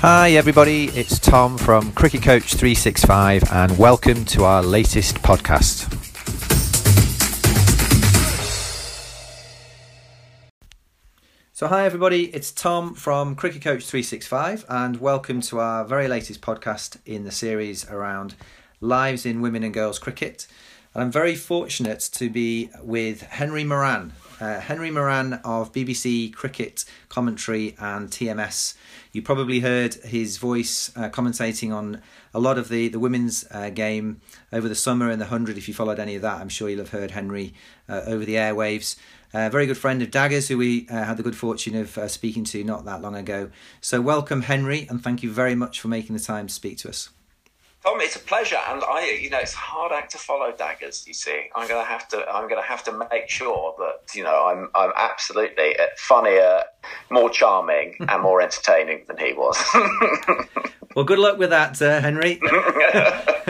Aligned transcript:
Hi, 0.00 0.30
everybody. 0.30 0.84
It's 0.90 1.18
Tom 1.18 1.58
from 1.58 1.90
Cricket 1.90 2.22
Coach 2.22 2.54
365, 2.54 3.42
and 3.50 3.76
welcome 3.76 4.24
to 4.26 4.44
our 4.44 4.62
latest 4.62 5.16
podcast. 5.16 5.92
So, 11.52 11.66
hi, 11.66 11.84
everybody. 11.84 12.26
It's 12.26 12.52
Tom 12.52 12.94
from 12.94 13.34
Cricket 13.34 13.62
Coach 13.62 13.86
365, 13.86 14.66
and 14.68 15.00
welcome 15.00 15.40
to 15.40 15.58
our 15.58 15.84
very 15.84 16.06
latest 16.06 16.42
podcast 16.42 16.98
in 17.04 17.24
the 17.24 17.32
series 17.32 17.84
around 17.90 18.36
lives 18.80 19.26
in 19.26 19.40
women 19.40 19.64
and 19.64 19.74
girls 19.74 19.98
cricket. 19.98 20.46
And 20.94 21.02
I'm 21.02 21.10
very 21.10 21.34
fortunate 21.34 22.08
to 22.12 22.30
be 22.30 22.70
with 22.84 23.22
Henry 23.22 23.64
Moeran. 23.64 24.12
Uh, 24.40 24.60
Henry 24.60 24.90
Moeran 24.90 25.40
of 25.44 25.72
BBC 25.72 26.32
Cricket 26.32 26.84
Commentary 27.08 27.74
and 27.78 28.08
TMS. 28.08 28.74
You 29.12 29.20
probably 29.20 29.60
heard 29.60 29.94
his 29.94 30.36
voice 30.36 30.92
uh, 30.96 31.08
commentating 31.08 31.74
on 31.74 32.02
a 32.32 32.38
lot 32.38 32.56
of 32.56 32.68
the, 32.68 32.88
the 32.88 33.00
women's 33.00 33.44
uh, 33.50 33.70
game 33.70 34.20
over 34.52 34.68
the 34.68 34.76
summer 34.76 35.10
and 35.10 35.20
the 35.20 35.26
100. 35.26 35.58
If 35.58 35.66
you 35.66 35.74
followed 35.74 35.98
any 35.98 36.14
of 36.14 36.22
that, 36.22 36.40
I'm 36.40 36.48
sure 36.48 36.68
you'll 36.68 36.78
have 36.80 36.90
heard 36.90 37.10
Henry 37.10 37.52
uh, 37.88 38.02
over 38.06 38.24
the 38.24 38.34
airwaves. 38.34 38.96
A 39.34 39.50
very 39.50 39.66
good 39.66 39.76
friend 39.76 40.00
of 40.02 40.10
Daggers, 40.10 40.48
who 40.48 40.56
we 40.56 40.88
uh, 40.88 41.04
had 41.04 41.16
the 41.16 41.22
good 41.22 41.36
fortune 41.36 41.74
of 41.74 41.98
uh, 41.98 42.08
speaking 42.08 42.44
to 42.44 42.62
not 42.64 42.84
that 42.84 43.02
long 43.02 43.16
ago. 43.16 43.50
So, 43.80 44.00
welcome, 44.00 44.42
Henry, 44.42 44.86
and 44.88 45.02
thank 45.02 45.22
you 45.22 45.30
very 45.30 45.54
much 45.54 45.80
for 45.80 45.88
making 45.88 46.16
the 46.16 46.22
time 46.22 46.46
to 46.46 46.54
speak 46.54 46.78
to 46.78 46.88
us. 46.88 47.10
Tom, 47.84 48.00
it's 48.00 48.16
a 48.16 48.20
pleasure, 48.20 48.58
and 48.68 48.82
I, 48.82 49.18
you 49.22 49.30
know, 49.30 49.38
it's 49.38 49.54
a 49.54 49.58
hard 49.58 49.92
act 49.92 50.10
to 50.12 50.18
follow 50.18 50.50
daggers. 50.50 51.06
You 51.06 51.14
see, 51.14 51.48
I'm 51.54 51.68
gonna 51.68 51.84
have 51.84 52.08
to, 52.08 52.28
I'm 52.28 52.48
gonna 52.48 52.60
have 52.60 52.82
to 52.84 53.06
make 53.10 53.28
sure 53.28 53.74
that 53.78 54.16
you 54.16 54.24
know, 54.24 54.46
I'm, 54.46 54.68
I'm 54.74 54.92
absolutely 54.96 55.76
funnier, 55.96 56.62
more 57.10 57.30
charming, 57.30 57.94
and 58.08 58.22
more 58.22 58.42
entertaining 58.42 59.04
than 59.06 59.18
he 59.18 59.32
was. 59.32 59.56
well, 60.96 61.04
good 61.04 61.20
luck 61.20 61.38
with 61.38 61.50
that, 61.50 61.80
uh, 61.80 62.00
Henry. 62.00 62.40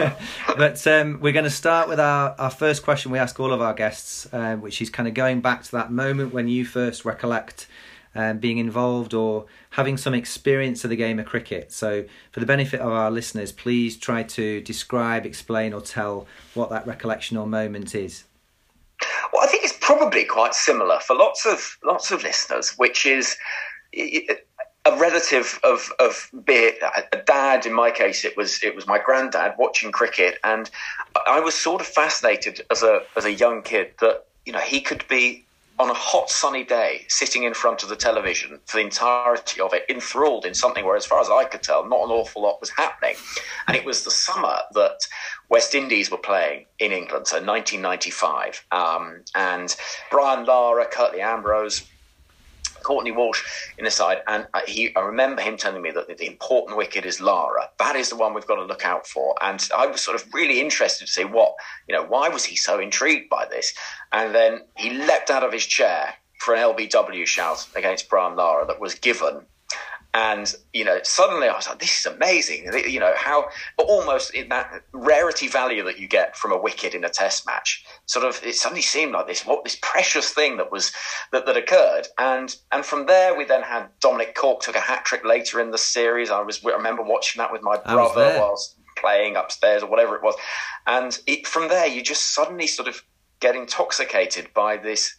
but 0.57 0.85
um, 0.87 1.19
we're 1.21 1.33
going 1.33 1.43
to 1.43 1.49
start 1.49 1.89
with 1.89 1.99
our, 1.99 2.35
our 2.37 2.51
first 2.51 2.83
question 2.83 3.11
we 3.11 3.17
ask 3.17 3.39
all 3.39 3.51
of 3.51 3.61
our 3.61 3.73
guests, 3.73 4.27
uh, 4.31 4.55
which 4.57 4.81
is 4.81 4.89
kind 4.89 5.07
of 5.07 5.15
going 5.15 5.41
back 5.41 5.63
to 5.63 5.71
that 5.71 5.91
moment 5.91 6.33
when 6.33 6.47
you 6.47 6.65
first 6.65 7.03
recollect 7.03 7.67
um, 8.15 8.39
being 8.39 8.57
involved 8.57 9.13
or 9.13 9.45
having 9.71 9.97
some 9.97 10.13
experience 10.13 10.83
of 10.83 10.89
the 10.89 10.95
game 10.95 11.19
of 11.19 11.25
cricket. 11.25 11.71
So, 11.71 12.05
for 12.31 12.39
the 12.39 12.45
benefit 12.45 12.79
of 12.79 12.91
our 12.91 13.11
listeners, 13.11 13.51
please 13.51 13.97
try 13.97 14.23
to 14.23 14.61
describe, 14.61 15.25
explain, 15.25 15.73
or 15.73 15.81
tell 15.81 16.27
what 16.53 16.69
that 16.71 16.87
recollection 16.87 17.37
or 17.37 17.45
moment 17.47 17.95
is. 17.95 18.23
Well, 19.31 19.43
I 19.43 19.47
think 19.47 19.63
it's 19.63 19.77
probably 19.79 20.25
quite 20.25 20.53
similar 20.53 20.99
for 20.99 21.15
lots 21.15 21.45
of 21.45 21.77
lots 21.83 22.11
of 22.11 22.23
listeners, 22.23 22.71
which 22.77 23.05
is 23.05 23.37
a 23.93 24.97
relative 24.97 25.59
of 25.63 25.91
of 25.99 26.29
be 26.45 26.71
a 27.11 27.17
dad. 27.25 27.65
In 27.65 27.73
my 27.73 27.91
case, 27.91 28.25
it 28.25 28.35
was 28.35 28.63
it 28.63 28.75
was 28.75 28.87
my 28.87 28.99
granddad 28.99 29.53
watching 29.57 29.91
cricket, 29.91 30.39
and 30.43 30.69
I 31.27 31.39
was 31.39 31.55
sort 31.55 31.81
of 31.81 31.87
fascinated 31.87 32.61
as 32.71 32.83
a 32.83 33.01
as 33.15 33.25
a 33.25 33.31
young 33.31 33.61
kid 33.61 33.91
that 34.01 34.25
you 34.45 34.53
know 34.53 34.59
he 34.59 34.81
could 34.81 35.07
be 35.07 35.45
on 35.79 35.89
a 35.89 35.93
hot 35.93 36.29
sunny 36.29 36.65
day, 36.65 37.05
sitting 37.07 37.43
in 37.43 37.53
front 37.53 37.83
of 37.83 37.89
the 37.89 37.95
television 37.95 38.59
for 38.65 38.77
the 38.77 38.83
entirety 38.83 39.61
of 39.61 39.73
it, 39.73 39.83
enthralled 39.89 40.45
in 40.45 40.53
something 40.53 40.85
where, 40.85 40.97
as 40.97 41.05
far 41.05 41.21
as 41.21 41.29
I 41.29 41.45
could 41.45 41.63
tell, 41.63 41.87
not 41.87 42.03
an 42.03 42.11
awful 42.11 42.41
lot 42.41 42.59
was 42.59 42.69
happening. 42.69 43.15
And 43.67 43.77
it 43.77 43.85
was 43.85 44.03
the 44.03 44.11
summer 44.11 44.57
that 44.73 45.07
West 45.47 45.73
Indies 45.73 46.11
were 46.11 46.17
playing 46.17 46.65
in 46.79 46.91
England, 46.91 47.27
so 47.27 47.37
1995. 47.37 48.65
Um, 48.71 49.23
and 49.35 49.73
Brian 50.11 50.45
Lara, 50.45 50.85
Curtly 50.85 51.21
Ambrose, 51.21 51.83
Courtney 52.83 53.11
Walsh 53.11 53.43
in 53.77 53.85
the 53.85 53.91
side, 53.91 54.19
and 54.27 54.47
uh, 54.53 54.61
he, 54.67 54.95
I 54.95 55.01
remember 55.01 55.41
him 55.41 55.57
telling 55.57 55.81
me 55.81 55.91
that 55.91 56.17
the 56.17 56.27
important 56.27 56.77
wicket 56.77 57.05
is 57.05 57.21
Lara. 57.21 57.69
That 57.79 57.95
is 57.95 58.09
the 58.09 58.15
one 58.15 58.33
we've 58.33 58.47
got 58.47 58.55
to 58.55 58.63
look 58.63 58.85
out 58.85 59.07
for. 59.07 59.35
And 59.41 59.67
I 59.75 59.87
was 59.87 60.01
sort 60.01 60.21
of 60.21 60.33
really 60.33 60.59
interested 60.59 61.05
to 61.05 61.11
see 61.11 61.25
what, 61.25 61.53
you 61.87 61.95
know, 61.95 62.03
why 62.03 62.29
was 62.29 62.45
he 62.45 62.55
so 62.55 62.79
intrigued 62.79 63.29
by 63.29 63.45
this? 63.45 63.73
And 64.11 64.33
then 64.33 64.61
he 64.75 64.91
leapt 64.91 65.29
out 65.29 65.43
of 65.43 65.53
his 65.53 65.65
chair 65.65 66.13
for 66.39 66.55
an 66.55 66.61
LBW 66.61 67.25
shout 67.25 67.67
against 67.75 68.09
Brian 68.09 68.35
Lara 68.35 68.65
that 68.67 68.79
was 68.79 68.95
given 68.95 69.45
and 70.13 70.55
you 70.73 70.83
know 70.83 70.99
suddenly 71.03 71.47
i 71.47 71.55
was 71.55 71.67
like 71.67 71.79
this 71.79 71.99
is 71.99 72.05
amazing 72.07 72.67
you 72.87 72.99
know 72.99 73.13
how 73.15 73.47
almost 73.77 74.33
in 74.33 74.49
that 74.49 74.81
rarity 74.91 75.47
value 75.47 75.83
that 75.83 75.99
you 75.99 76.07
get 76.07 76.35
from 76.35 76.51
a 76.51 76.57
wicket 76.57 76.95
in 76.95 77.03
a 77.03 77.09
test 77.09 77.45
match 77.45 77.85
sort 78.09 78.25
of 78.25 78.43
it 78.43 78.55
suddenly 78.55 78.81
seemed 78.81 79.11
like 79.11 79.27
this 79.27 79.45
what 79.45 79.63
this 79.63 79.77
precious 79.83 80.31
thing 80.31 80.57
that 80.57 80.71
was 80.71 80.91
that, 81.31 81.45
that 81.45 81.55
occurred. 81.55 82.07
And 82.17 82.55
and 82.71 82.83
from 82.83 83.05
there 83.05 83.37
we 83.37 83.45
then 83.45 83.61
had 83.61 83.87
dominic 83.99 84.33
cork 84.33 84.61
took 84.61 84.75
a 84.75 84.79
hat 84.79 85.05
trick 85.05 85.23
later 85.23 85.61
in 85.61 85.69
the 85.69 85.77
series. 85.77 86.31
I 86.31 86.41
was 86.41 86.65
i 86.65 86.69
remember 86.69 87.03
watching 87.03 87.39
that 87.39 87.51
with 87.51 87.61
my 87.61 87.77
brother 87.77 88.39
whilst 88.39 88.75
playing 88.97 89.35
upstairs 89.35 89.83
or 89.83 89.89
whatever 89.89 90.15
it 90.15 90.23
was. 90.23 90.33
And 90.87 91.17
it, 91.27 91.45
from 91.45 91.67
there 91.67 91.85
you 91.85 92.01
just 92.01 92.33
suddenly 92.33 92.65
sort 92.65 92.87
of 92.87 93.03
get 93.39 93.55
intoxicated 93.55 94.51
by 94.55 94.75
this 94.75 95.15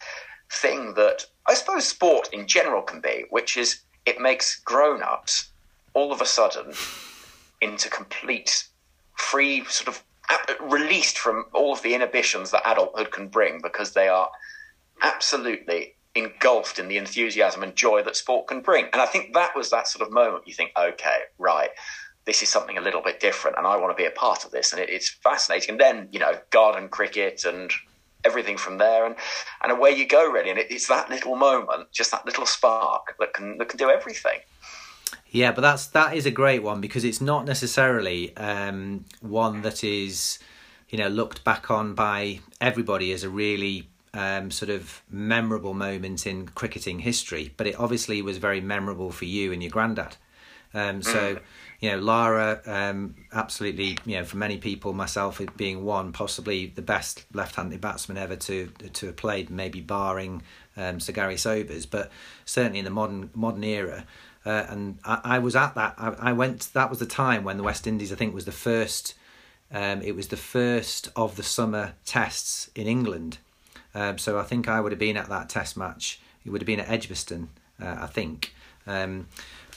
thing 0.51 0.93
that 0.95 1.25
i 1.47 1.53
suppose 1.53 1.87
sport 1.87 2.27
in 2.33 2.45
general 2.45 2.81
can 2.81 2.99
be 2.99 3.23
which 3.29 3.55
is 3.55 3.83
it 4.05 4.19
makes 4.19 4.59
grown 4.59 5.01
ups 5.01 5.49
all 5.93 6.11
of 6.11 6.19
a 6.19 6.25
sudden 6.25 6.73
into 7.61 7.89
complete 7.89 8.67
free 9.15 9.63
sort 9.65 9.87
of 9.87 10.03
released 10.61 11.17
from 11.17 11.45
all 11.53 11.73
of 11.73 11.81
the 11.81 11.93
inhibitions 11.93 12.51
that 12.51 12.61
adulthood 12.65 13.11
can 13.11 13.27
bring 13.27 13.59
because 13.61 13.93
they 13.93 14.07
are 14.07 14.29
absolutely 15.01 15.95
engulfed 16.15 16.77
in 16.77 16.87
the 16.87 16.97
enthusiasm 16.97 17.63
and 17.63 17.75
joy 17.75 18.03
that 18.03 18.15
sport 18.15 18.47
can 18.47 18.61
bring. 18.61 18.85
And 18.93 19.01
I 19.01 19.05
think 19.05 19.33
that 19.33 19.55
was 19.55 19.69
that 19.69 19.87
sort 19.87 20.05
of 20.05 20.13
moment 20.13 20.47
you 20.47 20.53
think, 20.53 20.71
okay, 20.77 21.21
right, 21.37 21.69
this 22.25 22.43
is 22.43 22.49
something 22.49 22.77
a 22.77 22.81
little 22.81 23.01
bit 23.01 23.19
different 23.19 23.57
and 23.57 23.65
I 23.65 23.77
want 23.77 23.95
to 23.95 24.01
be 24.01 24.07
a 24.07 24.11
part 24.11 24.45
of 24.45 24.51
this. 24.51 24.73
And 24.73 24.81
it, 24.81 24.89
it's 24.89 25.09
fascinating. 25.09 25.71
And 25.71 25.79
then, 25.79 26.09
you 26.11 26.19
know, 26.19 26.33
garden 26.51 26.89
cricket 26.89 27.45
and 27.45 27.71
everything 28.23 28.57
from 28.57 28.77
there, 28.77 29.05
and 29.05 29.15
and 29.63 29.71
away 29.71 29.91
you 29.91 30.07
go 30.07 30.29
really. 30.29 30.49
And 30.49 30.59
it, 30.59 30.67
it's 30.69 30.87
that 30.87 31.09
little 31.09 31.35
moment, 31.35 31.91
just 31.91 32.11
that 32.11 32.25
little 32.25 32.45
spark 32.45 33.15
that 33.19 33.33
can 33.33 33.57
that 33.57 33.69
can 33.69 33.77
do 33.77 33.89
everything. 33.89 34.39
Yeah, 35.29 35.51
but 35.51 35.61
that's 35.61 35.87
that 35.87 36.15
is 36.15 36.25
a 36.25 36.31
great 36.31 36.63
one 36.63 36.81
because 36.81 37.03
it's 37.03 37.21
not 37.21 37.45
necessarily 37.45 38.35
um, 38.37 39.05
one 39.21 39.61
that 39.61 39.83
is, 39.83 40.39
you 40.89 40.97
know, 40.97 41.07
looked 41.07 41.43
back 41.43 41.71
on 41.71 41.93
by 41.93 42.39
everybody 42.59 43.11
as 43.11 43.23
a 43.23 43.29
really 43.29 43.89
um, 44.13 44.51
sort 44.51 44.69
of 44.69 45.01
memorable 45.09 45.73
moment 45.73 46.27
in 46.27 46.47
cricketing 46.47 46.99
history. 46.99 47.53
But 47.55 47.67
it 47.67 47.79
obviously 47.79 48.21
was 48.21 48.37
very 48.37 48.61
memorable 48.61 49.11
for 49.11 49.25
you 49.25 49.51
and 49.51 49.61
your 49.61 49.71
granddad. 49.71 50.17
Um, 50.73 51.01
so. 51.01 51.35
Mm 51.35 51.41
you 51.81 51.89
know, 51.89 51.97
Lara, 51.97 52.61
um, 52.67 53.15
absolutely, 53.33 53.97
you 54.05 54.17
know, 54.17 54.23
for 54.23 54.37
many 54.37 54.57
people, 54.57 54.93
myself 54.93 55.41
being 55.57 55.83
one, 55.83 56.13
possibly 56.13 56.67
the 56.67 56.83
best 56.83 57.25
left-handed 57.33 57.81
batsman 57.81 58.17
ever 58.17 58.35
to 58.35 58.67
to 58.93 59.07
have 59.07 59.15
played, 59.15 59.49
maybe 59.49 59.81
barring 59.81 60.43
um, 60.77 60.99
Sir 60.99 61.11
Gary 61.11 61.37
Sobers, 61.37 61.87
but 61.87 62.11
certainly 62.45 62.79
in 62.79 62.85
the 62.85 62.91
modern 62.91 63.31
modern 63.33 63.63
era. 63.63 64.05
Uh, 64.45 64.65
and 64.69 64.99
I, 65.03 65.21
I, 65.23 65.39
was 65.39 65.55
at 65.55 65.75
that. 65.75 65.95
I, 65.97 66.15
I, 66.19 66.33
went. 66.33 66.69
That 66.73 66.89
was 66.89 66.99
the 66.99 67.05
time 67.05 67.43
when 67.43 67.57
the 67.57 67.63
West 67.63 67.85
Indies, 67.85 68.11
I 68.11 68.15
think, 68.15 68.33
was 68.33 68.45
the 68.45 68.51
first. 68.51 69.13
Um, 69.71 70.01
it 70.01 70.15
was 70.15 70.27
the 70.27 70.37
first 70.37 71.09
of 71.15 71.35
the 71.35 71.43
summer 71.43 71.93
tests 72.05 72.69
in 72.75 72.87
England. 72.87 73.37
Um, 73.93 74.17
so 74.17 74.39
I 74.39 74.43
think 74.43 74.67
I 74.67 74.81
would 74.81 74.91
have 74.91 74.99
been 74.99 75.17
at 75.17 75.29
that 75.29 75.49
test 75.49 75.77
match. 75.77 76.19
It 76.45 76.49
would 76.49 76.61
have 76.61 76.67
been 76.67 76.79
at 76.79 76.89
Edgbaston, 76.89 77.49
uh, 77.81 77.97
I 78.01 78.07
think. 78.07 78.53
Um, 78.87 79.27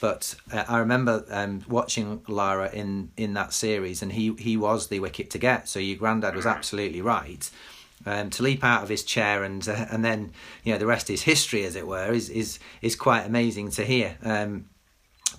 but 0.01 0.35
uh, 0.51 0.65
I 0.67 0.79
remember 0.79 1.25
um, 1.29 1.63
watching 1.67 2.21
Lara 2.27 2.69
in, 2.73 3.11
in 3.15 3.33
that 3.35 3.53
series, 3.53 4.01
and 4.01 4.11
he, 4.11 4.33
he 4.37 4.57
was 4.57 4.87
the 4.87 4.99
wicket 4.99 5.29
to 5.31 5.37
get. 5.37 5.69
So 5.69 5.79
your 5.79 5.97
granddad 5.97 6.35
was 6.35 6.45
absolutely 6.45 7.01
right. 7.01 7.49
Um, 8.07 8.29
to 8.31 8.43
leap 8.43 8.63
out 8.63 8.83
of 8.83 8.89
his 8.89 9.03
chair 9.03 9.43
and 9.43 9.67
uh, 9.67 9.87
and 9.89 10.05
then 10.05 10.31
you 10.63 10.71
know 10.71 10.77
the 10.77 10.85
rest 10.85 11.09
is 11.09 11.23
history, 11.23 11.65
as 11.65 11.75
it 11.75 11.87
were, 11.87 12.11
is 12.11 12.29
is 12.29 12.59
is 12.83 12.95
quite 12.95 13.25
amazing 13.25 13.71
to 13.71 13.83
hear. 13.83 14.15
Um, 14.23 14.69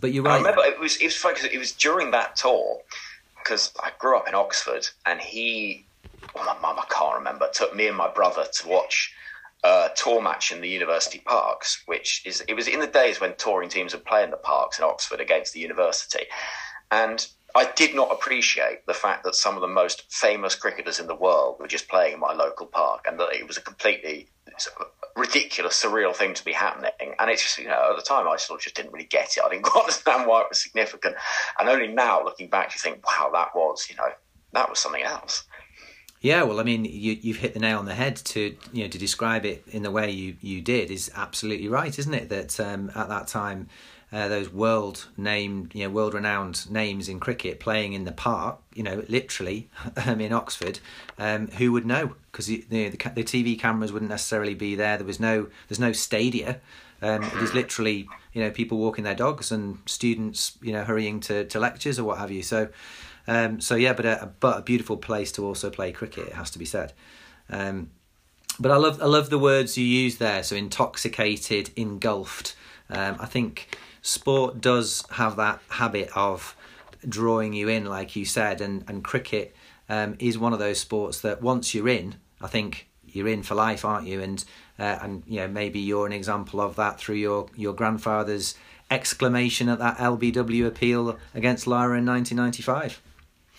but 0.01 0.13
you're 0.13 0.25
right. 0.25 0.35
I 0.35 0.39
remember 0.39 0.65
it 0.65 0.81
was 0.81 0.97
it 0.97 1.05
was 1.05 1.17
funny 1.17 1.35
because 1.35 1.51
it 1.53 1.59
was 1.59 1.73
during 1.73 2.11
that 2.11 2.35
tour 2.37 2.81
because 3.47 3.73
I 3.81 3.93
grew 3.99 4.17
up 4.17 4.27
in 4.27 4.35
Oxford, 4.35 4.89
and 5.05 5.21
he, 5.21 5.87
well, 6.35 6.45
my 6.45 6.59
mum 6.59 6.79
I 6.79 6.85
can't 6.93 7.17
remember, 7.17 7.49
took 7.53 7.75
me 7.75 7.87
and 7.87 7.97
my 7.97 8.11
brother 8.11 8.45
to 8.45 8.69
watch 8.69 9.15
uh, 9.63 9.89
tour 9.91 10.21
match 10.21 10.51
in 10.53 10.61
the 10.61 10.69
university 10.69 11.21
parks, 11.21 11.83
which 11.87 12.23
is 12.27 12.43
it 12.49 12.55
was 12.55 12.69
in 12.69 12.81
the 12.81 12.87
days 12.87 13.21
when 13.21 13.35
touring 13.37 13.69
teams 13.69 13.95
would 13.95 14.05
play 14.05 14.25
in 14.25 14.31
the 14.31 14.37
parks 14.37 14.79
in 14.79 14.85
Oxford 14.85 15.21
against 15.21 15.53
the 15.53 15.61
university, 15.61 16.25
and 16.91 17.29
I 17.57 17.71
did 17.75 17.95
not 17.95 18.13
appreciate 18.13 18.87
the 18.87 18.95
fact 18.95 19.25
that 19.25 19.35
some 19.35 19.55
of 19.55 19.61
the 19.61 19.69
most 19.69 20.05
famous 20.13 20.55
cricketers 20.55 21.01
in 21.01 21.07
the 21.07 21.15
world 21.15 21.59
were 21.59 21.67
just 21.67 21.89
playing 21.89 22.15
in 22.15 22.21
my 22.21 22.33
local 22.33 22.67
park, 22.67 23.07
and 23.09 23.19
that 23.19 23.33
it 23.33 23.47
was 23.47 23.57
a 23.57 23.63
completely 23.63 24.29
ridiculous, 25.17 25.83
surreal 25.83 26.15
thing 26.15 26.35
to 26.35 26.45
be 26.45 26.53
happening. 26.53 27.15
And 27.19 27.31
it's 27.31 27.43
just, 27.43 27.59
you 27.59 27.69
know, 27.69 27.91
at 27.91 27.97
the 27.97 28.03
time 28.03 28.29
I 28.29 28.37
sort 28.37 28.61
of 28.61 28.65
just 28.65 28.77
didn't 28.77 28.93
really 28.93 29.07
get 29.07 29.37
it. 29.37 29.43
I 29.45 29.49
didn't 29.49 29.63
quite 29.65 29.83
understand 29.83 30.29
why 30.29 30.43
it 30.43 30.47
was 30.51 30.63
significant. 30.63 31.17
And 31.59 31.69
only 31.69 31.89
now, 31.89 32.23
looking 32.23 32.49
back, 32.49 32.75
you 32.75 32.79
think, 32.79 33.05
wow, 33.07 33.31
that 33.33 33.55
was, 33.55 33.89
you 33.89 33.97
know, 33.97 34.11
that 34.53 34.69
was 34.69 34.79
something 34.79 35.03
else. 35.03 35.45
Yeah, 36.21 36.43
well, 36.43 36.61
I 36.61 36.63
mean, 36.63 36.85
you 36.85 37.17
you've 37.21 37.37
hit 37.37 37.55
the 37.55 37.61
nail 37.61 37.79
on 37.79 37.85
the 37.85 37.95
head 37.95 38.17
to 38.17 38.57
you 38.73 38.85
know 38.85 38.89
to 38.89 38.99
describe 38.99 39.45
it 39.45 39.63
in 39.69 39.83
the 39.83 39.91
way 39.91 40.11
you 40.11 40.37
you 40.41 40.63
did 40.63 40.91
is 40.91 41.11
absolutely 41.15 41.69
right, 41.69 41.97
isn't 41.97 42.15
it? 42.15 42.31
That 42.31 42.59
um, 42.59 42.91
at 42.95 43.09
that 43.09 43.29
time, 43.29 43.69
uh, 44.13 44.29
those 44.29 44.53
world 44.53 45.09
named, 45.17 45.75
you 45.75 45.85
know, 45.85 45.91
world 45.91 46.15
renowned 46.15 46.71
names 46.71 47.09
in 47.09 47.19
cricket 47.19 47.59
playing 47.59 47.93
in 47.93 48.05
the 48.05 48.13
park, 48.13 48.59
you 48.73 48.83
know, 48.83 49.03
literally 49.09 49.69
um, 50.07 50.21
in 50.21 50.33
Oxford, 50.33 50.79
um, 51.19 51.49
who 51.49 51.73
would 51.73 51.85
know? 51.85 52.15
Because 52.31 52.47
the, 52.47 52.65
the, 52.69 52.91
TV 52.91 53.59
cameras 53.59 53.93
wouldn't 53.93 54.11
necessarily 54.11 54.55
be 54.55 54.75
there. 54.75 54.97
There 54.97 55.07
was 55.07 55.19
no 55.19 55.49
there's 55.69 55.81
no 55.81 55.93
stadia. 55.93 56.61
Um, 57.03 57.25
it 57.25 57.43
is 57.43 57.53
literally 57.53 58.09
you 58.33 58.43
know 58.43 58.51
people 58.51 58.79
walking 58.79 59.05
their 59.05 59.15
dogs 59.15 59.51
and 59.51 59.79
students 59.87 60.57
you 60.63 60.73
know 60.73 60.85
hurrying 60.85 61.21
to, 61.21 61.45
to 61.47 61.59
lectures 61.59 61.99
or 61.99 62.05
what 62.05 62.19
have 62.19 62.31
you. 62.31 62.43
So 62.43 62.69
um, 63.27 63.61
so 63.61 63.75
yeah, 63.75 63.93
but 63.93 64.07
a 64.07 64.31
but 64.41 64.59
a 64.59 64.63
beautiful 64.63 64.97
place 64.97 65.33
to 65.33 65.45
also 65.45 65.71
play 65.71 65.93
cricket. 65.93 66.29
It 66.29 66.35
has 66.35 66.51
to 66.53 66.59
be 66.59 66.65
said. 66.65 66.93
Um, 67.51 67.91
but 68.59 68.71
I 68.71 68.77
love 68.77 69.03
I 69.03 69.07
love 69.07 69.31
the 69.31 69.39
words 69.39 69.77
you 69.77 69.85
use 69.85 70.17
there. 70.17 70.43
So 70.43 70.57
intoxicated, 70.57 71.71
engulfed. 71.77 72.55
Um, 72.89 73.17
I 73.19 73.27
think 73.27 73.77
sport 74.07 74.61
does 74.61 75.05
have 75.11 75.37
that 75.37 75.61
habit 75.69 76.11
of 76.15 76.57
drawing 77.09 77.53
you 77.53 77.69
in, 77.69 77.85
like 77.85 78.17
you 78.17 78.25
said, 78.25 78.61
and 78.61 78.85
and 78.89 79.03
cricket 79.05 79.55
um, 79.89 80.17
is 80.19 80.39
one 80.39 80.53
of 80.53 80.59
those 80.59 80.79
sports 80.81 81.21
that 81.21 81.43
once 81.43 81.75
you're 81.75 81.89
in, 81.89 82.15
I 82.41 82.47
think 82.47 82.89
you're 83.07 83.29
in 83.29 83.43
for 83.43 83.55
life, 83.55 83.85
aren't 83.85 84.07
you? 84.07 84.21
And 84.21 84.45
uh, 84.79 84.99
and 85.03 85.23
you 85.27 85.41
know 85.41 85.49
maybe 85.49 85.81
you're 85.81 86.07
an 86.07 86.13
example 86.13 86.61
of 86.61 86.77
that 86.77 86.99
through 86.99 87.17
your 87.17 87.49
your 87.57 87.75
grandfather's 87.75 88.55
exclamation 88.91 89.69
at 89.69 89.81
that 89.81 89.99
LBW 89.99 90.67
appeal 90.67 91.19
against 91.35 91.67
Lara 91.67 91.99
in 91.99 92.07
1995. 92.07 93.03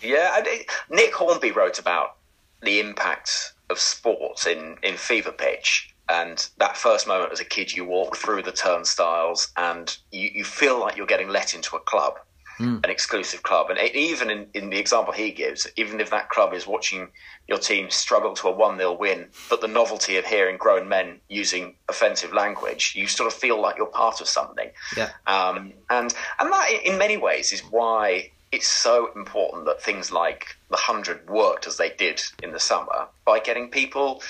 Yeah, 0.01 0.41
Nick 0.89 1.13
Hornby 1.13 1.51
wrote 1.51 1.79
about 1.79 2.15
the 2.61 2.79
impact 2.79 3.53
of 3.69 3.79
sports 3.79 4.47
in 4.47 4.77
in 4.81 4.95
Fever 4.95 5.31
Pitch. 5.31 5.93
And 6.09 6.47
that 6.57 6.77
first 6.77 7.07
moment 7.07 7.31
as 7.31 7.39
a 7.39 7.45
kid, 7.45 7.73
you 7.73 7.85
walk 7.85 8.15
through 8.15 8.43
the 8.43 8.51
turnstiles 8.51 9.51
and 9.57 9.95
you, 10.11 10.29
you 10.33 10.43
feel 10.43 10.79
like 10.79 10.95
you're 10.95 11.05
getting 11.05 11.29
let 11.29 11.53
into 11.53 11.75
a 11.75 11.79
club 11.79 12.19
mm. 12.59 12.83
an 12.83 12.89
exclusive 12.89 13.43
club. 13.43 13.69
And 13.69 13.79
even 13.95 14.29
in, 14.29 14.47
in 14.53 14.69
the 14.69 14.77
example 14.77 15.13
he 15.13 15.31
gives, 15.31 15.67
even 15.75 15.99
if 15.99 16.09
that 16.09 16.29
club 16.29 16.53
is 16.53 16.67
watching 16.67 17.09
your 17.47 17.57
team 17.57 17.89
struggle 17.89 18.33
to 18.35 18.47
a 18.47 18.51
1 18.51 18.77
0 18.77 18.93
win, 18.93 19.27
but 19.49 19.61
the 19.61 19.67
novelty 19.67 20.17
of 20.17 20.25
hearing 20.25 20.57
grown 20.57 20.87
men 20.89 21.19
using 21.29 21.75
offensive 21.89 22.33
language, 22.33 22.93
you 22.95 23.07
sort 23.07 23.31
of 23.31 23.37
feel 23.37 23.61
like 23.61 23.77
you're 23.77 23.87
part 23.87 24.21
of 24.21 24.27
something. 24.27 24.69
Yeah. 24.95 25.09
Um, 25.25 25.73
and, 25.89 26.13
and 26.39 26.51
that, 26.51 26.69
in 26.83 26.97
many 26.97 27.17
ways, 27.17 27.51
is 27.51 27.61
why 27.61 28.31
it's 28.51 28.67
so 28.67 29.11
important 29.15 29.65
that 29.65 29.81
things 29.81 30.11
like 30.11 30.55
the 30.69 30.77
100 30.77 31.29
worked 31.29 31.67
as 31.67 31.77
they 31.77 31.89
did 31.89 32.21
in 32.41 32.53
the 32.53 32.59
summer 32.59 33.07
by 33.25 33.39
getting 33.39 33.69
people 33.69 34.21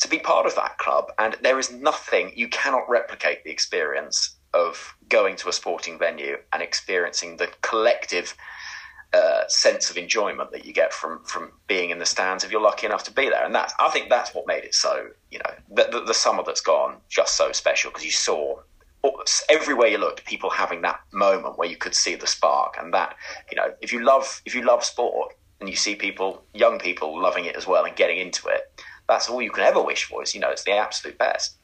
to 0.00 0.08
be 0.08 0.18
part 0.18 0.46
of 0.46 0.54
that 0.56 0.78
club. 0.78 1.12
And 1.18 1.36
there 1.42 1.58
is 1.58 1.70
nothing, 1.70 2.32
you 2.34 2.48
cannot 2.48 2.88
replicate 2.88 3.44
the 3.44 3.50
experience 3.50 4.36
of 4.52 4.94
going 5.08 5.36
to 5.36 5.48
a 5.48 5.52
sporting 5.52 5.98
venue 5.98 6.36
and 6.52 6.62
experiencing 6.62 7.36
the 7.36 7.48
collective 7.62 8.34
uh, 9.12 9.46
sense 9.48 9.90
of 9.90 9.96
enjoyment 9.96 10.52
that 10.52 10.64
you 10.64 10.72
get 10.72 10.92
from 10.92 11.24
from 11.24 11.50
being 11.66 11.90
in 11.90 11.98
the 11.98 12.06
stands 12.06 12.44
if 12.44 12.52
you're 12.52 12.60
lucky 12.60 12.86
enough 12.86 13.02
to 13.02 13.12
be 13.12 13.28
there. 13.28 13.44
And 13.44 13.54
that 13.54 13.72
I 13.80 13.88
think 13.90 14.08
that's 14.08 14.34
what 14.34 14.46
made 14.46 14.62
it 14.62 14.72
so 14.72 15.08
you 15.32 15.38
know 15.40 15.52
the, 15.68 15.88
the, 15.90 16.04
the 16.04 16.14
summer 16.14 16.44
that's 16.46 16.60
gone 16.60 16.96
just 17.08 17.36
so 17.36 17.50
special 17.50 17.90
because 17.90 18.04
you 18.04 18.12
saw 18.12 18.60
everywhere 19.48 19.88
you 19.88 19.98
looked 19.98 20.24
people 20.24 20.50
having 20.50 20.82
that 20.82 21.00
moment 21.12 21.58
where 21.58 21.68
you 21.68 21.76
could 21.76 21.94
see 21.94 22.14
the 22.14 22.26
spark 22.26 22.76
and 22.78 22.94
that 22.94 23.16
you 23.50 23.56
know 23.56 23.72
if 23.80 23.92
you 23.92 24.04
love 24.04 24.42
if 24.44 24.54
you 24.54 24.62
love 24.62 24.84
sport 24.84 25.34
and 25.58 25.68
you 25.68 25.74
see 25.74 25.96
people 25.96 26.44
young 26.54 26.78
people 26.78 27.20
loving 27.20 27.46
it 27.46 27.56
as 27.56 27.66
well 27.66 27.84
and 27.84 27.96
getting 27.96 28.18
into 28.18 28.46
it 28.48 28.69
that's 29.10 29.28
all 29.28 29.42
you 29.42 29.50
can 29.50 29.64
ever 29.64 29.82
wish 29.82 30.04
for 30.04 30.22
is 30.22 30.34
you 30.34 30.40
know 30.40 30.50
it's 30.50 30.64
the 30.64 30.72
absolute 30.72 31.18
best 31.18 31.56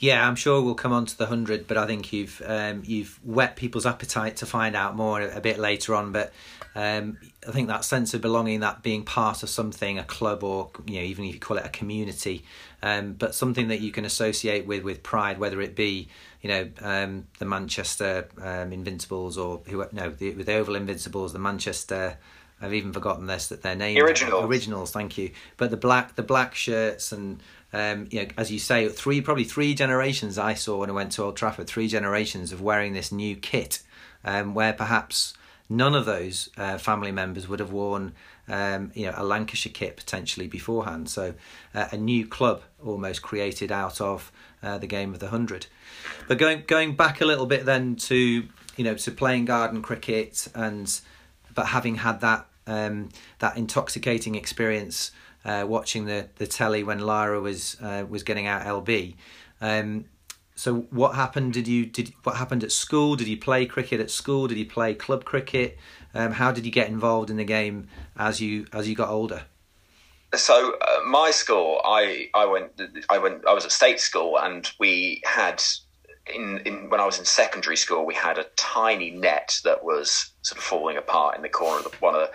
yeah, 0.00 0.26
I'm 0.26 0.34
sure 0.34 0.62
we'll 0.62 0.74
come 0.74 0.94
on 0.94 1.04
to 1.04 1.18
the 1.18 1.26
hundred, 1.26 1.66
but 1.66 1.76
I 1.76 1.86
think 1.86 2.10
you've 2.10 2.40
um, 2.46 2.82
you've 2.86 3.20
whet 3.22 3.54
people's 3.54 3.84
appetite 3.84 4.36
to 4.36 4.46
find 4.46 4.74
out 4.74 4.96
more 4.96 5.20
a, 5.20 5.42
bit 5.42 5.58
later 5.58 5.94
on. 5.94 6.10
But 6.10 6.32
um, 6.74 7.18
I 7.46 7.50
think 7.50 7.68
that 7.68 7.84
sense 7.84 8.14
of 8.14 8.22
belonging, 8.22 8.60
that 8.60 8.82
being 8.82 9.04
part 9.04 9.42
of 9.42 9.50
something, 9.50 9.98
a 9.98 10.04
club, 10.04 10.42
or 10.42 10.70
you 10.86 10.96
know, 10.96 11.02
even 11.02 11.26
if 11.26 11.34
you 11.34 11.38
call 11.38 11.58
it 11.58 11.66
a 11.66 11.68
community, 11.68 12.46
um, 12.82 13.12
but 13.12 13.34
something 13.34 13.68
that 13.68 13.82
you 13.82 13.92
can 13.92 14.06
associate 14.06 14.66
with 14.66 14.84
with 14.84 15.02
pride, 15.02 15.38
whether 15.38 15.60
it 15.60 15.76
be 15.76 16.08
you 16.40 16.48
know 16.48 16.70
um, 16.80 17.26
the 17.38 17.44
Manchester 17.44 18.26
um, 18.40 18.72
Invincibles 18.72 19.36
or 19.36 19.60
who 19.66 19.84
no 19.92 20.08
the, 20.08 20.30
the 20.30 20.54
Oval 20.54 20.76
Invincibles, 20.76 21.34
the 21.34 21.38
Manchester. 21.38 22.16
I've 22.60 22.74
even 22.74 22.92
forgotten 22.92 23.26
this 23.26 23.48
that 23.48 23.62
their 23.62 23.74
name 23.74 24.02
originals. 24.02 24.44
Originals, 24.44 24.90
thank 24.90 25.16
you. 25.16 25.30
But 25.56 25.70
the 25.70 25.76
black 25.76 26.16
the 26.16 26.22
black 26.22 26.54
shirts 26.54 27.12
and 27.12 27.42
um, 27.72 28.08
you 28.10 28.22
know, 28.22 28.28
as 28.36 28.50
you 28.50 28.58
say, 28.58 28.88
three 28.88 29.20
probably 29.20 29.44
three 29.44 29.74
generations 29.74 30.38
I 30.38 30.54
saw 30.54 30.78
when 30.78 30.90
I 30.90 30.92
went 30.92 31.12
to 31.12 31.22
Old 31.22 31.36
Trafford. 31.36 31.68
Three 31.68 31.88
generations 31.88 32.52
of 32.52 32.60
wearing 32.60 32.92
this 32.92 33.12
new 33.12 33.36
kit, 33.36 33.80
um, 34.24 34.54
where 34.54 34.72
perhaps 34.72 35.34
none 35.68 35.94
of 35.94 36.04
those 36.04 36.50
uh, 36.56 36.78
family 36.78 37.12
members 37.12 37.48
would 37.48 37.60
have 37.60 37.70
worn, 37.70 38.12
um, 38.48 38.90
you 38.94 39.06
know, 39.06 39.14
a 39.16 39.22
Lancashire 39.22 39.72
kit 39.72 39.96
potentially 39.96 40.48
beforehand. 40.48 41.08
So, 41.08 41.34
uh, 41.74 41.86
a 41.92 41.96
new 41.96 42.26
club 42.26 42.62
almost 42.84 43.22
created 43.22 43.70
out 43.70 44.00
of 44.00 44.32
uh, 44.62 44.78
the 44.78 44.88
game 44.88 45.14
of 45.14 45.20
the 45.20 45.28
hundred. 45.28 45.66
But 46.26 46.38
going 46.38 46.64
going 46.66 46.96
back 46.96 47.20
a 47.20 47.24
little 47.24 47.46
bit 47.46 47.64
then 47.64 47.94
to 47.96 48.16
you 48.76 48.84
know 48.84 48.94
to 48.94 49.10
playing 49.12 49.44
garden 49.44 49.80
cricket 49.80 50.48
and 50.54 51.00
but 51.54 51.66
having 51.66 51.96
had 51.96 52.20
that 52.20 52.46
um, 52.70 53.08
that 53.40 53.56
intoxicating 53.56 54.34
experience 54.36 55.10
uh, 55.44 55.64
watching 55.66 56.04
the, 56.04 56.28
the 56.36 56.46
telly 56.46 56.84
when 56.84 57.00
Lara 57.00 57.40
was 57.40 57.76
uh, 57.82 58.04
was 58.08 58.22
getting 58.22 58.46
out 58.46 58.62
LB. 58.62 59.16
Um, 59.60 60.06
so 60.54 60.86
what 60.90 61.14
happened? 61.14 61.52
Did 61.54 61.66
you 61.66 61.86
did 61.86 62.12
what 62.22 62.36
happened 62.36 62.62
at 62.62 62.70
school? 62.70 63.16
Did 63.16 63.28
you 63.28 63.36
play 63.36 63.66
cricket 63.66 64.00
at 64.00 64.10
school? 64.10 64.46
Did 64.46 64.58
you 64.58 64.66
play 64.66 64.94
club 64.94 65.24
cricket? 65.24 65.78
Um, 66.14 66.32
how 66.32 66.52
did 66.52 66.64
you 66.64 66.72
get 66.72 66.88
involved 66.88 67.30
in 67.30 67.36
the 67.36 67.44
game 67.44 67.88
as 68.16 68.40
you 68.40 68.66
as 68.72 68.88
you 68.88 68.94
got 68.94 69.08
older? 69.08 69.42
So 70.34 70.76
uh, 70.80 71.04
my 71.06 71.32
school, 71.32 71.80
I 71.84 72.28
I 72.34 72.46
went 72.46 72.80
I 73.08 73.18
went 73.18 73.46
I 73.46 73.52
was 73.52 73.64
at 73.64 73.72
state 73.72 74.00
school, 74.00 74.38
and 74.38 74.70
we 74.78 75.22
had 75.24 75.62
in, 76.34 76.58
in 76.66 76.90
when 76.90 77.00
I 77.00 77.06
was 77.06 77.18
in 77.18 77.24
secondary 77.24 77.76
school, 77.76 78.04
we 78.04 78.14
had 78.14 78.38
a 78.38 78.44
tiny 78.56 79.10
net 79.10 79.60
that 79.64 79.84
was 79.84 80.32
sort 80.42 80.58
of 80.58 80.64
falling 80.64 80.96
apart 80.96 81.36
in 81.36 81.42
the 81.42 81.48
corner 81.48 81.84
of 81.84 81.90
the, 81.90 81.96
one 81.98 82.14
of 82.14 82.20
the 82.20 82.30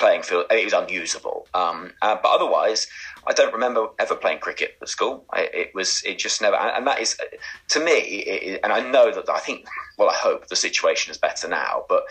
playing 0.00 0.22
field. 0.22 0.46
It 0.50 0.64
was 0.64 0.72
unusable. 0.72 1.46
Um, 1.54 1.92
uh, 2.02 2.16
but 2.20 2.28
otherwise, 2.28 2.88
I 3.26 3.32
don't 3.32 3.52
remember 3.52 3.86
ever 4.00 4.16
playing 4.16 4.40
cricket 4.40 4.76
at 4.82 4.88
school. 4.88 5.24
I, 5.32 5.48
it 5.52 5.70
was 5.74 6.02
it 6.04 6.18
just 6.18 6.40
never, 6.40 6.56
and 6.56 6.86
that 6.86 7.00
is 7.00 7.16
to 7.68 7.80
me. 7.80 7.92
It, 7.92 8.60
and 8.64 8.72
I 8.72 8.80
know 8.80 9.12
that 9.12 9.28
I 9.28 9.38
think, 9.38 9.66
well, 9.98 10.08
I 10.08 10.14
hope 10.14 10.48
the 10.48 10.56
situation 10.56 11.12
is 11.12 11.18
better 11.18 11.46
now. 11.46 11.84
But 11.88 12.04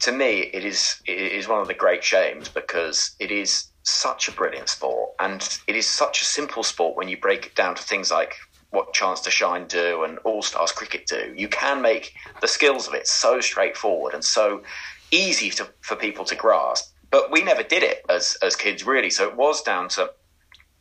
to 0.00 0.12
me, 0.12 0.50
it 0.54 0.64
is 0.64 1.02
it 1.06 1.18
is 1.18 1.48
one 1.48 1.60
of 1.60 1.68
the 1.68 1.74
great 1.74 2.02
shames 2.02 2.48
because 2.48 3.14
it 3.18 3.30
is 3.30 3.68
such 3.82 4.28
a 4.28 4.32
brilliant 4.32 4.68
sport, 4.68 5.10
and 5.20 5.58
it 5.66 5.76
is 5.76 5.86
such 5.86 6.22
a 6.22 6.24
simple 6.24 6.62
sport 6.62 6.96
when 6.96 7.08
you 7.08 7.18
break 7.18 7.46
it 7.46 7.54
down 7.54 7.74
to 7.74 7.82
things 7.82 8.10
like 8.10 8.34
what 8.74 8.92
Chance 8.92 9.20
to 9.22 9.30
Shine 9.30 9.66
do 9.66 10.04
and 10.04 10.18
All 10.18 10.42
Stars 10.42 10.72
Cricket 10.72 11.06
do. 11.06 11.32
You 11.36 11.48
can 11.48 11.80
make 11.80 12.14
the 12.40 12.48
skills 12.48 12.86
of 12.86 12.94
it 12.94 13.06
so 13.06 13.40
straightforward 13.40 14.12
and 14.12 14.24
so 14.24 14.62
easy 15.10 15.50
to, 15.50 15.68
for 15.80 15.96
people 15.96 16.24
to 16.26 16.34
grasp 16.34 16.94
but 17.14 17.30
we 17.30 17.44
never 17.44 17.62
did 17.62 17.84
it 17.84 18.04
as 18.08 18.36
as 18.42 18.56
kids, 18.56 18.84
really. 18.84 19.08
So 19.08 19.28
it 19.28 19.36
was 19.36 19.62
down 19.62 19.88
to. 19.90 20.10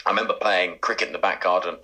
I 0.03 0.09
remember 0.09 0.33
playing 0.33 0.79
cricket 0.79 1.07
in 1.07 1.13
the 1.13 1.19
back 1.19 1.43
garden 1.43 1.77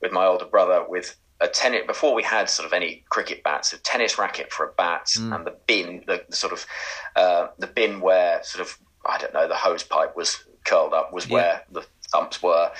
with 0.00 0.10
my 0.10 0.26
older 0.26 0.44
brother 0.44 0.84
with 0.86 1.14
a 1.40 1.46
tennis 1.46 1.86
before 1.86 2.12
we 2.12 2.24
had 2.24 2.50
sort 2.50 2.66
of 2.66 2.72
any 2.72 3.04
cricket 3.10 3.44
bats, 3.44 3.72
a 3.72 3.78
tennis 3.78 4.18
racket 4.18 4.52
for 4.52 4.66
a 4.66 4.72
bat, 4.72 5.06
mm. 5.16 5.32
and 5.32 5.46
the 5.46 5.56
bin, 5.68 6.02
the, 6.08 6.24
the 6.28 6.34
sort 6.34 6.52
of 6.52 6.66
uh, 7.14 7.46
the 7.58 7.68
bin 7.68 8.00
where 8.00 8.42
sort 8.42 8.66
of 8.66 8.76
I 9.06 9.18
don't 9.18 9.32
know 9.34 9.46
the 9.46 9.54
hose 9.54 9.84
pipe 9.84 10.16
was 10.16 10.42
curled 10.64 10.92
up 10.92 11.12
was 11.12 11.28
yeah. 11.28 11.34
where 11.34 11.64
the 11.70 11.86
stumps 12.12 12.42
were, 12.42 12.70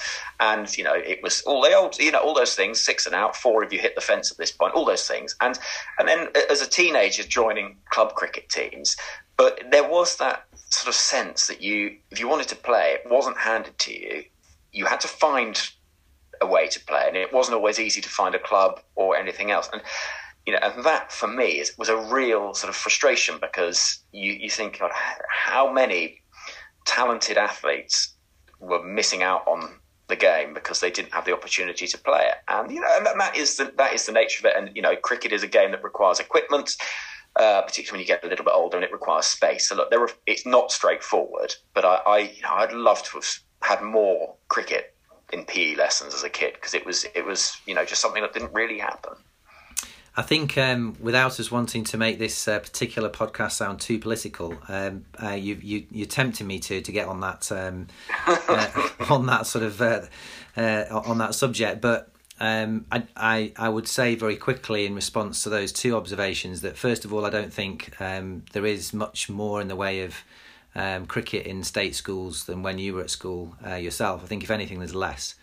and 0.40 0.76
you 0.76 0.84
know 0.84 0.94
it 0.94 1.22
was 1.22 1.40
all 1.42 1.62
the 1.62 1.72
old 1.72 1.98
you 1.98 2.12
know 2.12 2.20
all 2.20 2.34
those 2.34 2.54
things 2.54 2.78
six 2.80 3.06
and 3.06 3.14
out, 3.14 3.34
four 3.34 3.64
if 3.64 3.72
you 3.72 3.78
hit 3.78 3.94
the 3.94 4.00
fence 4.00 4.30
at 4.30 4.36
this 4.36 4.52
point, 4.52 4.74
all 4.74 4.84
those 4.84 5.08
things, 5.08 5.34
and 5.40 5.58
and 5.98 6.06
then 6.06 6.28
as 6.50 6.60
a 6.60 6.68
teenager 6.68 7.22
joining 7.22 7.76
club 7.90 8.14
cricket 8.14 8.48
teams, 8.50 8.96
but 9.38 9.62
there 9.70 9.88
was 9.88 10.16
that 10.16 10.44
sort 10.68 10.88
of 10.88 10.94
sense 10.94 11.46
that 11.46 11.62
you, 11.62 11.96
if 12.10 12.20
you 12.20 12.28
wanted 12.28 12.48
to 12.48 12.56
play, 12.56 12.96
it 13.02 13.10
wasn't 13.10 13.36
handed 13.38 13.78
to 13.78 13.92
you. 13.92 14.24
You 14.72 14.86
had 14.86 15.00
to 15.00 15.08
find 15.08 15.60
a 16.40 16.46
way 16.46 16.68
to 16.68 16.80
play, 16.80 17.04
and 17.08 17.16
it 17.16 17.32
wasn't 17.32 17.56
always 17.56 17.78
easy 17.78 18.00
to 18.02 18.08
find 18.08 18.34
a 18.34 18.38
club 18.38 18.80
or 18.94 19.16
anything 19.16 19.50
else. 19.50 19.68
And 19.72 19.82
you 20.46 20.52
know, 20.52 20.58
and 20.62 20.84
that 20.84 21.12
for 21.12 21.28
me 21.28 21.60
is, 21.60 21.76
was 21.78 21.88
a 21.88 21.96
real 21.96 22.52
sort 22.52 22.68
of 22.68 22.74
frustration 22.76 23.36
because 23.40 24.00
you, 24.10 24.32
you 24.32 24.50
think, 24.50 24.80
God, 24.80 24.90
how 25.28 25.72
many 25.72 26.20
talented 26.84 27.38
athletes 27.38 28.14
were 28.62 28.82
missing 28.82 29.22
out 29.22 29.46
on 29.46 29.74
the 30.08 30.16
game 30.16 30.54
because 30.54 30.80
they 30.80 30.90
didn't 30.90 31.12
have 31.12 31.24
the 31.24 31.32
opportunity 31.32 31.86
to 31.86 31.98
play 31.98 32.24
it. 32.26 32.36
And 32.48 32.70
you 32.70 32.80
know, 32.80 32.88
and 32.96 33.20
that 33.20 33.36
is 33.36 33.56
the 33.56 33.72
that 33.76 33.92
is 33.92 34.06
the 34.06 34.12
nature 34.12 34.46
of 34.46 34.52
it. 34.52 34.56
And 34.56 34.74
you 34.74 34.82
know, 34.82 34.96
cricket 34.96 35.32
is 35.32 35.42
a 35.42 35.48
game 35.48 35.72
that 35.72 35.84
requires 35.84 36.20
equipment 36.20 36.76
uh, 37.36 37.62
particularly 37.62 37.98
when 37.98 38.00
you 38.00 38.06
get 38.06 38.24
a 38.24 38.28
little 38.28 38.44
bit 38.44 38.54
older 38.54 38.76
and 38.76 38.84
it 38.84 38.92
requires 38.92 39.26
space. 39.26 39.68
So 39.68 39.76
look, 39.76 39.90
there 39.90 40.06
it's 40.26 40.46
not 40.46 40.70
straightforward, 40.70 41.54
but 41.74 41.84
I, 41.84 41.96
I 42.06 42.18
you 42.18 42.42
know, 42.42 42.52
I'd 42.52 42.72
love 42.72 43.02
to 43.04 43.16
have 43.16 43.26
had 43.62 43.82
more 43.82 44.34
cricket 44.48 44.94
in 45.32 45.44
PE 45.44 45.76
lessons 45.76 46.14
as 46.14 46.24
a 46.24 46.28
kid 46.28 46.54
because 46.54 46.74
it 46.74 46.84
was 46.84 47.06
it 47.14 47.24
was 47.24 47.56
you 47.66 47.74
know 47.74 47.84
just 47.84 48.02
something 48.02 48.22
that 48.22 48.34
didn't 48.34 48.52
really 48.52 48.78
happen. 48.78 49.14
I 50.14 50.22
think 50.22 50.58
um, 50.58 50.94
without 51.00 51.40
us 51.40 51.50
wanting 51.50 51.84
to 51.84 51.96
make 51.96 52.18
this 52.18 52.46
uh, 52.46 52.58
particular 52.58 53.08
podcast 53.08 53.52
sound 53.52 53.80
too 53.80 53.98
political, 53.98 54.54
um, 54.68 55.06
uh, 55.22 55.30
you 55.30 55.58
you 55.62 55.86
you're 55.90 56.06
tempting 56.06 56.46
me 56.46 56.58
to 56.60 56.82
to 56.82 56.92
get 56.92 57.08
on 57.08 57.20
that 57.20 57.50
um, 57.50 57.86
uh, 58.26 58.88
on 59.08 59.26
that 59.26 59.46
sort 59.46 59.64
of 59.64 59.80
uh, 59.80 60.02
uh, 60.56 60.84
on 61.04 61.18
that 61.18 61.34
subject, 61.34 61.80
but. 61.80 62.08
Um, 62.40 62.86
I, 62.90 63.04
I 63.16 63.52
I 63.56 63.68
would 63.68 63.86
say 63.86 64.16
very 64.16 64.34
quickly 64.34 64.84
in 64.84 64.96
response 64.96 65.44
to 65.44 65.50
those 65.50 65.70
two 65.70 65.94
observations 65.94 66.62
that 66.62 66.76
first 66.76 67.04
of 67.04 67.12
all 67.12 67.24
I 67.24 67.30
don't 67.30 67.52
think 67.52 67.94
um, 68.00 68.42
there 68.52 68.66
is 68.66 68.92
much 68.92 69.28
more 69.28 69.60
in 69.60 69.68
the 69.68 69.76
way 69.76 70.02
of 70.02 70.16
um, 70.74 71.06
cricket 71.06 71.46
in 71.46 71.62
state 71.62 71.94
schools 71.94 72.46
than 72.46 72.64
when 72.64 72.78
you 72.78 72.94
were 72.94 73.02
at 73.02 73.10
school 73.10 73.54
uh, 73.64 73.74
yourself. 73.74 74.24
I 74.24 74.26
think 74.26 74.42
if 74.42 74.50
anything 74.50 74.80
there's 74.80 74.94
less. 74.94 75.36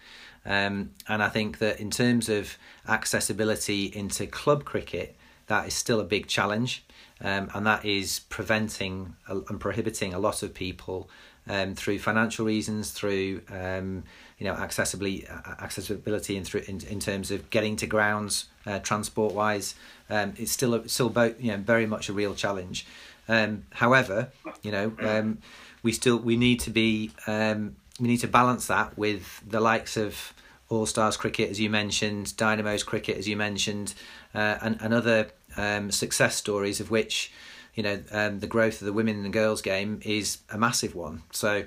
Um, 0.46 0.92
and 1.08 1.22
I 1.22 1.30
think 1.30 1.60
that 1.60 1.80
in 1.80 1.92
terms 1.92 2.30
of 2.30 2.58
accessibility 2.88 3.86
into 3.86 4.26
club 4.28 4.66
cricket, 4.66 5.16
that 5.48 5.68
is 5.68 5.74
still 5.74 6.00
a 6.00 6.04
big 6.04 6.28
challenge, 6.28 6.84
um, 7.22 7.50
and 7.54 7.66
that 7.66 7.84
is 7.84 8.20
preventing 8.30 9.16
and 9.28 9.60
prohibiting 9.60 10.14
a 10.14 10.20
lot 10.20 10.44
of 10.44 10.54
people 10.54 11.10
um, 11.48 11.74
through 11.74 12.00
financial 12.00 12.46
reasons, 12.46 12.92
through 12.92 13.42
um, 13.50 14.04
you 14.38 14.46
know 14.46 14.54
accessibility, 14.54 15.28
accessibility 15.60 16.38
in, 16.38 16.46
through, 16.46 16.62
in, 16.68 16.80
in 16.86 17.00
terms 17.00 17.32
of 17.32 17.50
getting 17.50 17.76
to 17.78 17.88
grounds, 17.88 18.46
uh, 18.66 18.80
transport 18.80 19.34
wise. 19.34 19.76
Um, 20.10 20.34
it's 20.38 20.52
still 20.52 20.76
a, 20.76 20.88
still 20.88 21.10
both 21.10 21.42
you 21.42 21.52
know 21.52 21.58
very 21.58 21.88
much 21.88 22.10
a 22.10 22.14
real 22.14 22.36
challenge. 22.36 22.86
Um, 23.28 23.66
however, 23.72 24.30
you 24.62 24.72
know 24.72 24.94
um, 25.00 25.40
we 25.82 25.92
still 25.92 26.18
we 26.18 26.38
need 26.38 26.60
to 26.62 26.70
be 26.70 27.12
um, 27.26 27.76
we 28.00 28.08
need 28.08 28.18
to 28.18 28.28
balance 28.28 28.68
that 28.68 28.98
with 28.98 29.44
the 29.48 29.60
likes 29.60 29.98
of 29.98 30.34
All 30.70 30.86
Stars 30.86 31.18
cricket, 31.18 31.50
as 31.50 31.60
you 31.60 31.70
mentioned, 31.70 32.36
Dynamos 32.38 32.84
cricket, 32.84 33.18
as 33.18 33.28
you 33.28 33.36
mentioned, 33.36 33.94
uh, 34.34 34.58
and, 34.62 34.78
and 34.82 34.94
other 34.94 35.32
um, 35.58 35.92
success 35.92 36.36
stories 36.36 36.80
of 36.80 36.92
which 36.92 37.32
you 37.76 37.84
know 37.84 38.02
um, 38.12 38.40
the 38.40 38.48
growth 38.48 38.82
of 38.82 38.86
the 38.86 38.94
women 38.94 39.24
and 39.24 39.32
girls 39.32 39.62
game 39.62 40.02
is 40.04 40.40
a 40.50 40.58
massive 40.58 40.96
one. 40.96 41.24
So, 41.32 41.60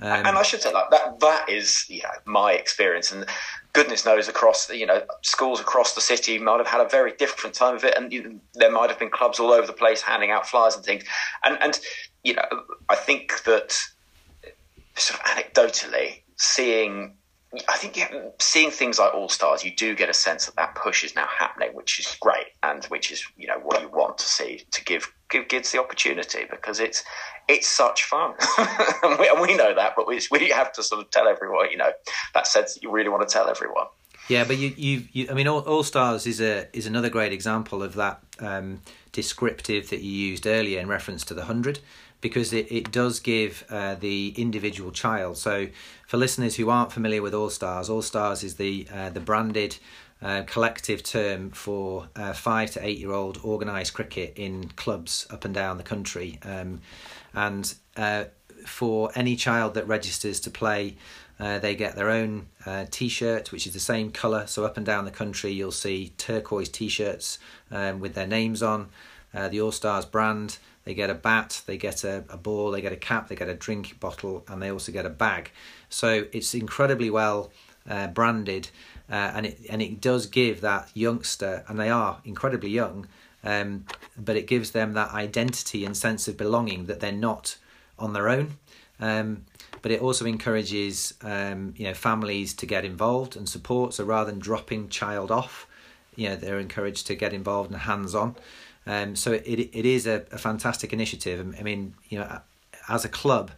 um, 0.00 0.26
and 0.26 0.38
I 0.38 0.42
should 0.42 0.62
say 0.62 0.72
that 0.72 0.90
that 0.90 1.20
that 1.20 1.48
is 1.48 1.84
you 1.88 2.02
know, 2.02 2.10
my 2.24 2.52
experience, 2.52 3.12
and 3.12 3.26
goodness 3.72 4.04
knows 4.04 4.28
across 4.28 4.70
you 4.70 4.86
know 4.86 5.02
schools 5.22 5.60
across 5.60 5.94
the 5.94 6.00
city 6.00 6.38
might 6.38 6.58
have 6.58 6.66
had 6.66 6.80
a 6.80 6.88
very 6.88 7.12
different 7.12 7.54
time 7.54 7.74
of 7.74 7.84
it, 7.84 7.96
and 7.96 8.12
you 8.12 8.40
there 8.54 8.70
might 8.70 8.88
have 8.88 8.98
been 8.98 9.10
clubs 9.10 9.38
all 9.38 9.52
over 9.52 9.66
the 9.66 9.72
place 9.72 10.00
handing 10.00 10.30
out 10.30 10.48
flyers 10.48 10.74
and 10.74 10.84
things, 10.84 11.04
and 11.44 11.58
and 11.60 11.80
you 12.24 12.34
know 12.34 12.46
I 12.88 12.96
think 12.96 13.42
that 13.44 13.78
sort 15.00 15.20
of 15.20 15.26
anecdotally 15.26 16.22
seeing 16.36 17.14
I 17.66 17.78
think 17.78 17.98
seeing 18.40 18.70
things 18.70 18.98
like 18.98 19.14
All 19.14 19.30
Stars, 19.30 19.64
you 19.64 19.74
do 19.74 19.94
get 19.94 20.10
a 20.10 20.14
sense 20.14 20.44
that 20.46 20.56
that 20.56 20.74
push 20.74 21.02
is 21.02 21.14
now 21.14 21.26
happening, 21.26 21.70
which 21.74 21.98
is 21.98 22.16
great, 22.20 22.48
and 22.62 22.84
which 22.86 23.10
is 23.10 23.24
you 23.38 23.46
know 23.46 23.58
what 23.62 23.80
you 23.80 23.88
want 23.88 24.18
to 24.18 24.24
see 24.24 24.64
to 24.70 24.84
give 24.84 25.10
give 25.30 25.48
kids 25.48 25.72
the 25.72 25.80
opportunity 25.80 26.44
because 26.50 26.78
it's 26.78 27.02
it's 27.48 27.66
such 27.66 28.04
fun, 28.04 28.34
and, 29.02 29.18
we, 29.18 29.28
and, 29.28 29.40
we, 29.40 29.56
know 29.56 29.74
that, 29.74 29.94
but 29.96 30.06
we 30.06 30.20
we 30.30 30.50
have 30.50 30.72
to 30.72 30.82
sort 30.82 31.00
of 31.00 31.10
tell 31.10 31.26
everyone, 31.26 31.70
you 31.70 31.78
know, 31.78 31.90
that 32.34 32.46
sense 32.46 32.74
that 32.74 32.82
you 32.82 32.90
really 32.90 33.08
want 33.08 33.26
to 33.26 33.32
tell 33.32 33.48
everyone. 33.48 33.86
Yeah, 34.28 34.44
but 34.44 34.58
you 34.58 34.74
you, 34.76 35.04
you 35.12 35.28
I 35.30 35.32
mean, 35.32 35.48
All, 35.48 35.60
All 35.60 35.82
Stars 35.82 36.26
is 36.26 36.42
a 36.42 36.68
is 36.76 36.86
another 36.86 37.08
great 37.08 37.32
example 37.32 37.82
of 37.82 37.94
that 37.94 38.20
um, 38.40 38.82
descriptive 39.12 39.88
that 39.88 40.02
you 40.02 40.12
used 40.12 40.46
earlier 40.46 40.80
in 40.80 40.86
reference 40.86 41.24
to 41.24 41.34
the 41.34 41.46
hundred 41.46 41.80
because 42.20 42.52
it, 42.52 42.70
it 42.70 42.90
does 42.90 43.20
give 43.20 43.64
uh, 43.70 43.94
the 43.94 44.34
individual 44.36 44.90
child. 44.90 45.36
So, 45.36 45.68
for 46.06 46.16
listeners 46.16 46.56
who 46.56 46.70
aren't 46.70 46.92
familiar 46.92 47.22
with 47.22 47.34
All 47.34 47.50
Stars, 47.50 47.88
All 47.88 48.02
Stars 48.02 48.42
is 48.42 48.56
the 48.56 48.86
uh, 48.92 49.10
the 49.10 49.20
branded 49.20 49.76
uh, 50.20 50.42
collective 50.46 51.02
term 51.02 51.50
for 51.50 52.08
uh, 52.16 52.32
five 52.32 52.70
to 52.72 52.84
eight 52.84 52.98
year 52.98 53.12
old 53.12 53.38
organised 53.44 53.94
cricket 53.94 54.32
in 54.36 54.68
clubs 54.70 55.26
up 55.30 55.44
and 55.44 55.54
down 55.54 55.76
the 55.76 55.84
country, 55.84 56.38
um, 56.42 56.80
and 57.34 57.74
uh, 57.96 58.24
for 58.66 59.10
any 59.14 59.36
child 59.36 59.74
that 59.74 59.86
registers 59.86 60.40
to 60.40 60.50
play. 60.50 60.96
Uh, 61.40 61.56
they 61.60 61.76
get 61.76 61.94
their 61.94 62.10
own 62.10 62.48
T-shirt, 62.90 63.52
which 63.52 63.64
is 63.64 63.72
the 63.72 63.78
same 63.78 64.10
colour. 64.10 64.48
So 64.48 64.64
up 64.64 64.76
and 64.76 64.84
down 64.84 65.04
the 65.04 65.12
country, 65.12 65.52
you'll 65.52 65.70
see 65.70 66.12
turquoise 66.18 66.68
T-shirts 66.68 67.38
um, 67.70 68.00
with 68.00 68.14
their 68.14 68.26
names 68.26 68.60
on. 68.60 68.88
the 69.32 69.60
All 69.60 69.70
Stars 69.70 70.04
brand, 70.04 70.58
they 70.88 70.94
get 70.94 71.10
a 71.10 71.14
bat, 71.14 71.60
they 71.66 71.76
get 71.76 72.02
a, 72.02 72.24
a 72.30 72.38
ball, 72.38 72.70
they 72.70 72.80
get 72.80 72.94
a 72.94 72.96
cap, 72.96 73.28
they 73.28 73.36
get 73.36 73.50
a 73.50 73.54
drink 73.54 74.00
bottle, 74.00 74.42
and 74.48 74.62
they 74.62 74.70
also 74.70 74.90
get 74.90 75.04
a 75.04 75.10
bag. 75.10 75.50
So 75.90 76.24
it's 76.32 76.54
incredibly 76.54 77.10
well 77.10 77.52
uh, 77.86 78.06
branded, 78.06 78.70
uh, 79.10 79.32
and 79.34 79.44
it 79.44 79.60
and 79.68 79.82
it 79.82 80.00
does 80.00 80.24
give 80.24 80.62
that 80.62 80.88
youngster, 80.94 81.62
and 81.68 81.78
they 81.78 81.90
are 81.90 82.22
incredibly 82.24 82.70
young, 82.70 83.06
um, 83.44 83.84
but 84.16 84.34
it 84.36 84.46
gives 84.46 84.70
them 84.70 84.94
that 84.94 85.12
identity 85.12 85.84
and 85.84 85.94
sense 85.94 86.26
of 86.26 86.38
belonging 86.38 86.86
that 86.86 87.00
they're 87.00 87.12
not 87.12 87.58
on 87.98 88.14
their 88.14 88.30
own. 88.30 88.56
Um, 88.98 89.44
but 89.82 89.92
it 89.92 90.00
also 90.00 90.24
encourages 90.24 91.12
um, 91.20 91.74
you 91.76 91.84
know 91.84 91.92
families 91.92 92.54
to 92.54 92.64
get 92.64 92.86
involved 92.86 93.36
and 93.36 93.46
support. 93.46 93.92
So 93.92 94.04
rather 94.04 94.30
than 94.30 94.40
dropping 94.40 94.88
child 94.88 95.30
off, 95.30 95.66
you 96.16 96.30
know 96.30 96.36
they're 96.36 96.58
encouraged 96.58 97.06
to 97.08 97.14
get 97.14 97.34
involved 97.34 97.70
and 97.70 97.80
hands 97.80 98.14
on. 98.14 98.36
Um, 98.88 99.14
so 99.14 99.32
it 99.32 99.44
it 99.44 99.86
is 99.86 100.06
a, 100.06 100.24
a 100.32 100.38
fantastic 100.38 100.92
initiative. 100.92 101.54
I 101.60 101.62
mean, 101.62 101.94
you 102.08 102.18
know, 102.18 102.40
as 102.88 103.04
a 103.04 103.08
club, 103.08 103.50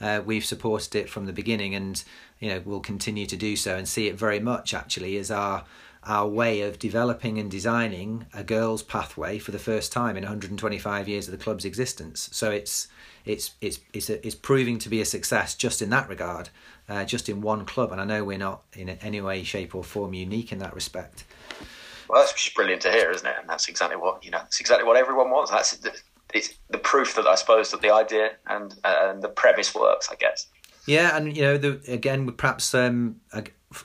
uh, 0.00 0.22
we've 0.24 0.44
supported 0.44 0.94
it 0.94 1.10
from 1.10 1.26
the 1.26 1.32
beginning, 1.32 1.74
and 1.74 2.02
you 2.40 2.48
know 2.48 2.62
we'll 2.64 2.80
continue 2.80 3.26
to 3.26 3.36
do 3.36 3.54
so, 3.54 3.76
and 3.76 3.86
see 3.86 4.08
it 4.08 4.18
very 4.18 4.40
much 4.40 4.72
actually 4.72 5.18
as 5.18 5.30
our 5.30 5.64
our 6.04 6.26
way 6.26 6.62
of 6.62 6.78
developing 6.78 7.38
and 7.38 7.50
designing 7.50 8.24
a 8.32 8.42
girls' 8.42 8.82
pathway 8.82 9.38
for 9.38 9.50
the 9.50 9.58
first 9.58 9.92
time 9.92 10.16
in 10.16 10.22
125 10.22 11.06
years 11.06 11.28
of 11.28 11.32
the 11.32 11.44
club's 11.44 11.66
existence. 11.66 12.30
So 12.32 12.50
it's 12.50 12.88
it's 13.26 13.50
it's 13.60 13.80
it's 13.92 14.08
a, 14.08 14.26
it's 14.26 14.34
proving 14.34 14.78
to 14.78 14.88
be 14.88 15.02
a 15.02 15.04
success 15.04 15.54
just 15.54 15.82
in 15.82 15.90
that 15.90 16.08
regard, 16.08 16.48
uh, 16.88 17.04
just 17.04 17.28
in 17.28 17.42
one 17.42 17.66
club. 17.66 17.92
And 17.92 18.00
I 18.00 18.04
know 18.04 18.24
we're 18.24 18.38
not 18.38 18.62
in 18.72 18.88
any 18.88 19.20
way, 19.20 19.42
shape, 19.42 19.74
or 19.74 19.84
form 19.84 20.14
unique 20.14 20.50
in 20.50 20.60
that 20.60 20.74
respect. 20.74 21.24
Well, 22.08 22.20
that's 22.20 22.32
just 22.32 22.54
brilliant 22.54 22.82
to 22.82 22.90
hear, 22.90 23.10
isn't 23.10 23.26
it? 23.26 23.34
And 23.40 23.48
that's 23.48 23.68
exactly 23.68 23.96
what 23.96 24.24
you 24.24 24.30
know. 24.30 24.38
That's 24.38 24.60
exactly 24.60 24.86
what 24.86 24.96
everyone 24.96 25.30
wants. 25.30 25.50
That's 25.50 25.76
the, 25.76 25.92
it's 26.34 26.54
the 26.70 26.78
proof 26.78 27.14
that 27.16 27.26
I 27.26 27.34
suppose 27.34 27.70
that 27.70 27.82
the 27.82 27.92
idea 27.92 28.32
and 28.46 28.74
uh, 28.84 29.08
and 29.10 29.22
the 29.22 29.28
premise 29.28 29.74
works. 29.74 30.08
I 30.10 30.14
guess. 30.14 30.46
Yeah, 30.86 31.16
and 31.16 31.36
you 31.36 31.42
know, 31.42 31.58
the, 31.58 31.80
again, 31.86 32.30
perhaps 32.32 32.74
um, 32.74 33.20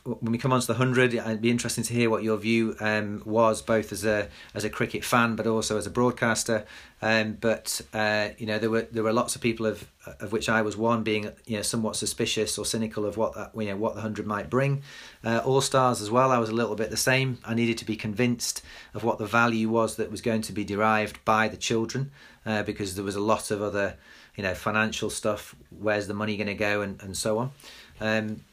when 0.06 0.32
we 0.32 0.38
come 0.38 0.54
on 0.54 0.62
to 0.62 0.68
the 0.68 0.76
hundred, 0.76 1.14
it'd 1.14 1.42
be 1.42 1.52
interesting 1.52 1.84
to 1.84 1.94
hear 1.94 2.10
what 2.10 2.24
your 2.24 2.38
view 2.38 2.76
um, 2.80 3.22
was, 3.26 3.62
both 3.62 3.92
as 3.92 4.06
a 4.06 4.30
as 4.54 4.64
a 4.64 4.70
cricket 4.70 5.04
fan, 5.04 5.36
but 5.36 5.46
also 5.46 5.78
as 5.78 5.86
a 5.86 5.90
broadcaster. 5.90 6.66
Um, 7.02 7.34
but 7.34 7.82
uh, 7.94 8.30
you 8.38 8.46
know, 8.46 8.60
there 8.60 8.70
were 8.70 8.84
there 8.84 9.04
were 9.04 9.12
lots 9.12 9.36
of 9.36 9.42
people 9.42 9.66
of 9.66 9.86
of 10.22 10.32
which 10.32 10.48
I 10.48 10.62
was 10.62 10.78
one, 10.78 11.04
being 11.04 11.30
you 11.46 11.58
know 11.58 11.64
somewhat 11.64 11.98
suspicious 11.98 12.58
or 12.58 12.66
cynical 12.66 13.06
of 13.06 13.18
what 13.18 13.36
that 13.36 13.52
you 13.58 13.68
know 13.68 13.76
what 13.76 13.96
the 13.96 14.02
hundred 14.02 14.26
might 14.26 14.50
bring. 14.50 14.84
Uh, 15.22 15.42
All 15.44 15.60
stars 15.60 16.02
as 16.02 16.10
well, 16.10 16.32
I 16.32 16.38
was 16.38 16.50
a 16.50 16.56
little 16.56 16.76
bit 16.76 16.90
the 16.90 16.96
same. 16.96 17.40
I 17.44 17.54
needed 17.54 17.78
to 17.80 17.86
be 17.86 17.98
convinced 17.98 18.64
of 18.94 19.04
what 19.04 19.18
the 19.18 19.26
value 19.26 19.68
was 19.68 19.98
that 19.98 20.10
was 20.10 20.22
going 20.22 20.44
to 20.44 20.54
be 20.54 20.64
derived 20.64 21.24
by 21.26 21.50
the 21.50 21.58
children, 21.58 22.12
uh, 22.46 22.64
because 22.64 22.96
there 22.96 23.04
was 23.04 23.18
a 23.18 23.22
lot 23.22 23.52
of 23.52 23.62
other 23.62 23.98
you 24.38 24.44
know 24.44 24.56
financial 24.56 25.10
stuff. 25.10 25.56
Where's 25.78 26.08
the 26.08 26.14
money 26.14 26.38
going 26.38 26.48
to 26.48 26.54
go, 26.54 26.80
and 26.80 27.02
and 27.04 27.18
so 27.18 27.38
on. 27.38 27.52
Um, 28.00 28.46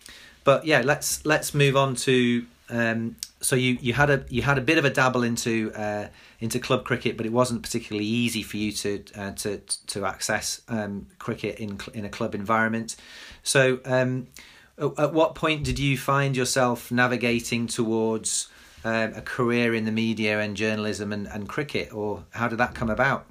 but 0.51 0.65
yeah, 0.65 0.83
let's 0.85 1.25
let's 1.25 1.55
move 1.55 1.77
on 1.77 1.95
to. 1.95 2.45
Um, 2.71 3.15
so 3.41 3.55
you, 3.55 3.79
you 3.81 3.93
had 3.93 4.11
a 4.11 4.25
you 4.29 4.43
had 4.43 4.59
a 4.59 4.61
bit 4.61 4.79
of 4.79 4.85
a 4.85 4.91
dabble 4.91 5.23
into 5.23 5.73
uh, 5.77 6.09
into 6.41 6.59
club 6.59 6.85
cricket, 6.85 7.17
but 7.17 7.25
it 7.25 7.31
wasn't 7.31 7.63
particularly 7.63 8.05
easy 8.05 8.43
for 8.43 8.57
you 8.57 8.73
to 8.73 9.05
uh, 9.15 9.31
to 9.43 9.59
to 9.87 10.05
access 10.05 10.61
um, 10.69 11.07
cricket 11.21 11.61
in 11.61 11.79
in 11.95 12.05
a 12.05 12.09
club 12.09 12.35
environment. 12.35 12.97
So, 13.45 13.79
um, 13.85 14.27
at 14.77 15.13
what 15.13 15.37
point 15.37 15.63
did 15.63 15.79
you 15.79 15.97
find 15.97 16.37
yourself 16.37 16.91
navigating 16.91 17.69
towards 17.69 18.49
um, 18.85 19.13
a 19.15 19.23
career 19.23 19.73
in 19.73 19.85
the 19.85 19.93
media 19.93 20.41
and 20.41 20.57
journalism 20.57 21.13
and, 21.13 21.29
and 21.29 21.49
cricket, 21.49 21.95
or 21.95 22.25
how 22.31 22.49
did 22.49 22.59
that 22.59 22.75
come 22.75 22.91
about? 22.91 23.25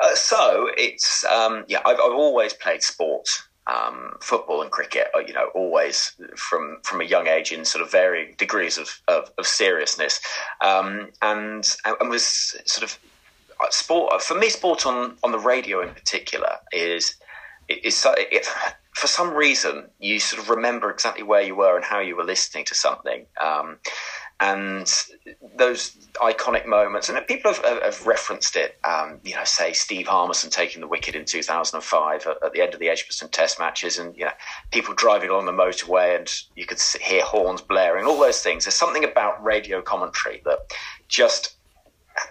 Uh, 0.00 0.14
so 0.14 0.70
it's 0.76 1.24
um, 1.24 1.64
yeah, 1.66 1.80
I've, 1.84 1.98
I've 1.98 2.18
always 2.26 2.52
played 2.52 2.84
sports 2.84 3.42
um, 3.66 4.14
football 4.20 4.62
and 4.62 4.70
cricket, 4.70 5.08
uh, 5.14 5.20
you 5.20 5.32
know, 5.32 5.48
always 5.54 6.16
from 6.36 6.78
from 6.82 7.00
a 7.00 7.04
young 7.04 7.26
age 7.26 7.52
in 7.52 7.64
sort 7.64 7.82
of 7.82 7.90
varying 7.90 8.34
degrees 8.36 8.78
of 8.78 9.00
of, 9.08 9.30
of 9.38 9.46
seriousness, 9.46 10.20
um, 10.60 11.08
and 11.22 11.76
and 12.00 12.10
was 12.10 12.56
sort 12.64 12.82
of 12.82 12.98
uh, 13.62 13.70
sport 13.70 14.22
for 14.22 14.34
me. 14.34 14.48
Sport 14.48 14.86
on 14.86 15.16
on 15.22 15.32
the 15.32 15.38
radio 15.38 15.80
in 15.80 15.94
particular 15.94 16.56
is 16.72 17.14
is 17.68 18.04
it, 18.16 18.46
for 18.94 19.06
some 19.06 19.32
reason 19.32 19.88
you 20.00 20.18
sort 20.18 20.42
of 20.42 20.50
remember 20.50 20.90
exactly 20.90 21.22
where 21.22 21.42
you 21.42 21.54
were 21.54 21.76
and 21.76 21.84
how 21.84 22.00
you 22.00 22.16
were 22.16 22.24
listening 22.24 22.64
to 22.64 22.74
something. 22.74 23.26
Um, 23.40 23.78
and 24.40 24.92
those 25.56 25.90
iconic 26.16 26.66
moments, 26.66 27.08
and 27.08 27.26
people 27.26 27.52
have, 27.52 27.82
have 27.82 28.06
referenced 28.06 28.56
it. 28.56 28.78
Um, 28.84 29.20
you 29.24 29.34
know, 29.34 29.44
say 29.44 29.72
Steve 29.72 30.06
Harmison 30.08 30.50
taking 30.50 30.80
the 30.80 30.88
wicket 30.88 31.14
in 31.14 31.24
2005 31.24 32.26
at, 32.26 32.42
at, 32.44 32.52
the 32.52 32.60
end 32.60 32.74
of 32.74 32.80
the 32.80 32.88
Edgbaston 32.88 33.28
Test 33.28 33.58
matches, 33.58 33.98
and 33.98 34.16
you 34.16 34.24
know, 34.24 34.32
people 34.70 34.94
driving 34.94 35.30
along 35.30 35.46
the 35.46 35.52
motorway, 35.52 36.16
and 36.18 36.32
you 36.56 36.66
could 36.66 36.80
hear 37.00 37.22
horns 37.24 37.60
blaring. 37.60 38.04
All 38.04 38.18
those 38.18 38.42
things. 38.42 38.64
There's 38.64 38.74
something 38.74 39.04
about 39.04 39.42
radio 39.42 39.80
commentary 39.80 40.42
that 40.44 40.58
just 41.08 41.56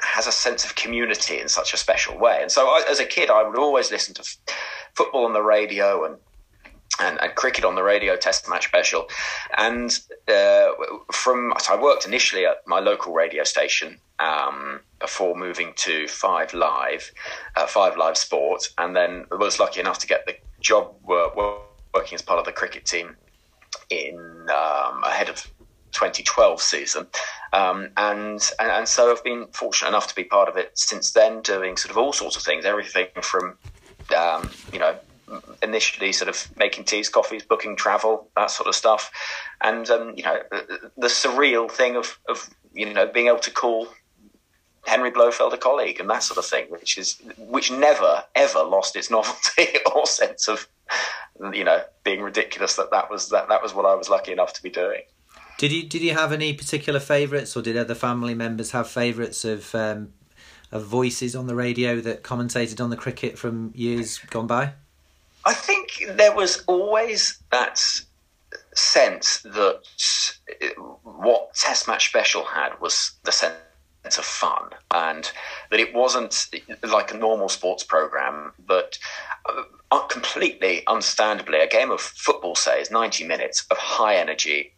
has 0.02 0.28
a 0.28 0.32
sense 0.32 0.64
of 0.64 0.76
community 0.76 1.40
in 1.40 1.48
such 1.48 1.74
a 1.74 1.78
special 1.78 2.18
way. 2.18 2.40
And 2.42 2.52
so, 2.52 2.68
I, 2.68 2.84
as 2.90 3.00
a 3.00 3.06
kid, 3.06 3.30
I 3.30 3.48
would 3.48 3.58
always 3.58 3.92
listen 3.92 4.14
to 4.16 4.22
f- 4.22 4.38
football 4.94 5.26
on 5.26 5.34
the 5.34 5.42
radio 5.42 6.06
and 6.06 6.18
and, 7.00 7.22
and, 7.22 7.36
cricket 7.36 7.64
on 7.64 7.76
the 7.76 7.84
radio 7.84 8.16
test 8.16 8.50
match 8.50 8.68
special. 8.68 9.08
And 9.58 9.98
uh, 10.28 10.70
from 11.12 11.54
so 11.60 11.76
I 11.76 11.82
worked 11.82 12.06
initially 12.06 12.46
at 12.46 12.68
my 12.68 12.80
local 12.80 13.14
radio 13.14 13.44
station 13.44 13.98
um, 14.20 14.82
before 15.00 15.36
moving 15.36 15.74
to 15.78 16.08
Five 16.08 16.54
Live, 16.54 17.12
uh, 17.56 17.68
Five 17.68 17.98
Live 17.98 18.18
Sport, 18.18 18.70
and 18.78 18.96
then 18.96 19.26
was 19.32 19.60
lucky 19.60 19.80
enough 19.80 20.00
to 20.00 20.08
get 20.08 20.26
the 20.26 20.36
job 20.60 20.94
work, 21.04 21.36
working 21.94 22.16
as 22.16 22.22
part 22.22 22.40
of 22.40 22.46
the 22.46 22.52
cricket 22.52 22.86
team 22.86 23.16
in 23.90 24.18
um, 24.50 25.04
ahead 25.04 25.30
of 25.30 25.48
2012 25.92 26.62
season. 26.62 27.08
Um, 27.54 27.90
and, 27.98 28.52
and, 28.60 28.72
and 28.72 28.88
so 28.88 29.12
I've 29.12 29.24
been 29.24 29.48
fortunate 29.54 29.90
enough 29.90 30.08
to 30.08 30.16
be 30.16 30.24
part 30.24 30.50
of 30.50 30.58
it 30.58 30.72
since 30.78 31.12
then, 31.12 31.42
doing 31.42 31.78
sort 31.78 31.92
of 31.92 31.98
all 31.98 32.14
sorts 32.14 32.36
of 32.36 32.44
things, 32.44 32.66
everything 32.66 33.08
from 33.22 33.58
um, 34.18 34.50
you 34.74 34.80
know 34.80 34.96
initially 35.62 36.12
sort 36.12 36.30
of 36.30 36.48
making 36.58 36.86
teas, 36.86 37.10
coffees, 37.10 37.44
booking 37.44 37.76
travel, 37.76 38.30
that 38.36 38.52
sort 38.52 38.68
of 38.68 38.76
stuff, 38.76 39.12
and 39.62 39.90
um, 39.90 40.14
you 40.16 40.24
know 40.24 40.40
the, 40.98 41.08
surreal 41.08 41.70
thing 41.70 41.96
of 41.96 42.20
of 42.28 42.50
you 42.74 42.92
know 42.94 43.08
being 43.08 43.28
able 43.28 43.40
to 43.40 43.52
call 43.52 43.88
Henry 44.86 45.12
Blofeld 45.12 45.54
a 45.54 45.58
colleague 45.58 46.00
and 46.00 46.10
that 46.10 46.24
sort 46.24 46.38
of 46.38 46.46
thing, 46.46 46.66
which 46.70 46.98
is 46.98 47.22
which 47.38 47.72
never 47.72 48.24
ever 48.36 48.64
lost 48.64 48.96
its 48.96 49.10
novelty 49.10 49.68
or 49.96 50.06
sense 50.06 50.48
of 50.48 50.68
you 51.54 51.64
know 51.64 51.82
being 52.04 52.22
ridiculous 52.22 52.76
that 52.76 52.92
that 52.92 53.10
was 53.10 53.30
that 53.30 53.50
that 53.50 53.62
was 53.62 53.74
what 53.74 53.86
I 53.86 53.96
was 53.96 54.10
lucky 54.10 54.32
enough 54.32 54.54
to 54.54 54.64
be 54.64 54.70
doing. 54.70 55.02
Did 55.58 55.72
you 55.72 55.88
did 55.88 56.02
you 56.02 56.14
have 56.14 56.32
any 56.32 56.54
particular 56.54 57.00
favourites, 57.00 57.56
or 57.56 57.62
did 57.62 57.78
other 57.78 57.96
family 57.96 58.34
members 58.34 58.72
have 58.72 58.90
favourites 58.90 59.46
of 59.46 59.74
um, 59.76 60.14
of 60.72 60.86
voices 60.86 61.36
on 61.36 61.48
the 61.48 61.56
radio 61.56 62.02
that 62.02 62.24
commentated 62.24 62.82
on 62.84 62.90
the 62.90 62.98
cricket 62.98 63.38
from 63.38 63.72
years 63.76 64.18
gone 64.30 64.48
by? 64.48 64.74
I 65.46 65.54
think 65.54 66.04
there 66.10 66.36
was 66.36 66.64
always 66.68 67.42
that 67.52 67.82
sense 68.76 69.42
that 69.42 69.82
what 71.04 71.54
Test 71.56 71.88
Match 71.88 72.10
Special 72.10 72.44
had 72.44 72.80
was 72.80 73.14
the 73.24 73.32
sense 73.32 73.56
of 74.18 74.26
fun, 74.26 74.70
and 74.92 75.32
that 75.70 75.80
it 75.80 75.94
wasn't 75.94 76.48
like 76.84 77.14
a 77.14 77.18
normal 77.18 77.50
sports 77.50 77.84
program, 77.84 78.54
but 78.66 78.98
uh, 79.48 80.00
completely 80.08 80.86
understandably, 80.88 81.60
a 81.60 81.68
game 81.68 81.92
of 81.92 82.02
football, 82.02 82.56
say, 82.56 82.82
is 82.82 82.92
90 82.92 83.26
minutes 83.26 83.66
of 83.72 83.78
high 83.78 84.16
energy 84.16 84.74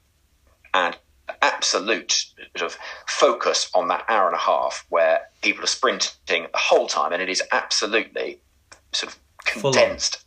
and 0.73 0.97
absolute 1.41 2.25
sort 2.57 2.71
of 2.71 2.77
focus 3.07 3.69
on 3.73 3.87
that 3.87 4.05
hour 4.09 4.27
and 4.27 4.35
a 4.35 4.39
half 4.39 4.85
where 4.89 5.21
people 5.41 5.63
are 5.63 5.67
sprinting 5.67 6.47
the 6.51 6.57
whole 6.57 6.87
time 6.87 7.13
and 7.13 7.21
it 7.21 7.29
is 7.29 7.41
absolutely 7.51 8.39
sort 8.91 9.13
of 9.13 9.19
condensed 9.45 10.23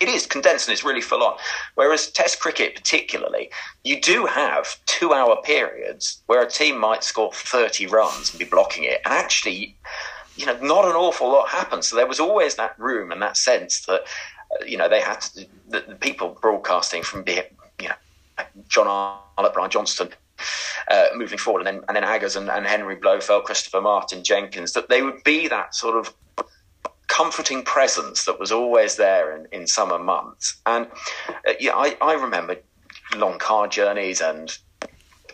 it 0.00 0.08
is 0.08 0.26
condensed 0.26 0.66
and 0.66 0.72
it's 0.72 0.84
really 0.84 1.00
full 1.00 1.22
on. 1.22 1.36
Whereas 1.74 2.10
Test 2.10 2.40
cricket, 2.40 2.74
particularly, 2.74 3.50
you 3.84 4.00
do 4.00 4.26
have 4.26 4.76
two 4.86 5.12
hour 5.12 5.40
periods 5.42 6.22
where 6.26 6.42
a 6.42 6.50
team 6.50 6.78
might 6.78 7.04
score 7.04 7.30
30 7.32 7.86
runs 7.86 8.30
and 8.30 8.38
be 8.38 8.44
blocking 8.44 8.84
it. 8.84 9.00
And 9.04 9.12
actually, 9.12 9.76
you 10.36 10.46
know, 10.46 10.58
not 10.60 10.86
an 10.86 10.92
awful 10.92 11.28
lot 11.28 11.48
happens. 11.48 11.88
So 11.88 11.96
there 11.96 12.06
was 12.06 12.18
always 12.18 12.54
that 12.56 12.78
room 12.78 13.12
and 13.12 13.20
that 13.20 13.36
sense 13.36 13.84
that, 13.86 14.00
uh, 14.00 14.64
you 14.66 14.76
know, 14.76 14.88
they 14.88 15.00
had 15.00 15.20
to, 15.20 15.46
the, 15.68 15.84
the 15.86 15.94
people 15.94 16.36
broadcasting 16.40 17.02
from, 17.02 17.24
you 17.28 17.42
know, 17.88 17.94
John 18.68 18.86
Arlott, 18.88 19.52
Brian 19.52 19.70
Johnston, 19.70 20.08
uh, 20.88 21.06
moving 21.14 21.38
forward, 21.38 21.66
and 21.66 21.66
then 21.66 21.84
and 21.88 21.96
then 21.96 22.04
Aggers 22.04 22.36
and, 22.36 22.48
and, 22.48 22.66
Henry 22.66 22.96
Blofeld, 22.96 23.44
Christopher 23.44 23.82
Martin 23.82 24.24
Jenkins, 24.24 24.72
that 24.72 24.88
they 24.88 25.02
would 25.02 25.22
be 25.24 25.46
that 25.48 25.74
sort 25.74 25.98
of 25.98 26.14
comforting 27.10 27.62
presence 27.62 28.24
that 28.24 28.40
was 28.40 28.50
always 28.50 28.96
there 28.96 29.36
in, 29.36 29.46
in 29.52 29.66
summer 29.66 29.98
months. 29.98 30.60
And 30.64 30.86
uh, 31.28 31.52
yeah, 31.60 31.74
I, 31.74 31.96
I 32.00 32.14
remember 32.14 32.56
long 33.16 33.38
car 33.38 33.68
journeys 33.68 34.20
and 34.20 34.56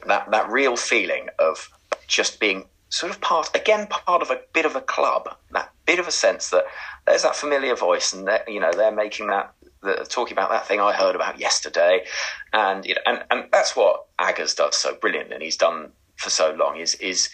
that 0.06 0.30
that 0.30 0.50
real 0.50 0.76
feeling 0.76 1.28
of 1.38 1.70
just 2.08 2.40
being 2.40 2.64
sort 2.88 3.12
of 3.12 3.20
part 3.20 3.54
again 3.54 3.86
part 3.88 4.22
of 4.22 4.30
a 4.30 4.40
bit 4.52 4.64
of 4.64 4.76
a 4.76 4.80
club 4.80 5.28
that 5.50 5.70
bit 5.84 5.98
of 5.98 6.06
a 6.06 6.10
sense 6.10 6.50
that 6.50 6.64
there's 7.04 7.22
that 7.22 7.34
familiar 7.34 7.74
voice 7.74 8.12
and 8.12 8.26
that 8.26 8.48
you 8.48 8.60
know 8.60 8.72
they're 8.72 8.92
making 8.92 9.26
that 9.26 9.52
the, 9.86 10.06
talking 10.08 10.32
about 10.32 10.50
that 10.50 10.66
thing 10.66 10.80
I 10.80 10.92
heard 10.92 11.14
about 11.14 11.38
yesterday, 11.38 12.04
and 12.52 12.84
you 12.84 12.94
know, 12.94 13.00
and 13.06 13.24
and 13.30 13.44
that's 13.52 13.74
what 13.76 14.06
Aggers 14.18 14.54
does 14.54 14.76
so 14.76 14.94
brilliant, 14.94 15.32
and 15.32 15.42
he's 15.42 15.56
done 15.56 15.92
for 16.16 16.30
so 16.30 16.52
long. 16.52 16.78
Is 16.78 16.94
is 16.96 17.30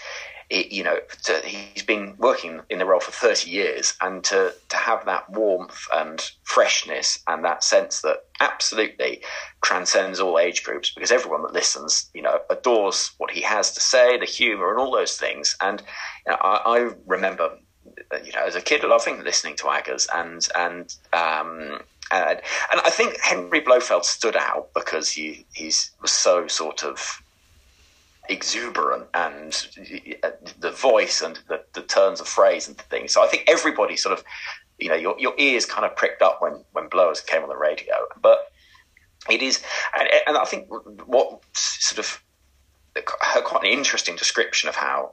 it, 0.52 0.70
you 0.70 0.84
know 0.84 0.98
to, 1.24 1.32
he's 1.44 1.82
been 1.82 2.14
working 2.18 2.60
in 2.70 2.78
the 2.78 2.84
role 2.84 3.00
for 3.00 3.12
thirty 3.12 3.50
years, 3.50 3.94
and 4.00 4.22
to 4.24 4.54
to 4.68 4.76
have 4.76 5.04
that 5.06 5.28
warmth 5.30 5.86
and 5.94 6.30
freshness 6.44 7.18
and 7.26 7.44
that 7.44 7.64
sense 7.64 8.02
that 8.02 8.24
absolutely 8.40 9.22
transcends 9.62 10.20
all 10.20 10.38
age 10.38 10.62
groups, 10.64 10.90
because 10.94 11.12
everyone 11.12 11.42
that 11.42 11.52
listens, 11.52 12.10
you 12.14 12.22
know, 12.22 12.40
adores 12.50 13.12
what 13.18 13.30
he 13.30 13.40
has 13.40 13.72
to 13.72 13.80
say, 13.80 14.18
the 14.18 14.26
humour 14.26 14.70
and 14.70 14.80
all 14.80 14.92
those 14.92 15.16
things. 15.16 15.56
And 15.60 15.82
you 16.26 16.32
know, 16.32 16.38
I, 16.40 16.54
I 16.76 16.90
remember 17.06 17.58
you 18.24 18.32
know, 18.32 18.44
as 18.46 18.54
a 18.54 18.60
kid, 18.60 18.84
loving 18.84 19.22
listening 19.24 19.56
to 19.56 19.64
Aggers, 19.64 20.06
and 20.14 20.46
and 20.56 20.94
um, 21.12 21.80
and, 22.10 22.40
and 22.70 22.80
I 22.84 22.90
think 22.90 23.18
Henry 23.20 23.60
Blofeld 23.60 24.04
stood 24.04 24.36
out 24.36 24.68
because 24.74 25.10
he 25.10 25.46
he's 25.54 25.92
was 26.00 26.10
so 26.10 26.46
sort 26.46 26.84
of 26.84 27.21
exuberant 28.28 29.06
and 29.14 29.68
uh, 30.22 30.30
the 30.58 30.70
voice 30.70 31.22
and 31.22 31.40
the, 31.48 31.62
the 31.72 31.82
turns 31.82 32.20
of 32.20 32.28
phrase 32.28 32.68
and 32.68 32.76
things. 32.78 33.12
So 33.12 33.22
I 33.22 33.26
think 33.26 33.44
everybody 33.48 33.96
sort 33.96 34.16
of, 34.18 34.24
you 34.78 34.88
know, 34.88 34.94
your, 34.94 35.16
your 35.18 35.34
ears 35.38 35.66
kind 35.66 35.84
of 35.84 35.96
pricked 35.96 36.22
up 36.22 36.40
when, 36.40 36.64
when 36.72 36.88
Blowers 36.88 37.20
came 37.20 37.42
on 37.42 37.48
the 37.48 37.56
radio. 37.56 37.94
But 38.20 38.52
it 39.30 39.42
is, 39.42 39.62
and, 39.98 40.08
and 40.26 40.36
I 40.36 40.44
think 40.44 40.68
what 41.06 41.40
sort 41.52 41.98
of 41.98 42.22
quite 43.44 43.64
an 43.64 43.70
interesting 43.70 44.16
description 44.16 44.68
of 44.68 44.76
how 44.76 45.12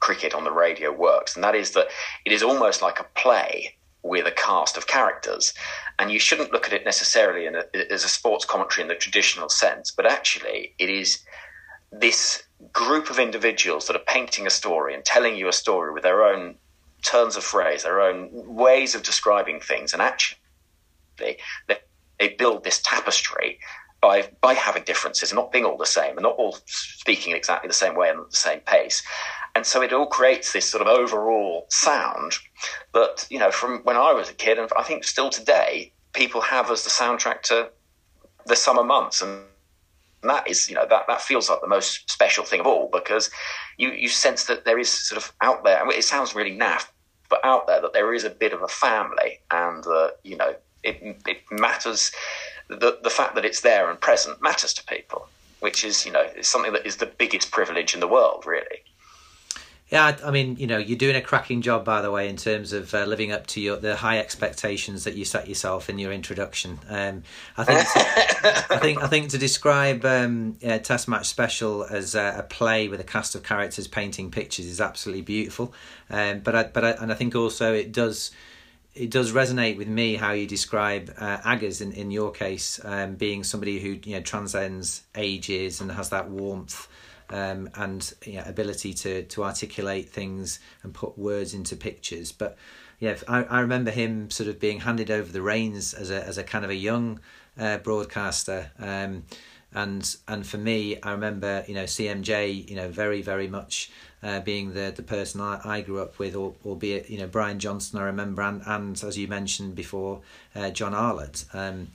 cricket 0.00 0.34
on 0.34 0.44
the 0.44 0.52
radio 0.52 0.90
works, 0.92 1.34
and 1.34 1.44
that 1.44 1.54
is 1.54 1.70
that 1.72 1.88
it 2.24 2.32
is 2.32 2.42
almost 2.42 2.82
like 2.82 2.98
a 2.98 3.06
play 3.14 3.76
with 4.02 4.26
a 4.26 4.32
cast 4.32 4.76
of 4.76 4.86
characters. 4.86 5.54
And 5.98 6.10
you 6.10 6.18
shouldn't 6.18 6.52
look 6.52 6.66
at 6.66 6.72
it 6.72 6.84
necessarily 6.84 7.46
a, 7.46 7.92
as 7.92 8.04
a 8.04 8.08
sports 8.08 8.44
commentary 8.44 8.82
in 8.82 8.88
the 8.88 8.96
traditional 8.96 9.48
sense, 9.48 9.92
but 9.92 10.06
actually 10.06 10.74
it 10.78 10.90
is 10.90 11.22
this 11.92 12.42
group 12.72 13.10
of 13.10 13.18
individuals 13.18 13.86
that 13.86 13.96
are 13.96 14.04
painting 14.06 14.46
a 14.46 14.50
story 14.50 14.94
and 14.94 15.04
telling 15.04 15.36
you 15.36 15.48
a 15.48 15.52
story 15.52 15.92
with 15.92 16.02
their 16.02 16.24
own 16.24 16.56
turns 17.02 17.36
of 17.36 17.44
phrase, 17.44 17.82
their 17.82 18.00
own 18.00 18.30
ways 18.32 18.94
of 18.94 19.02
describing 19.02 19.60
things. 19.60 19.92
And 19.92 20.00
actually, 20.00 20.38
they, 21.18 21.36
they 22.18 22.28
build 22.30 22.64
this 22.64 22.80
tapestry 22.82 23.58
by 24.00 24.28
by 24.40 24.54
having 24.54 24.82
differences 24.84 25.30
and 25.30 25.36
not 25.36 25.52
being 25.52 25.64
all 25.64 25.76
the 25.76 25.86
same 25.86 26.16
and 26.16 26.22
not 26.22 26.36
all 26.36 26.58
speaking 26.66 27.34
exactly 27.34 27.68
the 27.68 27.74
same 27.74 27.94
way 27.94 28.10
and 28.10 28.20
at 28.20 28.30
the 28.30 28.36
same 28.36 28.60
pace. 28.60 29.02
And 29.54 29.66
so 29.66 29.82
it 29.82 29.92
all 29.92 30.06
creates 30.06 30.52
this 30.52 30.68
sort 30.68 30.80
of 30.80 30.88
overall 30.88 31.66
sound 31.68 32.32
that, 32.94 33.26
you 33.30 33.38
know, 33.38 33.50
from 33.50 33.80
when 33.84 33.96
I 33.96 34.12
was 34.12 34.30
a 34.30 34.34
kid, 34.34 34.58
and 34.58 34.68
I 34.76 34.82
think 34.82 35.04
still 35.04 35.30
today, 35.30 35.92
people 36.14 36.40
have 36.40 36.70
as 36.70 36.84
the 36.84 36.90
soundtrack 36.90 37.42
to 37.42 37.70
the 38.46 38.56
summer 38.56 38.82
months. 38.82 39.20
And 39.20 39.42
that 40.30 40.48
is, 40.48 40.68
you 40.68 40.74
know, 40.74 40.86
that, 40.88 41.04
that 41.08 41.20
feels 41.20 41.50
like 41.50 41.60
the 41.60 41.68
most 41.68 42.10
special 42.10 42.44
thing 42.44 42.60
of 42.60 42.66
all 42.66 42.88
because 42.92 43.30
you, 43.78 43.90
you 43.90 44.08
sense 44.08 44.44
that 44.44 44.64
there 44.64 44.78
is 44.78 44.88
sort 44.88 45.22
of 45.22 45.32
out 45.40 45.64
there, 45.64 45.88
it 45.90 46.04
sounds 46.04 46.34
really 46.34 46.56
naff, 46.56 46.88
but 47.28 47.44
out 47.44 47.66
there 47.66 47.80
that 47.80 47.92
there 47.92 48.12
is 48.14 48.24
a 48.24 48.30
bit 48.30 48.52
of 48.52 48.62
a 48.62 48.68
family 48.68 49.40
and, 49.50 49.86
uh, 49.86 50.10
you 50.22 50.36
know, 50.36 50.54
it, 50.82 51.20
it 51.26 51.38
matters. 51.50 52.12
The, 52.68 52.98
the 53.02 53.10
fact 53.10 53.34
that 53.34 53.44
it's 53.44 53.60
there 53.60 53.90
and 53.90 54.00
present 54.00 54.40
matters 54.42 54.72
to 54.74 54.84
people, 54.84 55.28
which 55.60 55.84
is, 55.84 56.06
you 56.06 56.12
know, 56.12 56.26
something 56.40 56.72
that 56.72 56.86
is 56.86 56.96
the 56.96 57.06
biggest 57.06 57.50
privilege 57.50 57.94
in 57.94 58.00
the 58.00 58.08
world, 58.08 58.44
really. 58.46 58.82
Yeah, 59.92 60.16
I 60.24 60.30
mean, 60.30 60.56
you 60.56 60.66
know, 60.66 60.78
you're 60.78 60.96
doing 60.96 61.16
a 61.16 61.20
cracking 61.20 61.60
job, 61.60 61.84
by 61.84 62.00
the 62.00 62.10
way, 62.10 62.30
in 62.30 62.38
terms 62.38 62.72
of 62.72 62.94
uh, 62.94 63.04
living 63.04 63.30
up 63.30 63.46
to 63.48 63.60
your 63.60 63.76
the 63.76 63.94
high 63.94 64.20
expectations 64.20 65.04
that 65.04 65.16
you 65.16 65.26
set 65.26 65.46
yourself 65.46 65.90
in 65.90 65.98
your 65.98 66.12
introduction. 66.12 66.78
Um, 66.88 67.24
I 67.58 67.64
think, 67.64 67.78
I 68.70 68.78
think, 68.78 69.02
I 69.02 69.06
think 69.06 69.28
to 69.32 69.38
describe 69.38 70.02
um, 70.06 70.56
Test 70.82 71.08
Match 71.08 71.26
Special 71.26 71.84
as 71.84 72.14
a, 72.14 72.46
play 72.48 72.88
with 72.88 73.00
a 73.00 73.04
cast 73.04 73.34
of 73.34 73.42
characters 73.42 73.86
painting 73.86 74.30
pictures 74.30 74.64
is 74.64 74.80
absolutely 74.80 75.20
beautiful. 75.20 75.74
Um, 76.08 76.40
but 76.40 76.56
I, 76.56 76.62
but 76.64 76.84
I, 76.86 76.90
and 76.92 77.12
I 77.12 77.14
think 77.14 77.36
also 77.36 77.74
it 77.74 77.92
does 77.92 78.30
it 78.94 79.10
does 79.10 79.32
resonate 79.32 79.76
with 79.76 79.88
me 79.88 80.16
how 80.16 80.32
you 80.32 80.46
describe 80.46 81.14
uh, 81.18 81.36
Aggers 81.44 81.82
in 81.82 81.92
in 81.92 82.10
your 82.10 82.30
case 82.30 82.80
um, 82.82 83.16
being 83.16 83.44
somebody 83.44 83.78
who 83.78 83.98
you 84.04 84.16
know 84.16 84.22
transcends 84.22 85.02
ages 85.14 85.82
and 85.82 85.92
has 85.92 86.08
that 86.08 86.30
warmth 86.30 86.88
um, 87.32 87.70
and 87.74 88.12
ability 88.46 88.92
to 88.94 89.24
to 89.24 89.42
articulate 89.42 90.08
things 90.08 90.60
and 90.82 90.94
put 90.94 91.18
words 91.18 91.54
into 91.54 91.74
pictures. 91.74 92.30
But 92.30 92.56
yeah, 93.00 93.16
I, 93.26 93.42
I 93.44 93.60
remember 93.60 93.90
him 93.90 94.30
sort 94.30 94.48
of 94.48 94.60
being 94.60 94.80
handed 94.80 95.10
over 95.10 95.32
the 95.32 95.42
reins 95.42 95.94
as 95.94 96.10
a 96.10 96.22
as 96.24 96.38
a 96.38 96.44
kind 96.44 96.64
of 96.64 96.70
a 96.70 96.76
young 96.76 97.18
uh, 97.58 97.78
broadcaster. 97.78 98.70
Um, 98.78 99.24
and 99.74 100.16
and 100.28 100.46
for 100.46 100.58
me, 100.58 101.00
I 101.02 101.12
remember 101.12 101.64
you 101.66 101.74
know 101.74 101.84
CMJ, 101.84 102.68
you 102.68 102.76
know 102.76 102.88
very 102.88 103.22
very 103.22 103.48
much 103.48 103.90
uh, 104.22 104.40
being 104.40 104.74
the 104.74 104.92
the 104.94 105.02
person 105.02 105.40
I, 105.40 105.60
I 105.64 105.80
grew 105.80 106.00
up 106.00 106.18
with, 106.18 106.36
or 106.36 106.54
albeit 106.66 107.08
you 107.08 107.18
know 107.18 107.26
Brian 107.26 107.58
Johnston, 107.58 107.98
I 107.98 108.04
remember, 108.04 108.42
and, 108.42 108.62
and 108.66 109.02
as 109.02 109.16
you 109.16 109.26
mentioned 109.26 109.74
before, 109.74 110.20
uh, 110.54 110.70
John 110.70 110.94
Arlott. 110.94 111.46
Um, 111.54 111.88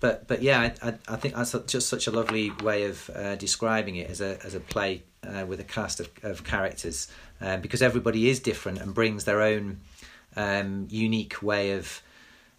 but 0.00 0.26
but 0.26 0.42
yeah, 0.42 0.72
I, 0.82 0.94
I, 1.06 1.16
think 1.16 1.34
that's 1.34 1.54
just 1.66 1.88
such 1.88 2.06
a 2.06 2.10
lovely 2.10 2.50
way 2.62 2.84
of 2.84 3.10
uh, 3.14 3.36
describing 3.36 3.96
it 3.96 4.10
as 4.10 4.20
a 4.20 4.38
as 4.44 4.54
a 4.54 4.60
play 4.60 5.02
uh, 5.22 5.44
with 5.46 5.60
a 5.60 5.64
cast 5.64 6.00
of, 6.00 6.10
of 6.22 6.42
characters, 6.42 7.08
um, 7.40 7.60
because 7.60 7.82
everybody 7.82 8.28
is 8.28 8.40
different 8.40 8.80
and 8.80 8.94
brings 8.94 9.24
their 9.24 9.42
own 9.42 9.80
um, 10.36 10.88
unique 10.90 11.42
way 11.42 11.72
of 11.72 12.02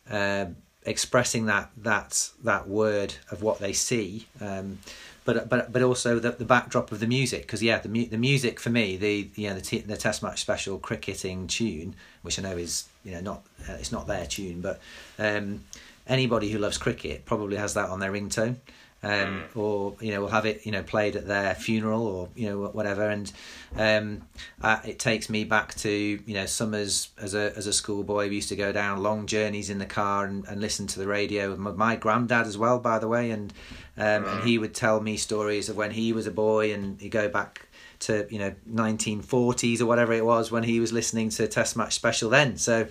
uh, 0.10 0.46
expressing 0.84 1.48
that 1.48 1.72
that 1.78 2.30
that 2.44 2.68
word 2.68 3.16
of 3.32 3.42
what 3.42 3.60
they 3.60 3.74
see. 3.74 4.28
Um, 4.40 4.78
but 5.26 5.50
but 5.50 5.72
but 5.72 5.82
also 5.82 6.20
the, 6.20 6.32
the 6.32 6.46
backdrop 6.46 6.92
of 6.92 7.00
the 7.00 7.08
music 7.08 7.42
because 7.44 7.62
yeah 7.62 7.78
the 7.78 7.90
mu- 7.90 8.08
the 8.08 8.18
music 8.18 8.60
for 8.60 8.70
me 8.70 8.98
the 8.98 9.30
you 9.36 9.50
know 9.50 9.56
the 9.56 9.62
t- 9.62 9.80
the 9.80 9.98
test 9.98 10.24
match 10.24 10.42
special 10.42 10.80
cricketing 10.80 11.48
tune 11.48 11.96
which 12.24 12.40
I 12.40 12.42
know 12.42 12.58
is 12.58 12.88
you 13.04 13.12
know 13.12 13.22
not 13.22 13.44
uh, 13.70 13.74
it's 13.74 13.92
not 13.92 14.08
their 14.08 14.26
tune 14.26 14.62
but 14.62 14.80
um, 15.20 15.64
anybody 16.08 16.50
who 16.52 16.58
loves 16.58 16.78
cricket 16.78 17.26
probably 17.26 17.58
has 17.58 17.74
that 17.74 17.90
on 17.90 18.00
their 18.00 18.12
ringtone 18.12 18.58
um, 19.04 19.12
mm. 19.12 19.58
or 19.58 19.96
you 20.00 20.12
know 20.12 20.22
will 20.22 20.28
have 20.28 20.46
it 20.46 20.66
you 20.66 20.72
know 20.72 20.84
played 20.84 21.16
at 21.16 21.28
their 21.28 21.56
funeral 21.56 22.06
or 22.06 22.30
you 22.36 22.48
know 22.48 22.68
whatever 22.68 23.10
and 23.10 23.32
um, 23.76 24.22
uh, 24.62 24.80
it 24.86 25.00
takes 25.00 25.30
me 25.30 25.44
back 25.44 25.74
to 25.76 25.90
you 25.90 26.34
know 26.34 26.46
summers 26.46 27.10
as 27.20 27.34
a 27.34 27.56
as 27.58 27.66
a 27.66 27.74
schoolboy 27.74 28.30
we 28.30 28.36
used 28.36 28.50
to 28.50 28.56
go 28.56 28.72
down 28.72 29.02
long 29.02 29.26
journeys 29.26 29.70
in 29.70 29.80
the 29.80 29.86
car 29.86 30.26
and, 30.26 30.46
and 30.48 30.62
listen 30.62 30.86
to 30.86 31.00
the 31.00 31.08
radio 31.08 31.56
my, 31.56 31.72
my 31.72 31.96
granddad 31.96 32.46
as 32.46 32.58
well 32.58 32.78
by 32.78 33.00
the 33.00 33.08
way 33.08 33.32
and 33.32 33.54
um, 33.98 34.24
mm. 34.24 34.34
and 34.34 34.48
he 34.48 34.58
would 34.58 34.76
tell 34.76 35.00
me 35.00 35.18
stories 35.18 35.68
of 35.68 35.76
when 35.76 35.92
he 35.92 36.14
was 36.14 36.28
a 36.28 36.32
boy 36.32 36.72
and 36.72 37.02
you 37.02 37.10
go 37.10 37.28
back 37.28 37.68
to 38.00 38.28
you 38.30 38.38
know 38.38 38.54
1940s 38.72 39.82
or 39.82 39.88
whatever 39.88 40.14
it 40.14 40.26
was 40.26 40.52
when 40.52 40.64
he 40.64 40.80
was 40.80 40.94
listening 40.94 41.30
to 41.30 41.48
test 41.48 41.76
match 41.76 41.94
special 41.94 42.30
then 42.30 42.56
so 42.58 42.88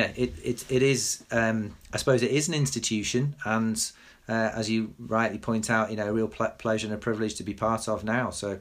know 0.00 0.10
it 0.16 0.34
it, 0.42 0.64
it 0.70 0.82
is 0.82 1.24
um, 1.30 1.76
I 1.92 1.96
suppose 1.98 2.22
it 2.22 2.30
is 2.30 2.48
an 2.48 2.54
institution 2.54 3.36
and 3.44 3.92
uh, 4.28 4.50
as 4.54 4.70
you 4.70 4.94
rightly 4.98 5.38
point 5.38 5.70
out, 5.70 5.90
you 5.90 5.96
know, 5.96 6.06
a 6.06 6.12
real 6.12 6.28
ple- 6.28 6.54
pleasure 6.58 6.86
and 6.86 6.94
a 6.94 6.98
privilege 6.98 7.34
to 7.36 7.42
be 7.42 7.54
part 7.54 7.88
of 7.88 8.04
now. 8.04 8.30
So, 8.30 8.60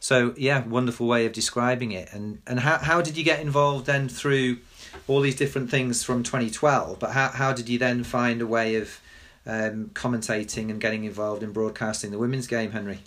so 0.00 0.34
yeah, 0.36 0.66
wonderful 0.66 1.06
way 1.06 1.26
of 1.26 1.32
describing 1.32 1.92
it. 1.92 2.12
And 2.12 2.42
and 2.46 2.60
how 2.60 2.78
how 2.78 3.00
did 3.00 3.16
you 3.16 3.24
get 3.24 3.40
involved 3.40 3.86
then 3.86 4.08
through 4.08 4.58
all 5.06 5.20
these 5.20 5.36
different 5.36 5.70
things 5.70 6.02
from 6.02 6.22
2012? 6.22 6.98
But 6.98 7.12
how 7.12 7.28
how 7.28 7.52
did 7.52 7.68
you 7.68 7.78
then 7.78 8.04
find 8.04 8.42
a 8.42 8.46
way 8.46 8.76
of 8.76 9.00
um, 9.46 9.90
commentating 9.94 10.70
and 10.70 10.80
getting 10.80 11.04
involved 11.04 11.42
in 11.42 11.52
broadcasting 11.52 12.10
the 12.10 12.18
women's 12.18 12.46
game, 12.46 12.72
Henry? 12.72 13.00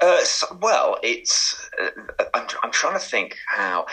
Uh, 0.00 0.24
so, 0.24 0.58
well, 0.60 0.98
it's. 1.02 1.68
Uh, 1.80 2.24
I'm, 2.34 2.46
I'm 2.62 2.70
trying 2.70 2.94
to 2.94 3.04
think 3.04 3.36
how. 3.46 3.86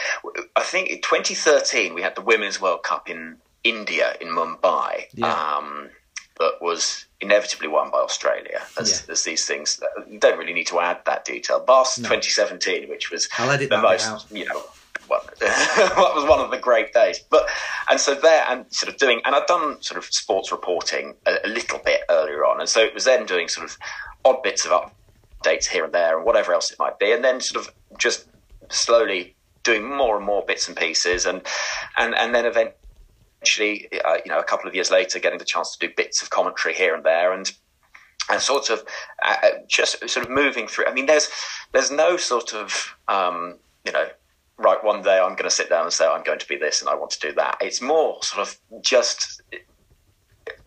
I 0.56 0.64
think 0.64 0.90
in 0.90 1.02
2013 1.02 1.94
we 1.94 2.02
had 2.02 2.16
the 2.16 2.22
Women's 2.22 2.62
World 2.62 2.84
Cup 2.84 3.10
in 3.10 3.38
India 3.64 4.16
in 4.22 4.30
Mumbai. 4.30 5.06
Yeah. 5.14 5.34
Um, 5.34 5.90
but 6.38 6.62
was 6.62 7.06
inevitably 7.20 7.68
won 7.68 7.90
by 7.90 7.98
Australia, 7.98 8.62
as, 8.80 9.04
yeah. 9.08 9.12
as 9.12 9.24
these 9.24 9.46
things. 9.46 9.82
You 10.08 10.20
don't 10.20 10.38
really 10.38 10.54
need 10.54 10.68
to 10.68 10.80
add 10.80 11.00
that 11.06 11.26
detail. 11.26 11.60
Boss 11.60 11.98
no. 11.98 12.04
2017, 12.04 12.88
which 12.88 13.10
was 13.10 13.28
the 13.28 13.80
most, 13.82 14.32
you 14.32 14.46
know, 14.46 14.62
what 15.08 15.26
was 15.42 16.30
one 16.30 16.40
of 16.40 16.52
the 16.52 16.58
great 16.58 16.94
days. 16.94 17.20
But 17.20 17.48
and 17.90 18.00
so 18.00 18.14
there 18.16 18.46
and 18.48 18.72
sort 18.72 18.94
of 18.94 19.00
doing, 19.00 19.22
and 19.26 19.36
I'd 19.36 19.48
done 19.48 19.82
sort 19.82 19.98
of 19.98 20.06
sports 20.06 20.52
reporting 20.52 21.16
a, 21.26 21.38
a, 21.44 21.48
little 21.48 21.80
bit 21.80 22.02
earlier 22.10 22.46
on, 22.46 22.60
and 22.60 22.70
so 22.70 22.82
it 22.82 22.94
was 22.94 23.06
then 23.06 23.26
doing 23.26 23.48
sort 23.48 23.66
of 23.66 23.78
odd 24.26 24.44
bits 24.44 24.66
of 24.66 24.72
updates 25.42 25.66
here 25.66 25.86
and 25.86 25.94
there 25.94 26.18
and 26.18 26.26
whatever 26.26 26.54
else 26.54 26.72
it 26.72 26.80
might 26.80 27.00
be, 27.00 27.12
and 27.12 27.24
then 27.24 27.40
sort 27.40 27.66
of 27.66 27.74
just 27.98 28.28
slowly 28.70 29.36
doing 29.64 29.84
more 29.84 30.18
and 30.18 30.26
more 30.26 30.44
bits 30.46 30.68
and 30.68 30.78
pieces, 30.78 31.26
and 31.26 31.42
and 31.98 32.16
and 32.16 32.34
then 32.34 32.46
eventually 32.46 32.74
eventually, 33.42 33.88
uh, 34.04 34.18
you 34.26 34.32
know, 34.32 34.40
a 34.40 34.44
couple 34.44 34.68
of 34.68 34.76
years 34.76 34.92
later, 34.92 35.20
getting 35.20 35.40
the 35.40 35.46
chance 35.46 35.76
to 35.76 35.88
do 35.88 35.94
bits 35.96 36.22
of 36.22 36.30
commentary 36.30 36.74
here 36.74 36.96
and 36.96 37.04
there, 37.04 37.34
and 37.34 37.52
and 38.30 38.42
sort 38.42 38.70
of 38.70 38.84
uh, 39.24 39.36
uh, 39.44 39.50
just 39.68 40.08
sort 40.10 40.26
of 40.26 40.32
moving 40.32 40.68
through. 40.68 40.86
I 40.86 40.94
mean, 40.94 41.06
there's 41.06 41.30
there's 41.72 41.92
no 41.92 42.18
sort 42.18 42.54
of 42.54 42.96
um, 43.08 43.58
you 43.86 43.92
know, 43.92 44.08
right 44.58 44.84
one 44.84 45.02
day 45.02 45.18
I'm 45.18 45.36
going 45.36 45.44
to 45.44 45.50
sit 45.50 45.70
down 45.70 45.84
and 45.84 45.94
say 45.94 46.06
I'm 46.06 46.24
going 46.24 46.40
to 46.40 46.48
be 46.48 46.58
this 46.58 46.82
and 46.82 46.90
I 46.90 46.96
want 46.96 47.12
to 47.12 47.20
do 47.20 47.34
that. 47.34 47.58
It's 47.62 47.82
more 47.82 48.22
sort 48.22 48.48
of 48.48 48.82
just 48.82 49.42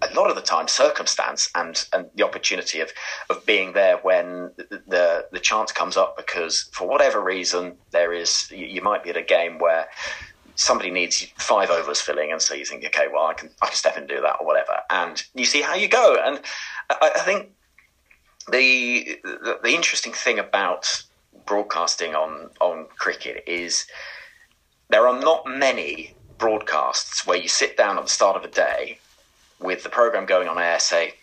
a 0.03 0.15
lot 0.15 0.31
of 0.31 0.37
the 0.37 0.43
time 0.43 0.69
circumstance 0.69 1.51
and 1.55 1.87
and 1.93 2.07
the 2.15 2.25
opportunity 2.25 2.81
of 2.81 2.93
of 3.29 3.45
being 3.47 3.73
there 3.73 3.99
when 3.99 4.53
the 4.57 5.27
the 5.33 5.41
chance 5.41 5.73
comes 5.73 5.97
up 5.97 6.17
because 6.17 6.69
for 6.73 6.89
whatever 6.89 7.21
reason 7.21 7.77
there 7.91 8.13
is 8.13 8.51
you, 8.51 8.67
you 8.67 8.83
might 8.83 9.03
be 9.03 9.11
at 9.11 9.17
a 9.17 9.23
game 9.23 9.59
where 9.59 9.87
somebody 10.61 10.91
needs 10.91 11.27
five 11.39 11.71
overs 11.71 12.01
filling, 12.01 12.33
and 12.33 12.43
so 12.43 12.55
you 12.55 12.67
think, 12.67 12.85
okay, 12.85 13.07
well, 13.13 13.27
I 13.27 13.35
can 13.35 13.51
I 13.63 13.67
can 13.67 13.75
step 13.75 13.97
in 13.97 14.03
and 14.03 14.09
do 14.09 14.21
that 14.21 14.37
or 14.41 14.47
whatever, 14.47 14.79
and 14.91 15.23
you 15.35 15.45
see 15.45 15.63
how 15.63 15.75
you 15.75 15.89
go. 15.89 16.17
And 16.23 16.41
I, 16.91 17.13
I 17.17 17.21
think 17.21 17.51
the, 18.51 19.19
the, 19.25 19.59
the 19.63 19.75
interesting 19.75 20.13
thing 20.13 20.39
about 20.39 21.03
broadcasting 21.47 22.15
on 22.15 22.51
on 22.61 22.87
cricket 22.97 23.45
is 23.47 23.87
there 24.91 25.07
are 25.09 25.19
not 25.19 25.47
many 25.47 26.15
broadcasts 26.39 27.27
where 27.27 27.39
you 27.39 27.49
sit 27.49 27.77
down 27.77 27.99
at 27.99 28.05
the 28.05 28.11
start 28.11 28.37
of 28.37 28.45
a 28.45 28.49
day 28.49 28.99
with 29.61 29.83
the 29.83 29.89
program 29.89 30.27
going 30.27 30.49
on 30.49 30.59
air, 30.59 30.79
say 30.79 31.15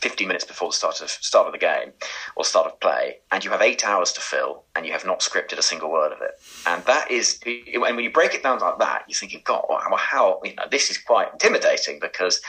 50 0.00 0.26
minutes 0.26 0.44
before 0.44 0.68
the 0.68 0.74
start 0.74 1.00
of 1.00 1.08
start 1.10 1.46
of 1.46 1.52
the 1.52 1.58
game 1.58 1.92
or 2.34 2.44
start 2.44 2.66
of 2.66 2.80
play, 2.80 3.18
and 3.30 3.44
you 3.44 3.50
have 3.50 3.62
eight 3.62 3.86
hours 3.86 4.12
to 4.12 4.20
fill, 4.20 4.64
and 4.74 4.84
you 4.84 4.92
have 4.92 5.06
not 5.06 5.20
scripted 5.20 5.58
a 5.58 5.62
single 5.62 5.90
word 5.90 6.12
of 6.12 6.20
it. 6.20 6.32
And 6.66 6.84
that 6.86 7.10
is, 7.10 7.40
and 7.46 7.80
when 7.80 7.98
you 8.00 8.10
break 8.10 8.34
it 8.34 8.42
down 8.42 8.58
like 8.58 8.78
that, 8.80 9.04
you're 9.08 9.16
thinking, 9.16 9.42
God, 9.44 9.64
well, 9.68 9.80
how 9.96 10.40
you 10.44 10.54
know 10.54 10.64
this 10.70 10.90
is 10.90 10.98
quite 10.98 11.32
intimidating 11.32 12.00
because 12.00 12.40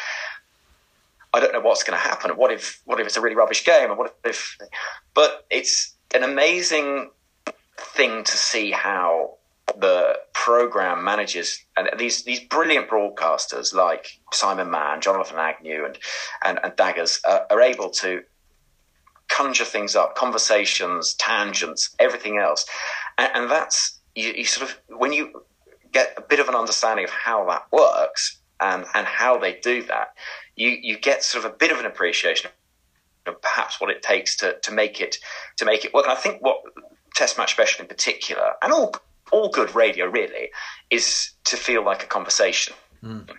I 1.34 1.40
don't 1.40 1.54
know 1.54 1.62
what's 1.62 1.84
going 1.84 1.98
to 1.98 2.04
happen. 2.04 2.32
What 2.32 2.52
if 2.52 2.82
what 2.86 3.00
if 3.00 3.06
it's 3.08 3.18
a 3.18 3.22
really 3.22 3.36
rubbish 3.36 3.64
game? 3.66 3.90
And 3.90 3.98
what 3.98 4.16
if? 4.26 4.58
But 5.14 5.46
it's 5.50 5.96
an 6.14 6.24
amazing 6.24 7.12
thing 7.78 8.24
to 8.24 8.38
see 8.38 8.72
how 8.72 9.38
the 9.78 10.20
program 10.34 11.04
managers 11.04 11.64
and 11.78 11.90
these 11.98 12.24
these 12.24 12.42
brilliant 12.42 12.90
broadcasters 12.90 13.74
like 13.74 14.20
Simon 14.32 14.70
Mann, 14.70 15.02
Jonathan 15.02 15.38
Agnew, 15.38 15.86
and 15.86 15.98
and, 16.44 16.60
and 16.64 16.76
Daggers 16.76 17.22
are, 17.28 17.62
able 17.62 17.90
to 17.90 18.24
conjure 19.30 19.66
things 19.66 19.96
up, 19.96 20.16
conversations, 20.16 21.14
tangents, 21.16 21.96
everything 21.98 22.38
else, 22.38 22.66
and, 23.18 23.32
and 23.34 23.52
that's 23.52 24.00
you, 24.16 24.34
you, 24.36 24.46
sort 24.46 24.70
of 24.70 24.78
when 24.98 25.14
you 25.14 25.44
get 25.92 26.14
a 26.18 26.22
bit 26.22 26.40
of 26.40 26.50
an 26.50 26.56
understanding 26.56 27.06
of 27.06 27.12
how 27.12 27.46
that 27.48 27.66
works 27.72 28.40
and 28.60 28.86
and 28.94 29.08
how 29.08 29.38
they 29.38 29.54
do 29.54 29.84
that, 29.84 30.14
you 30.56 30.70
you 30.70 30.98
get 30.98 31.24
sort 31.24 31.46
of 31.46 31.52
a 31.52 31.56
bit 31.56 31.72
of 31.72 31.80
an 31.80 31.86
appreciation 31.86 32.52
of 33.26 33.42
perhaps 33.42 33.80
what 33.80 33.90
it 33.90 34.02
takes 34.02 34.36
to 34.38 34.60
to 34.60 34.72
make 34.72 35.00
it 35.00 35.18
to 35.58 35.66
make 35.66 35.86
it 35.86 35.94
work. 35.94 36.06
And 36.06 36.14
I 36.14 36.20
think 36.20 36.42
what 36.42 36.62
Test 37.16 37.38
Match 37.38 37.52
Special 37.54 37.82
in 37.82 37.88
particular, 37.88 38.54
and 38.62 38.74
all 38.74 38.94
all 39.34 39.50
good 39.50 39.74
radio 39.76 40.06
really 40.06 40.52
is 40.90 41.32
to 41.46 41.58
feel 41.58 41.84
like 41.84 42.04
a 42.04 42.08
conversation. 42.08 42.74
Mm. 43.04 43.30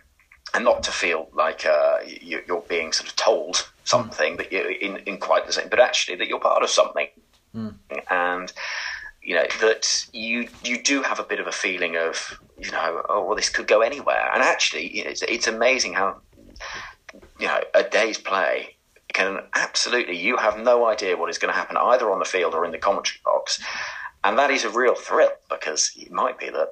And 0.53 0.65
not 0.65 0.83
to 0.85 0.93
feel 0.93 1.29
like 1.33 1.65
uh, 1.67 1.99
you're 2.07 2.61
being 2.69 2.93
sort 2.93 3.09
of 3.09 3.17
told 3.17 3.69
something 3.85 4.35
mm. 4.35 4.37
that 4.39 4.53
you're 4.53 4.71
in, 4.71 4.99
in 4.99 5.19
quite 5.19 5.47
the 5.47 5.53
same, 5.53 5.69
but 5.69 5.81
actually 5.81 6.17
that 6.19 6.29
you're 6.29 6.39
part 6.39 6.63
of 6.63 6.71
something, 6.71 7.09
mm. 7.57 7.75
and 8.11 8.53
you 9.25 9.35
know 9.35 9.47
that 9.61 10.07
you 10.13 10.49
you 10.63 10.81
do 10.81 11.03
have 11.03 11.19
a 11.19 11.25
bit 11.25 11.41
of 11.41 11.47
a 11.47 11.53
feeling 11.53 11.97
of 11.97 12.39
you 12.59 12.71
know 12.71 13.03
oh 13.09 13.25
well 13.25 13.35
this 13.35 13.49
could 13.49 13.67
go 13.67 13.81
anywhere 13.81 14.31
and 14.35 14.43
actually 14.43 14.95
you 14.95 15.03
know, 15.03 15.11
it's, 15.11 15.23
it's 15.23 15.47
amazing 15.47 15.95
how 15.95 16.21
you 17.41 17.47
know 17.47 17.59
a 17.75 17.83
day's 17.83 18.19
play 18.19 18.77
can 19.15 19.41
absolutely 19.55 20.17
you 20.17 20.37
have 20.37 20.59
no 20.59 20.87
idea 20.87 21.17
what 21.17 21.31
is 21.31 21.39
going 21.39 21.53
to 21.53 21.59
happen 21.59 21.77
either 21.77 22.11
on 22.11 22.19
the 22.19 22.25
field 22.25 22.55
or 22.55 22.67
in 22.67 22.71
the 22.71 22.79
commentary 22.79 23.19
box 23.25 23.63
and 24.25 24.39
that 24.39 24.51
is 24.51 24.65
a 24.65 24.71
real 24.71 24.95
thrill 24.95 25.33
because 25.51 25.93
it 25.97 26.11
might 26.11 26.39
be 26.39 26.49
that 26.49 26.71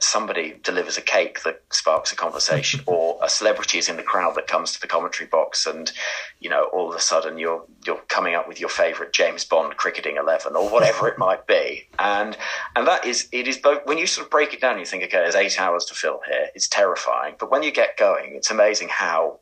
somebody 0.00 0.58
delivers 0.64 0.98
a 0.98 1.00
cake 1.00 1.42
that 1.44 1.62
sparks 1.70 2.12
a 2.12 2.16
conversation 2.16 2.80
or 2.86 3.18
a 3.22 3.28
celebrity 3.28 3.78
is 3.78 3.88
in 3.88 3.96
the 3.96 4.02
crowd 4.02 4.34
that 4.34 4.48
comes 4.48 4.72
to 4.72 4.80
the 4.80 4.86
commentary 4.86 5.28
box 5.28 5.64
and 5.66 5.92
you 6.40 6.50
know 6.50 6.64
all 6.72 6.90
of 6.90 6.96
a 6.96 7.00
sudden 7.00 7.38
you're 7.38 7.64
you're 7.86 8.00
coming 8.08 8.34
up 8.34 8.48
with 8.48 8.60
your 8.60 8.68
favorite 8.68 9.12
James 9.12 9.44
Bond 9.44 9.76
cricketing 9.76 10.16
11 10.16 10.56
or 10.56 10.68
whatever 10.68 11.08
it 11.08 11.18
might 11.18 11.46
be. 11.46 11.86
And 11.98 12.36
and 12.74 12.86
that 12.86 13.04
is 13.04 13.28
it 13.32 13.46
is 13.46 13.56
both 13.56 13.86
when 13.86 13.98
you 13.98 14.06
sort 14.06 14.26
of 14.26 14.30
break 14.30 14.52
it 14.52 14.60
down 14.60 14.78
you 14.78 14.84
think 14.84 15.04
okay 15.04 15.18
there's 15.18 15.34
8 15.36 15.60
hours 15.60 15.84
to 15.86 15.94
fill 15.94 16.20
here. 16.26 16.48
It's 16.54 16.68
terrifying. 16.68 17.36
But 17.38 17.50
when 17.50 17.62
you 17.62 17.70
get 17.70 17.96
going 17.96 18.34
it's 18.34 18.50
amazing 18.50 18.88
how 18.90 19.38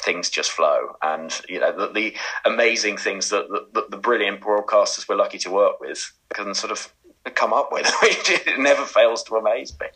things 0.00 0.30
just 0.30 0.50
flow. 0.50 0.96
And 1.02 1.38
you 1.48 1.60
know 1.60 1.76
the, 1.76 1.92
the 1.92 2.16
amazing 2.44 2.96
things 2.96 3.30
that 3.30 3.48
the, 3.48 3.86
the, 3.90 3.96
brilliant 3.96 4.40
broadcasters 4.40 5.08
we're 5.08 5.16
lucky 5.16 5.38
to 5.38 5.50
work 5.50 5.80
with 5.80 6.12
can 6.34 6.54
sort 6.54 6.72
of 6.72 6.92
come 7.34 7.52
up 7.52 7.70
with. 7.72 7.90
it 8.02 8.58
never 8.58 8.84
fails 8.84 9.22
to 9.24 9.36
amaze 9.36 9.72
me. 9.80 9.86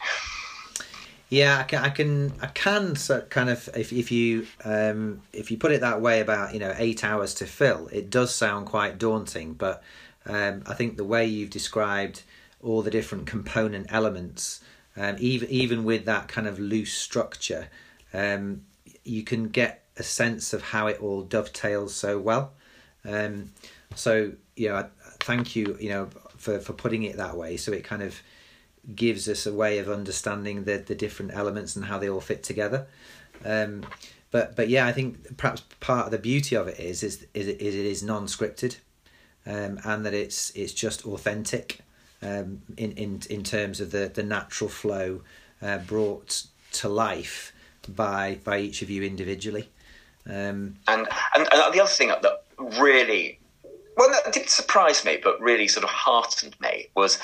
Yeah, 1.30 1.58
I 1.58 1.62
can, 1.64 1.82
I 1.82 1.88
can, 1.88 2.32
I 2.42 2.46
can 2.46 2.94
kind 3.30 3.50
of 3.50 3.68
if 3.74 3.92
if 3.92 4.12
you 4.12 4.46
um, 4.64 5.22
if 5.32 5.50
you 5.50 5.56
put 5.56 5.72
it 5.72 5.80
that 5.80 6.00
way 6.00 6.20
about 6.20 6.54
you 6.54 6.60
know 6.60 6.74
eight 6.76 7.02
hours 7.02 7.34
to 7.34 7.46
fill, 7.46 7.88
it 7.88 8.10
does 8.10 8.34
sound 8.34 8.66
quite 8.66 8.98
daunting. 8.98 9.54
But 9.54 9.82
um, 10.26 10.62
I 10.66 10.74
think 10.74 10.96
the 10.96 11.04
way 11.04 11.26
you've 11.26 11.50
described 11.50 12.22
all 12.62 12.82
the 12.82 12.90
different 12.90 13.26
component 13.26 13.86
elements, 13.90 14.60
um, 14.96 15.16
even 15.18 15.48
even 15.48 15.84
with 15.84 16.04
that 16.04 16.28
kind 16.28 16.46
of 16.46 16.58
loose 16.58 16.92
structure, 16.92 17.68
um, 18.12 18.62
you 19.02 19.22
can 19.22 19.48
get 19.48 19.83
a 19.96 20.02
sense 20.02 20.52
of 20.52 20.62
how 20.62 20.86
it 20.86 21.00
all 21.00 21.22
dovetails 21.22 21.94
so 21.94 22.18
well. 22.18 22.52
Um, 23.04 23.50
so 23.94 24.32
you 24.56 24.68
know, 24.68 24.88
thank 25.20 25.56
you, 25.56 25.76
you 25.80 25.90
know, 25.90 26.08
for 26.36 26.58
for 26.58 26.72
putting 26.72 27.02
it 27.04 27.16
that 27.16 27.36
way. 27.36 27.56
So 27.56 27.72
it 27.72 27.84
kind 27.84 28.02
of 28.02 28.20
gives 28.94 29.28
us 29.28 29.46
a 29.46 29.52
way 29.52 29.78
of 29.78 29.88
understanding 29.88 30.64
the 30.64 30.78
the 30.78 30.94
different 30.94 31.32
elements 31.34 31.76
and 31.76 31.84
how 31.84 31.98
they 31.98 32.08
all 32.08 32.20
fit 32.20 32.42
together. 32.42 32.86
Um, 33.44 33.84
but 34.30 34.56
but 34.56 34.68
yeah, 34.68 34.86
I 34.86 34.92
think 34.92 35.36
perhaps 35.36 35.62
part 35.80 36.06
of 36.06 36.10
the 36.10 36.18
beauty 36.18 36.56
of 36.56 36.68
it 36.68 36.78
is 36.78 37.02
is 37.02 37.26
is 37.34 37.46
it, 37.46 37.60
is 37.60 38.02
non 38.02 38.26
scripted, 38.26 38.78
um, 39.46 39.78
and 39.84 40.04
that 40.04 40.14
it's 40.14 40.50
it's 40.56 40.72
just 40.72 41.06
authentic, 41.06 41.78
um, 42.22 42.62
in 42.76 42.92
in 42.92 43.22
in 43.30 43.42
terms 43.44 43.80
of 43.80 43.90
the 43.90 44.10
the 44.12 44.22
natural 44.22 44.68
flow, 44.68 45.22
uh, 45.62 45.78
brought 45.78 46.46
to 46.72 46.88
life 46.88 47.52
by 47.88 48.40
by 48.42 48.58
each 48.58 48.82
of 48.82 48.90
you 48.90 49.02
individually. 49.02 49.68
Um, 50.26 50.76
and, 50.88 51.06
and 51.34 51.48
and 51.52 51.74
the 51.74 51.80
other 51.80 51.86
thing 51.86 52.08
that 52.08 52.44
really 52.58 53.38
well 53.96 54.10
that 54.10 54.32
didn't 54.32 54.50
surprise 54.50 55.04
me, 55.04 55.18
but 55.22 55.40
really 55.40 55.68
sort 55.68 55.84
of 55.84 55.90
heartened 55.90 56.56
me 56.60 56.88
was 56.94 57.18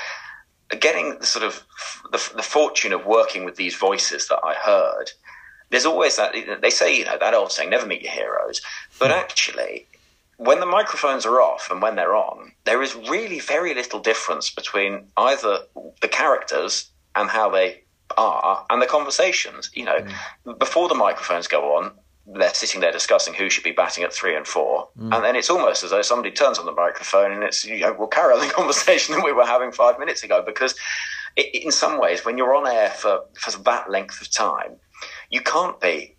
getting 0.78 1.18
the 1.18 1.26
sort 1.26 1.44
of 1.44 1.64
the, 2.12 2.32
the 2.36 2.42
fortune 2.42 2.92
of 2.92 3.06
working 3.06 3.44
with 3.44 3.56
these 3.56 3.74
voices 3.74 4.28
that 4.28 4.40
I 4.44 4.54
heard. 4.54 5.10
There's 5.70 5.86
always 5.86 6.16
that 6.16 6.34
they 6.60 6.70
say 6.70 6.96
you 6.96 7.04
know 7.04 7.16
that 7.18 7.34
old 7.34 7.52
saying, 7.52 7.70
"Never 7.70 7.86
meet 7.86 8.02
your 8.02 8.12
heroes," 8.12 8.60
but 8.98 9.10
hmm. 9.10 9.18
actually. 9.18 9.86
When 10.36 10.58
the 10.58 10.64
microphones 10.64 11.26
are 11.26 11.38
off 11.42 11.70
and 11.70 11.82
when 11.82 11.96
they're 11.96 12.16
on, 12.16 12.52
there 12.64 12.80
is 12.80 12.94
really 12.96 13.40
very 13.40 13.74
little 13.74 14.00
difference 14.00 14.48
between 14.48 15.04
either 15.18 15.58
the 16.00 16.08
characters 16.08 16.88
and 17.14 17.28
how 17.28 17.50
they 17.50 17.82
are 18.16 18.64
and 18.70 18.80
the 18.80 18.86
conversations. 18.86 19.70
You 19.74 19.84
know, 19.84 19.98
mm. 19.98 20.58
before 20.58 20.88
the 20.88 20.94
microphones 20.94 21.46
go 21.46 21.76
on, 21.76 21.92
they're 22.26 22.54
sitting 22.54 22.80
there 22.80 22.92
discussing 22.92 23.34
who 23.34 23.50
should 23.50 23.64
be 23.64 23.72
batting 23.72 24.04
at 24.04 24.12
three 24.12 24.36
and 24.36 24.46
four, 24.46 24.88
mm. 24.98 25.14
and 25.14 25.24
then 25.24 25.36
it's 25.36 25.50
almost 25.50 25.82
as 25.82 25.90
though 25.90 26.02
somebody 26.02 26.30
turns 26.30 26.58
on 26.58 26.66
the 26.66 26.72
microphone 26.72 27.32
and 27.32 27.42
it's 27.42 27.64
you 27.64 27.80
know 27.80 27.94
we'll 27.98 28.08
carry 28.08 28.34
on 28.34 28.46
the 28.46 28.52
conversation 28.52 29.14
that 29.14 29.24
we 29.24 29.32
were 29.32 29.46
having 29.46 29.72
five 29.72 29.98
minutes 29.98 30.22
ago 30.22 30.42
because 30.44 30.74
it, 31.36 31.64
in 31.64 31.72
some 31.72 31.98
ways 32.00 32.24
when 32.24 32.38
you're 32.38 32.54
on 32.54 32.66
air 32.66 32.90
for 32.90 33.22
for 33.34 33.56
that 33.62 33.90
length 33.90 34.20
of 34.20 34.30
time, 34.30 34.76
you 35.30 35.40
can't 35.40 35.80
be 35.80 36.14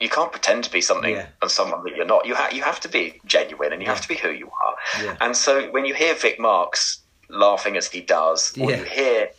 you 0.00 0.08
can't 0.08 0.32
pretend 0.32 0.64
to 0.64 0.70
be 0.70 0.80
something 0.80 1.14
yeah. 1.14 1.26
and 1.40 1.50
someone 1.50 1.82
that 1.84 1.96
you're 1.96 2.04
not. 2.04 2.26
You 2.26 2.34
have 2.34 2.52
you 2.52 2.62
have 2.62 2.80
to 2.80 2.88
be 2.88 3.20
genuine 3.26 3.72
and 3.72 3.80
you 3.80 3.86
yeah. 3.86 3.94
have 3.94 4.02
to 4.02 4.08
be 4.08 4.16
who 4.16 4.30
you 4.30 4.50
are. 4.64 4.76
Yeah. 5.02 5.16
And 5.20 5.36
so 5.36 5.70
when 5.70 5.84
you 5.84 5.94
hear 5.94 6.14
Vic 6.14 6.40
Marks 6.40 7.00
laughing 7.28 7.76
as 7.76 7.88
he 7.88 8.00
does, 8.00 8.56
or 8.58 8.70
you 8.70 8.82
hear 8.82 9.30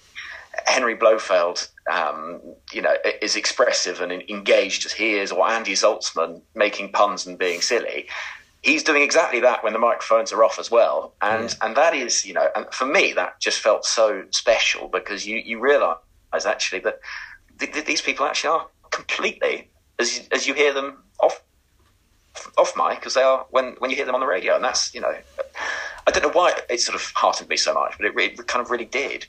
Henry 0.66 0.96
Blofeld, 0.96 1.68
um, 1.92 2.42
you 2.72 2.82
know, 2.82 2.96
is 3.22 3.36
expressive 3.36 4.02
and 4.02 4.12
engaged 4.12 4.86
as 4.86 4.94
he 4.94 5.16
is, 5.16 5.32
or 5.32 5.48
Andy 5.48 5.74
Zaltzman 5.74 6.42
making 6.56 6.92
puns 6.92 7.26
and 7.26 7.38
being 7.38 7.62
silly. 7.62 8.08
He's 8.64 8.84
doing 8.84 9.04
exactly 9.04 9.40
that 9.42 9.64
when 9.64 9.74
the 9.74 9.80
microphones 9.80 10.34
are 10.34 10.44
off 10.44 10.58
as 10.58 10.72
well, 10.72 11.14
and 11.22 11.56
and 11.62 11.76
that 11.78 11.94
is, 11.94 12.26
you 12.26 12.34
know, 12.34 12.48
and 12.56 12.66
for 12.74 12.86
me 12.86 13.14
that 13.14 13.40
just 13.40 13.60
felt 13.60 13.86
so 13.86 14.24
special 14.32 14.88
because 14.88 15.28
you 15.28 15.38
you 15.38 15.60
realise 15.60 15.98
actually 16.46 16.80
that 16.80 17.00
th- 17.60 17.72
th- 17.72 17.86
these 17.86 18.02
people 18.02 18.26
actually 18.26 18.50
are 18.50 18.68
completely 18.90 19.70
as 20.00 20.28
as 20.32 20.48
you 20.48 20.54
hear 20.54 20.74
them 20.74 21.04
off 21.22 21.42
off 22.58 22.74
mic 22.76 23.06
as 23.06 23.14
they 23.14 23.22
are 23.22 23.46
when 23.52 23.76
when 23.80 23.90
you 23.90 23.96
hear 23.96 24.06
them 24.06 24.16
on 24.16 24.22
the 24.22 24.28
radio, 24.28 24.56
and 24.56 24.64
that's 24.64 24.94
you 24.94 25.02
know, 25.02 25.16
I 26.08 26.12
don't 26.12 26.24
know 26.24 26.32
why 26.32 26.54
it 26.70 26.82
sort 26.82 26.96
of 26.96 27.12
heartened 27.16 27.50
me 27.50 27.58
so 27.58 27.74
much, 27.74 27.96
but 27.98 28.08
it, 28.08 28.14
it 28.18 28.48
kind 28.48 28.64
of 28.64 28.72
really 28.72 28.86
did. 28.86 29.28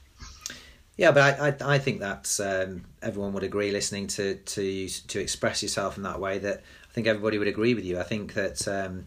Yeah, 0.97 1.11
but 1.11 1.41
I, 1.41 1.49
I, 1.49 1.75
I 1.75 1.79
think 1.79 2.01
that 2.01 2.41
um, 2.43 2.85
everyone 3.03 3.33
would 3.35 3.43
agree 3.43 3.71
listening 3.71 4.07
to, 4.09 4.37
to 4.37 4.89
to 4.89 5.21
express 5.21 5.63
yourself 5.63 5.97
in 5.97 6.03
that 6.05 6.21
way. 6.21 6.39
That 6.39 6.63
I 6.89 6.93
think 6.93 7.07
everybody 7.07 7.39
would 7.39 7.49
agree 7.49 7.75
with 7.75 7.85
you. 7.85 7.99
I 8.01 8.03
think 8.03 8.33
that 8.35 8.67
um, 8.67 9.07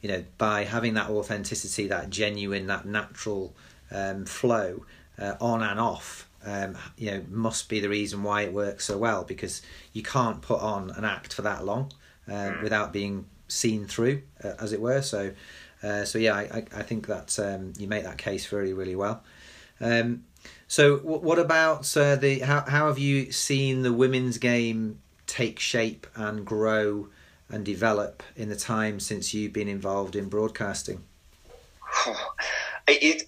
you 0.00 0.08
know 0.08 0.24
by 0.38 0.64
having 0.64 0.94
that 0.94 1.10
authenticity, 1.10 1.88
that 1.88 2.10
genuine, 2.10 2.68
that 2.68 2.86
natural 2.86 3.52
um, 3.90 4.26
flow 4.26 4.84
uh, 5.18 5.34
on 5.40 5.62
and 5.62 5.80
off, 5.80 6.28
um, 6.44 6.76
you 6.96 7.10
know, 7.10 7.24
must 7.28 7.68
be 7.68 7.80
the 7.80 7.88
reason 7.88 8.22
why 8.22 8.42
it 8.42 8.52
works 8.52 8.84
so 8.84 8.96
well. 8.96 9.24
Because 9.24 9.60
you 9.92 10.04
can't 10.04 10.40
put 10.40 10.60
on 10.60 10.90
an 10.90 11.04
act 11.04 11.34
for 11.34 11.42
that 11.42 11.64
long 11.64 11.90
uh, 12.30 12.52
without 12.62 12.92
being 12.92 13.26
seen 13.48 13.86
through, 13.86 14.22
uh, 14.44 14.52
as 14.60 14.72
it 14.72 14.80
were. 14.80 15.02
So, 15.02 15.32
uh, 15.82 16.04
so 16.04 16.18
yeah, 16.18 16.34
I, 16.34 16.64
I 16.76 16.82
think 16.82 17.08
that 17.08 17.36
um, 17.40 17.72
you 17.76 17.88
make 17.88 18.04
that 18.04 18.18
case 18.18 18.46
very 18.46 18.72
really 18.72 18.94
well. 18.94 19.24
Um, 19.80 20.22
so, 20.66 20.96
what 20.98 21.38
about 21.38 21.96
uh, 21.96 22.16
the 22.16 22.40
how 22.40 22.64
how 22.66 22.86
have 22.88 22.98
you 22.98 23.30
seen 23.32 23.82
the 23.82 23.92
women's 23.92 24.38
game 24.38 25.00
take 25.26 25.58
shape 25.58 26.06
and 26.14 26.44
grow 26.44 27.08
and 27.48 27.64
develop 27.64 28.22
in 28.36 28.48
the 28.48 28.56
time 28.56 28.98
since 28.98 29.34
you've 29.34 29.52
been 29.52 29.68
involved 29.68 30.16
in 30.16 30.28
broadcasting? 30.28 31.04
It, 32.86 33.26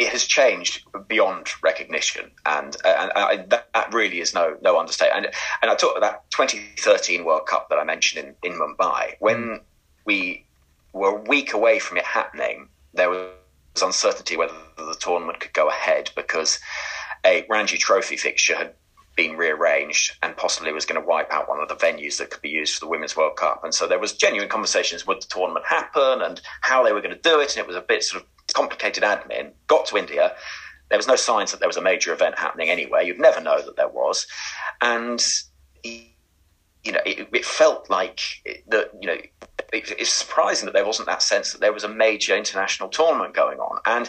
it 0.00 0.08
has 0.08 0.24
changed 0.24 0.84
beyond 1.06 1.48
recognition, 1.62 2.28
and 2.44 2.76
and, 2.84 3.12
and 3.14 3.50
that, 3.50 3.68
that, 3.72 3.94
really 3.94 4.18
is 4.18 4.34
no 4.34 4.56
no 4.62 4.80
understatement. 4.80 5.26
And 5.26 5.34
and 5.62 5.70
I 5.70 5.76
talked 5.76 5.96
about 5.96 6.24
that 6.24 6.30
2013 6.32 7.24
World 7.24 7.46
Cup 7.46 7.68
that 7.68 7.78
I 7.78 7.84
mentioned 7.84 8.34
in 8.42 8.52
in 8.52 8.58
Mumbai 8.58 9.14
when 9.20 9.36
mm. 9.36 9.60
we 10.04 10.44
were 10.92 11.18
a 11.18 11.20
week 11.20 11.52
away 11.52 11.78
from 11.78 11.98
it 11.98 12.04
happening. 12.04 12.68
There 12.94 13.08
was 13.08 13.28
uncertainty 13.82 14.36
whether 14.36 14.54
the 14.76 14.96
tournament 14.98 15.40
could 15.40 15.52
go 15.52 15.68
ahead 15.68 16.10
because 16.16 16.58
a 17.24 17.46
Ranji 17.48 17.76
Trophy 17.76 18.16
fixture 18.16 18.56
had 18.56 18.74
been 19.16 19.36
rearranged 19.36 20.12
and 20.22 20.36
possibly 20.36 20.72
was 20.72 20.84
going 20.84 21.00
to 21.00 21.06
wipe 21.06 21.32
out 21.32 21.48
one 21.48 21.60
of 21.60 21.68
the 21.68 21.74
venues 21.74 22.18
that 22.18 22.30
could 22.30 22.42
be 22.42 22.50
used 22.50 22.74
for 22.74 22.80
the 22.80 22.90
Women's 22.90 23.16
World 23.16 23.36
Cup. 23.36 23.64
And 23.64 23.74
so 23.74 23.88
there 23.88 23.98
was 23.98 24.12
genuine 24.12 24.48
conversations 24.48 25.06
would 25.06 25.22
the 25.22 25.26
tournament 25.26 25.64
happen 25.66 26.20
and 26.22 26.40
how 26.60 26.84
they 26.84 26.92
were 26.92 27.00
going 27.00 27.14
to 27.14 27.20
do 27.20 27.40
it. 27.40 27.56
And 27.56 27.64
it 27.64 27.66
was 27.66 27.76
a 27.76 27.80
bit 27.80 28.04
sort 28.04 28.22
of 28.22 28.28
complicated 28.54 29.02
admin. 29.02 29.52
Got 29.66 29.86
to 29.86 29.96
India. 29.96 30.34
There 30.90 30.98
was 30.98 31.08
no 31.08 31.16
signs 31.16 31.50
that 31.50 31.60
there 31.60 31.68
was 31.68 31.78
a 31.78 31.82
major 31.82 32.12
event 32.12 32.38
happening 32.38 32.68
anyway. 32.68 33.06
You'd 33.06 33.18
never 33.18 33.40
know 33.40 33.60
that 33.60 33.76
there 33.76 33.88
was. 33.88 34.26
And, 34.80 35.24
you 36.86 36.92
know, 36.92 37.00
it, 37.04 37.28
it 37.32 37.44
felt 37.44 37.90
like 37.90 38.20
that, 38.68 38.90
you 39.00 39.08
know, 39.08 39.16
it's 39.72 40.12
surprising 40.12 40.66
that 40.66 40.72
there 40.72 40.86
wasn't 40.86 41.08
that 41.08 41.22
sense 41.22 41.52
that 41.52 41.60
there 41.60 41.72
was 41.72 41.84
a 41.84 41.88
major 41.88 42.36
international 42.36 42.88
tournament 42.88 43.34
going 43.34 43.58
on. 43.58 43.80
And 43.84 44.08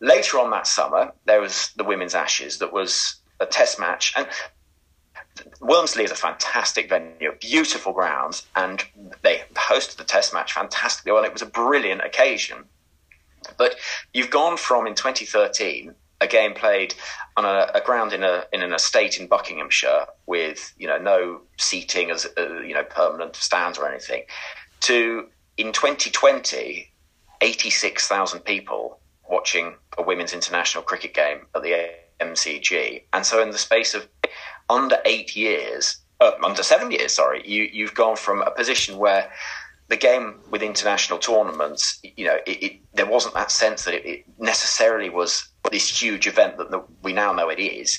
later 0.00 0.38
on 0.38 0.50
that 0.50 0.66
summer, 0.66 1.12
there 1.24 1.40
was 1.40 1.72
the 1.76 1.84
Women's 1.84 2.14
Ashes 2.14 2.58
that 2.58 2.72
was 2.72 3.16
a 3.40 3.46
test 3.46 3.78
match. 3.78 4.12
And 4.16 4.26
Wormsley 5.60 6.04
is 6.04 6.10
a 6.10 6.16
fantastic 6.16 6.88
venue, 6.88 7.32
beautiful 7.40 7.92
grounds, 7.92 8.46
and 8.56 8.84
they 9.22 9.42
hosted 9.54 9.96
the 9.96 10.04
test 10.04 10.34
match 10.34 10.52
fantastically 10.52 11.12
well. 11.12 11.24
It 11.24 11.32
was 11.32 11.42
a 11.42 11.46
brilliant 11.46 12.02
occasion. 12.02 12.64
But 13.56 13.76
you've 14.12 14.30
gone 14.30 14.56
from 14.56 14.86
in 14.86 14.94
2013 14.94 15.94
a 16.20 16.26
game 16.26 16.54
played 16.54 16.94
on 17.36 17.44
a, 17.44 17.70
a, 17.74 17.80
ground 17.80 18.12
in 18.12 18.24
a 18.24 18.44
in 18.52 18.62
an 18.62 18.72
estate 18.72 19.20
in 19.20 19.28
Buckinghamshire 19.28 20.06
with 20.26 20.74
you 20.78 20.86
know 20.88 20.98
no 20.98 21.40
seating 21.58 22.10
as 22.10 22.26
uh, 22.36 22.60
you 22.60 22.74
know 22.74 22.82
permanent 22.82 23.36
stands 23.36 23.78
or 23.78 23.88
anything 23.88 24.24
to 24.80 25.28
in 25.58 25.72
2020, 25.72 26.90
86,000 27.40 28.40
people 28.40 28.98
watching 29.28 29.74
a 29.98 30.02
women's 30.02 30.32
international 30.32 30.82
cricket 30.82 31.12
game 31.12 31.46
at 31.54 31.62
the 31.62 31.90
MCG. 32.20 33.02
And 33.12 33.26
so, 33.26 33.42
in 33.42 33.50
the 33.50 33.58
space 33.58 33.94
of 33.94 34.08
under 34.70 34.98
eight 35.04 35.36
years, 35.36 35.98
uh, 36.20 36.32
under 36.42 36.62
seven 36.62 36.90
years, 36.90 37.12
sorry, 37.12 37.46
you, 37.46 37.64
you've 37.64 37.94
gone 37.94 38.16
from 38.16 38.40
a 38.42 38.50
position 38.50 38.98
where 38.98 39.30
the 39.88 39.96
game 39.96 40.40
with 40.50 40.62
international 40.62 41.18
tournaments, 41.18 42.00
you 42.02 42.24
know, 42.24 42.38
it, 42.46 42.62
it, 42.62 42.80
there 42.94 43.06
wasn't 43.06 43.34
that 43.34 43.50
sense 43.50 43.84
that 43.84 43.94
it, 43.94 44.06
it, 44.06 44.24
necessarily 44.38 45.08
was 45.08 45.48
this 45.70 46.02
huge 46.02 46.26
event 46.26 46.58
that 46.58 46.70
the, 46.70 46.82
we 47.02 47.12
now 47.12 47.32
know 47.32 47.48
it 47.48 47.58
is, 47.58 47.98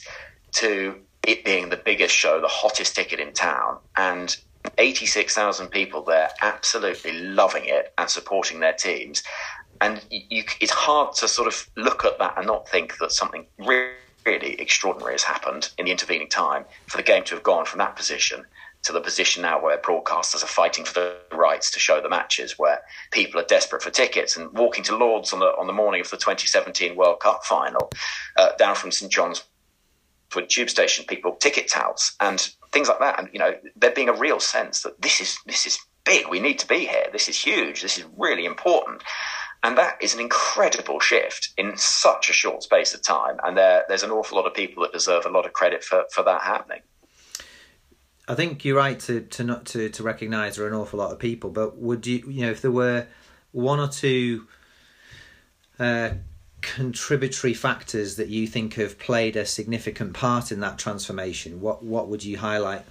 to 0.53 0.99
it 1.23 1.43
being 1.43 1.69
the 1.69 1.77
biggest 1.77 2.15
show, 2.15 2.39
the 2.39 2.47
hottest 2.47 2.95
ticket 2.95 3.19
in 3.19 3.33
town, 3.33 3.77
and 3.97 4.37
86,000 4.77 5.69
people 5.69 6.01
there 6.03 6.29
absolutely 6.41 7.19
loving 7.19 7.63
it 7.65 7.93
and 7.97 8.09
supporting 8.09 8.59
their 8.59 8.73
teams. 8.73 9.23
And 9.81 10.03
you, 10.09 10.43
it's 10.59 10.71
hard 10.71 11.15
to 11.15 11.27
sort 11.27 11.47
of 11.47 11.69
look 11.77 12.03
at 12.03 12.19
that 12.19 12.37
and 12.37 12.47
not 12.47 12.67
think 12.67 12.97
that 12.97 13.11
something 13.11 13.45
really, 13.57 13.91
really 14.25 14.59
extraordinary 14.59 15.13
has 15.13 15.23
happened 15.23 15.69
in 15.77 15.85
the 15.85 15.91
intervening 15.91 16.27
time 16.27 16.65
for 16.87 16.97
the 16.97 17.03
game 17.03 17.23
to 17.25 17.35
have 17.35 17.43
gone 17.43 17.65
from 17.65 17.79
that 17.79 17.95
position 17.95 18.45
to 18.83 18.93
the 18.93 19.01
position 19.01 19.41
now 19.41 19.61
where 19.61 19.77
broadcasters 19.77 20.43
are 20.43 20.47
fighting 20.47 20.85
for 20.85 20.93
the 20.93 21.17
rights 21.33 21.71
to 21.71 21.79
show 21.79 22.01
the 22.01 22.09
matches, 22.09 22.57
where 22.57 22.81
people 23.11 23.39
are 23.39 23.45
desperate 23.45 23.81
for 23.81 23.89
tickets 23.89 24.37
and 24.37 24.51
walking 24.53 24.83
to 24.85 24.95
Lords 24.95 25.33
on 25.33 25.39
the 25.39 25.47
on 25.57 25.67
the 25.67 25.73
morning 25.73 26.01
of 26.01 26.09
the 26.09 26.17
2017 26.17 26.95
World 26.95 27.19
Cup 27.19 27.43
final, 27.43 27.91
uh, 28.37 28.49
down 28.57 28.75
from 28.75 28.91
St 28.91 29.11
John's 29.11 29.43
Wood 30.35 30.49
tube 30.49 30.69
station 30.69 31.05
people 31.07 31.35
ticket 31.35 31.67
touts 31.67 32.15
and 32.19 32.39
things 32.71 32.87
like 32.87 32.99
that. 32.99 33.19
And 33.19 33.29
you 33.33 33.39
know, 33.39 33.53
there 33.75 33.91
being 33.91 34.09
a 34.09 34.13
real 34.13 34.39
sense 34.39 34.83
that 34.83 35.01
this 35.01 35.19
is 35.19 35.37
this 35.45 35.65
is 35.65 35.79
big. 36.05 36.27
We 36.29 36.39
need 36.39 36.59
to 36.59 36.67
be 36.67 36.85
here. 36.85 37.07
This 37.11 37.27
is 37.27 37.37
huge. 37.41 37.81
This 37.81 37.97
is 37.97 38.05
really 38.17 38.45
important. 38.45 39.03
And 39.61 39.77
that 39.77 40.01
is 40.01 40.13
an 40.13 40.21
incredible 40.21 40.99
shift 40.99 41.49
in 41.57 41.75
such 41.75 42.29
a 42.29 42.33
short 42.33 42.63
space 42.63 42.93
of 42.93 43.01
time. 43.01 43.37
And 43.43 43.57
there, 43.57 43.83
there's 43.89 44.03
an 44.03 44.11
awful 44.11 44.37
lot 44.37 44.47
of 44.47 44.53
people 44.53 44.83
that 44.83 44.93
deserve 44.93 45.25
a 45.25 45.29
lot 45.29 45.45
of 45.45 45.51
credit 45.51 45.83
for, 45.83 46.05
for 46.13 46.23
that 46.23 46.41
happening. 46.41 46.79
I 48.29 48.35
think 48.35 48.63
you're 48.63 48.77
right 48.77 48.99
to, 49.01 49.21
to 49.21 49.43
not 49.43 49.65
to, 49.67 49.89
to 49.89 50.03
recognise 50.03 50.55
there 50.55 50.65
are 50.65 50.67
an 50.67 50.75
awful 50.75 50.99
lot 50.99 51.11
of 51.11 51.17
people, 51.17 51.49
but 51.49 51.77
would 51.77 52.05
you 52.05 52.23
you 52.27 52.45
know 52.45 52.51
if 52.51 52.61
there 52.61 52.71
were 52.71 53.07
one 53.51 53.79
or 53.79 53.87
two 53.87 54.45
uh, 55.79 56.11
contributory 56.61 57.55
factors 57.55 58.17
that 58.17 58.27
you 58.27 58.45
think 58.45 58.75
have 58.75 58.99
played 58.99 59.35
a 59.35 59.47
significant 59.47 60.13
part 60.13 60.51
in 60.51 60.59
that 60.59 60.77
transformation, 60.77 61.59
what 61.59 61.83
what 61.83 62.07
would 62.07 62.23
you 62.23 62.37
highlight? 62.37 62.85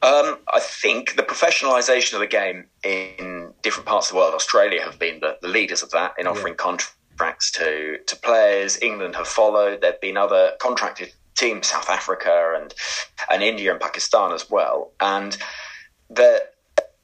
Um, 0.00 0.38
I 0.48 0.60
think 0.60 1.16
the 1.16 1.22
professionalisation 1.22 2.14
of 2.14 2.20
the 2.20 2.28
game 2.28 2.66
in 2.84 3.52
different 3.62 3.86
parts 3.86 4.06
of 4.06 4.12
the 4.12 4.18
world, 4.18 4.32
Australia 4.32 4.80
have 4.80 4.98
been 4.98 5.20
the, 5.20 5.36
the 5.42 5.48
leaders 5.48 5.82
of 5.82 5.90
that 5.90 6.14
in 6.18 6.26
offering 6.26 6.54
yeah. 6.54 6.76
contracts 7.18 7.50
to, 7.52 7.98
to 8.06 8.16
players. 8.16 8.80
England 8.80 9.16
have 9.16 9.26
followed. 9.26 9.80
There 9.80 9.90
have 9.90 10.00
been 10.00 10.16
other 10.16 10.52
contracted 10.60 11.12
teams, 11.38 11.68
South 11.68 11.88
Africa 11.88 12.54
and 12.60 12.74
and 13.30 13.42
India 13.42 13.72
and 13.72 13.80
Pakistan 13.80 14.32
as 14.32 14.50
well. 14.50 14.92
And 15.00 15.36
the 16.10 16.44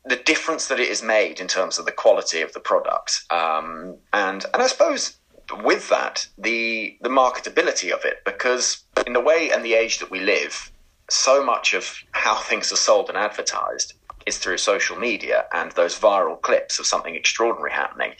the 0.04 0.16
difference 0.16 0.68
that 0.68 0.80
it 0.80 0.88
has 0.88 1.02
made 1.02 1.40
in 1.40 1.48
terms 1.48 1.78
of 1.78 1.86
the 1.86 1.92
quality 1.92 2.42
of 2.42 2.52
the 2.52 2.60
product, 2.60 3.22
um, 3.30 3.96
and 4.12 4.44
and 4.52 4.62
I 4.62 4.66
suppose 4.66 5.16
with 5.62 5.88
that 5.88 6.26
the 6.38 6.96
the 7.00 7.08
marketability 7.08 7.90
of 7.90 8.04
it, 8.04 8.18
because 8.24 8.84
in 9.06 9.12
the 9.12 9.20
way 9.20 9.50
and 9.50 9.64
the 9.64 9.74
age 9.74 9.98
that 9.98 10.10
we 10.10 10.20
live, 10.20 10.70
so 11.08 11.44
much 11.44 11.74
of 11.74 11.96
how 12.12 12.36
things 12.48 12.72
are 12.72 12.76
sold 12.76 13.08
and 13.08 13.18
advertised 13.18 13.94
is 14.26 14.38
through 14.38 14.56
social 14.56 14.96
media 14.96 15.44
and 15.52 15.72
those 15.72 15.98
viral 15.98 16.40
clips 16.40 16.78
of 16.78 16.86
something 16.86 17.14
extraordinary 17.14 17.70
happening. 17.72 18.12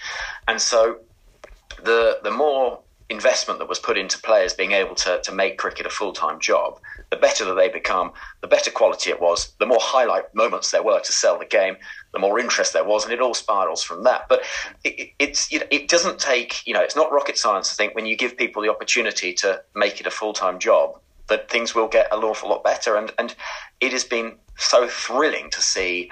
And 0.48 0.61
so 0.61 1.00
the 1.83 2.18
the 2.22 2.31
more 2.31 2.81
investment 3.14 3.59
that 3.61 3.68
was 3.68 3.79
put 3.79 3.96
into 3.96 4.18
players 4.20 4.53
being 4.53 4.72
able 4.72 4.94
to, 4.96 5.20
to 5.22 5.33
make 5.33 5.57
cricket 5.57 5.87
a 5.87 5.90
full 5.90 6.12
time 6.12 6.38
job, 6.40 6.81
the 7.11 7.16
better 7.16 7.44
that 7.44 7.55
they 7.55 7.68
become, 7.68 8.12
the 8.40 8.48
better 8.48 8.70
quality 8.70 9.11
it 9.11 9.20
was, 9.20 9.55
the 9.61 9.66
more 9.66 9.79
highlight 9.81 10.35
moments 10.35 10.70
there 10.70 10.83
were 10.83 11.00
to 11.00 11.12
sell 11.12 11.38
the 11.38 11.44
game, 11.44 11.77
the 12.12 12.18
more 12.18 12.38
interest 12.38 12.72
there 12.72 12.85
was, 12.85 13.05
and 13.05 13.12
it 13.12 13.20
all 13.20 13.35
spirals 13.35 13.83
from 13.83 14.05
that. 14.05 14.27
But 14.29 14.42
it, 14.83 15.11
it's 15.18 15.50
you 15.53 15.61
know, 15.61 15.66
it 15.70 15.88
doesn't 15.88 16.18
take 16.18 16.66
you 16.66 16.74
know 16.74 16.83
it's 16.83 16.96
not 16.96 17.12
rocket 17.12 17.38
science. 17.38 17.72
I 17.72 17.77
think 17.77 17.94
when 17.94 18.07
you 18.07 18.16
give 18.16 18.37
people 18.37 18.62
the 18.62 18.70
opportunity 18.70 19.33
to 19.35 19.62
make 19.74 20.00
it 20.00 20.07
a 20.07 20.11
full 20.11 20.33
time 20.33 20.59
job, 20.59 20.98
that 21.29 21.50
things 21.50 21.74
will 21.74 21.88
get 21.88 22.12
an 22.12 22.22
awful 22.22 22.48
lot 22.50 22.64
better. 22.64 22.96
And 22.96 23.12
and 23.18 23.35
it 23.81 23.92
has 23.92 24.05
been 24.05 24.37
so 24.57 24.88
thrilling 24.88 25.50
to 25.50 25.61
see, 25.61 26.11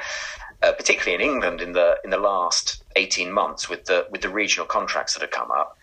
uh, 0.63 0.73
particularly 0.73 1.15
in 1.23 1.31
England 1.31 1.61
in 1.61 1.73
the 1.73 1.99
in 2.05 2.11
the 2.11 2.19
last 2.19 2.83
eighteen 2.97 3.33
months 3.33 3.69
with 3.69 3.85
the 3.87 4.07
with 4.11 4.23
the 4.23 4.29
regional 4.29 4.67
contracts 4.67 5.15
that 5.15 5.23
have 5.23 5.31
come 5.31 5.51
up. 5.51 5.77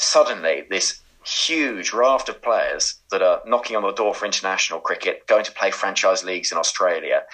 Suddenly, 0.00 0.64
this 0.70 1.00
huge 1.26 1.92
raft 1.92 2.30
of 2.30 2.40
players 2.40 2.94
that 3.10 3.20
are 3.20 3.42
knocking 3.46 3.76
on 3.76 3.82
the 3.82 3.92
door 3.92 4.14
for 4.14 4.24
international 4.24 4.80
cricket, 4.80 5.26
going 5.26 5.44
to 5.44 5.52
play 5.52 5.70
franchise 5.70 6.24
leagues 6.24 6.50
in 6.50 6.56
Australia, 6.56 7.24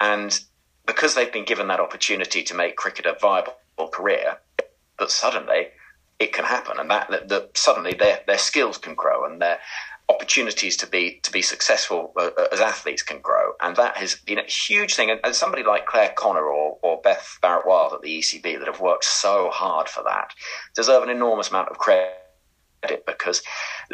and 0.00 0.40
because 0.86 1.14
they've 1.14 1.32
been 1.32 1.44
given 1.44 1.68
that 1.68 1.78
opportunity 1.78 2.42
to 2.42 2.54
make 2.54 2.74
cricket 2.74 3.06
a 3.06 3.16
viable 3.20 3.54
career, 3.92 4.38
that 4.98 5.10
suddenly 5.10 5.68
it 6.18 6.32
can 6.32 6.44
happen, 6.44 6.80
and 6.80 6.90
that, 6.90 7.08
that, 7.10 7.28
that 7.28 7.56
suddenly 7.56 7.94
their 7.94 8.20
their 8.26 8.38
skills 8.38 8.76
can 8.76 8.96
grow 8.96 9.24
and 9.24 9.40
their 9.40 9.60
opportunities 10.08 10.76
to 10.76 10.86
be 10.86 11.18
to 11.22 11.32
be 11.32 11.42
successful 11.42 12.12
uh, 12.16 12.30
uh, 12.38 12.46
as 12.52 12.60
athletes 12.60 13.02
can 13.02 13.20
grow, 13.20 13.52
and 13.60 13.76
that 13.76 13.96
has 13.96 14.14
been 14.14 14.38
a 14.38 14.44
huge 14.44 14.94
thing. 14.94 15.10
And, 15.10 15.20
and 15.24 15.34
somebody 15.34 15.62
like 15.62 15.86
Clare 15.86 16.12
Connor 16.16 16.44
or, 16.44 16.78
or 16.82 17.00
Beth 17.02 17.38
Barrett-Wild 17.42 17.92
at 17.92 18.02
the 18.02 18.18
ECB 18.18 18.58
that 18.58 18.68
have 18.68 18.80
worked 18.80 19.04
so 19.04 19.50
hard 19.52 19.88
for 19.88 20.02
that 20.04 20.32
deserve 20.74 21.02
an 21.02 21.10
enormous 21.10 21.50
amount 21.50 21.68
of 21.68 21.78
credit 21.78 22.14
because 23.06 23.42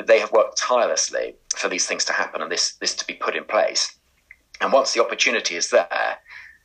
they 0.07 0.18
have 0.18 0.33
worked 0.33 0.59
tirelessly 0.59 1.35
for 1.57 1.68
these 1.68 1.87
things 1.87 2.05
to 2.05 2.12
happen 2.12 2.42
and 2.42 2.53
this 2.53 2.75
this 2.77 2.94
to 2.94 3.07
be 3.07 3.14
put 3.14 3.37
in 3.37 3.44
place. 3.44 3.96
And 4.61 4.72
once 4.72 4.92
the 4.92 5.03
opportunity 5.03 5.57
is 5.57 5.70
there, 5.70 6.18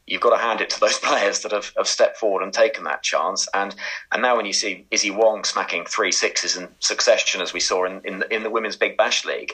you've 0.07 0.21
got 0.21 0.35
to 0.35 0.41
hand 0.41 0.61
it 0.61 0.69
to 0.71 0.79
those 0.79 0.97
players 1.03 1.41
that 1.41 1.51
have, 1.51 1.71
have 1.77 1.87
stepped 1.87 2.17
forward 2.17 2.41
and 2.43 2.53
taken 2.53 2.85
that 2.85 3.03
chance. 3.03 3.47
And 3.53 3.75
and 4.11 4.21
now 4.21 4.35
when 4.35 4.45
you 4.45 4.53
see 4.53 4.87
Issy 4.89 5.11
Wong 5.11 5.43
smacking 5.43 5.85
three 5.85 6.11
sixes 6.11 6.57
in 6.57 6.69
succession, 6.79 7.41
as 7.41 7.53
we 7.53 7.59
saw 7.59 7.85
in 7.85 8.01
in 8.03 8.19
the, 8.19 8.33
in 8.33 8.43
the 8.43 8.49
Women's 8.49 8.77
Big 8.77 8.97
Bash 8.97 9.25
League, 9.25 9.53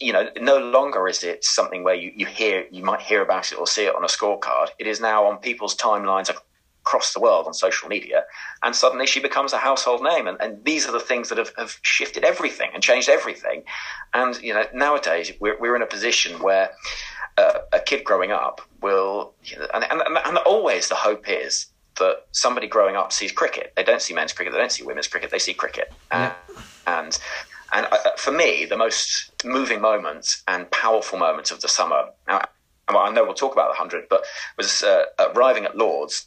you 0.00 0.12
know, 0.12 0.28
no 0.40 0.58
longer 0.58 1.08
is 1.08 1.22
it 1.22 1.44
something 1.44 1.84
where 1.84 1.94
you, 1.94 2.12
you 2.14 2.26
hear 2.26 2.66
you 2.70 2.82
might 2.82 3.00
hear 3.00 3.22
about 3.22 3.52
it 3.52 3.58
or 3.58 3.66
see 3.66 3.86
it 3.86 3.94
on 3.94 4.04
a 4.04 4.08
scorecard. 4.08 4.68
It 4.78 4.86
is 4.86 5.00
now 5.00 5.24
on 5.26 5.38
people's 5.38 5.76
timelines 5.76 6.30
across 6.84 7.12
the 7.12 7.20
world 7.20 7.46
on 7.46 7.54
social 7.54 7.88
media, 7.88 8.24
and 8.64 8.74
suddenly 8.74 9.06
she 9.06 9.20
becomes 9.20 9.52
a 9.52 9.58
household 9.58 10.02
name. 10.02 10.26
And, 10.26 10.36
and 10.40 10.64
these 10.64 10.86
are 10.88 10.92
the 10.92 11.00
things 11.00 11.28
that 11.28 11.38
have, 11.38 11.52
have 11.56 11.78
shifted 11.82 12.24
everything 12.24 12.70
and 12.74 12.82
changed 12.82 13.08
everything. 13.08 13.62
And 14.14 14.40
you 14.42 14.52
know, 14.52 14.64
nowadays 14.74 15.32
we're 15.40 15.58
we're 15.60 15.76
in 15.76 15.82
a 15.82 15.86
position 15.86 16.42
where 16.42 16.70
uh, 17.38 17.58
a 17.72 17.80
kid 17.80 18.04
growing 18.04 18.32
up 18.32 18.60
will, 18.80 19.32
you 19.44 19.58
know, 19.58 19.66
and, 19.74 19.84
and, 19.84 20.18
and 20.24 20.38
always 20.38 20.88
the 20.88 20.94
hope 20.94 21.28
is 21.28 21.66
that 21.98 22.26
somebody 22.32 22.66
growing 22.66 22.96
up 22.96 23.12
sees 23.12 23.32
cricket. 23.32 23.72
They 23.76 23.84
don't 23.84 24.02
see 24.02 24.14
men's 24.14 24.32
cricket, 24.32 24.52
they 24.52 24.58
don't 24.58 24.72
see 24.72 24.84
women's 24.84 25.08
cricket, 25.08 25.30
they 25.30 25.38
see 25.38 25.54
cricket. 25.54 25.92
Yeah. 26.10 26.34
And 26.86 27.18
and 27.74 27.86
uh, 27.90 27.96
for 28.16 28.32
me, 28.32 28.66
the 28.66 28.76
most 28.76 29.30
moving 29.44 29.80
moments 29.80 30.42
and 30.46 30.70
powerful 30.70 31.18
moments 31.18 31.50
of 31.50 31.60
the 31.62 31.68
summer. 31.68 32.04
Now, 32.28 32.42
I 32.88 33.10
know 33.10 33.24
we'll 33.24 33.34
talk 33.34 33.52
about 33.52 33.70
the 33.70 33.78
hundred, 33.78 34.08
but 34.10 34.24
was 34.58 34.82
uh, 34.82 35.04
arriving 35.34 35.64
at 35.64 35.76
Lord's 35.76 36.26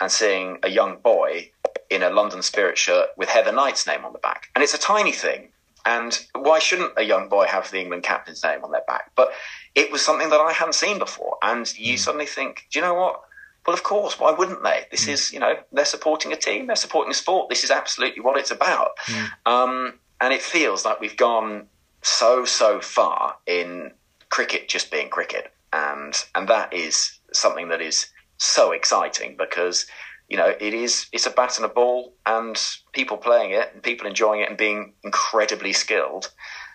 and 0.00 0.12
seeing 0.12 0.58
a 0.62 0.68
young 0.68 0.98
boy 0.98 1.50
in 1.88 2.02
a 2.02 2.10
London 2.10 2.42
Spirit 2.42 2.78
shirt 2.78 3.08
with 3.16 3.28
Heather 3.28 3.52
Knight's 3.52 3.86
name 3.86 4.04
on 4.04 4.12
the 4.12 4.18
back, 4.20 4.48
and 4.54 4.62
it's 4.62 4.74
a 4.74 4.78
tiny 4.78 5.12
thing. 5.12 5.48
And 5.86 6.18
why 6.34 6.58
shouldn't 6.58 6.92
a 6.98 7.02
young 7.02 7.30
boy 7.30 7.46
have 7.46 7.70
the 7.70 7.80
England 7.80 8.02
captain's 8.02 8.44
name 8.44 8.62
on 8.62 8.70
their 8.70 8.84
back? 8.86 9.10
But 9.16 9.32
it 9.74 9.92
was 9.92 10.04
something 10.04 10.30
that 10.30 10.40
I 10.40 10.52
hadn't 10.52 10.74
seen 10.74 10.98
before. 10.98 11.36
And 11.42 11.72
you 11.78 11.94
mm. 11.94 11.98
suddenly 11.98 12.26
think, 12.26 12.66
do 12.70 12.78
you 12.78 12.84
know 12.84 12.94
what? 12.94 13.20
Well, 13.66 13.74
of 13.74 13.82
course, 13.82 14.18
why 14.18 14.32
wouldn't 14.32 14.62
they? 14.62 14.86
This 14.90 15.06
mm. 15.06 15.12
is, 15.12 15.32
you 15.32 15.38
know, 15.38 15.54
they're 15.72 15.84
supporting 15.84 16.32
a 16.32 16.36
team, 16.36 16.66
they're 16.66 16.76
supporting 16.76 17.10
a 17.10 17.14
sport. 17.14 17.48
This 17.48 17.64
is 17.64 17.70
absolutely 17.70 18.22
what 18.22 18.38
it's 18.38 18.50
about. 18.50 18.96
Mm. 19.06 19.30
Um, 19.46 19.94
and 20.20 20.32
it 20.32 20.42
feels 20.42 20.84
like 20.84 21.00
we've 21.00 21.16
gone 21.16 21.66
so, 22.02 22.44
so 22.44 22.80
far 22.80 23.36
in 23.46 23.92
cricket 24.28 24.68
just 24.68 24.90
being 24.90 25.08
cricket. 25.08 25.52
And, 25.72 26.14
and 26.34 26.48
that 26.48 26.72
is 26.72 27.18
something 27.32 27.68
that 27.68 27.80
is 27.80 28.06
so 28.38 28.72
exciting 28.72 29.36
because, 29.36 29.86
you 30.28 30.36
know, 30.36 30.54
it 30.60 30.74
is, 30.74 31.06
it's 31.12 31.26
a 31.26 31.30
bat 31.30 31.56
and 31.58 31.66
a 31.66 31.68
ball 31.68 32.12
and 32.26 32.60
people 32.92 33.16
playing 33.16 33.52
it 33.52 33.70
and 33.72 33.82
people 33.82 34.06
enjoying 34.06 34.40
it 34.40 34.48
and 34.48 34.58
being 34.58 34.94
incredibly 35.04 35.72
skilled. 35.72 36.30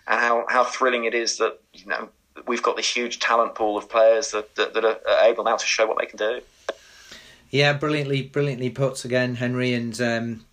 And 0.06 0.20
how, 0.20 0.44
how 0.48 0.64
thrilling 0.64 1.04
it 1.04 1.14
is 1.14 1.38
that, 1.38 1.58
you 1.72 1.86
know, 1.86 2.08
we've 2.46 2.62
got 2.62 2.76
this 2.76 2.94
huge 2.94 3.18
talent 3.18 3.54
pool 3.54 3.76
of 3.76 3.88
players 3.88 4.30
that, 4.32 4.54
that, 4.56 4.74
that 4.74 4.84
are 4.84 5.24
able 5.24 5.44
now 5.44 5.56
to 5.56 5.66
show 5.66 5.86
what 5.86 5.98
they 5.98 6.06
can 6.06 6.18
do. 6.18 6.40
Yeah, 7.50 7.72
brilliantly, 7.72 8.22
brilliantly 8.22 8.70
put 8.70 9.04
again, 9.04 9.36
Henry. 9.36 9.72
And 9.72 10.00
um, 10.00 10.44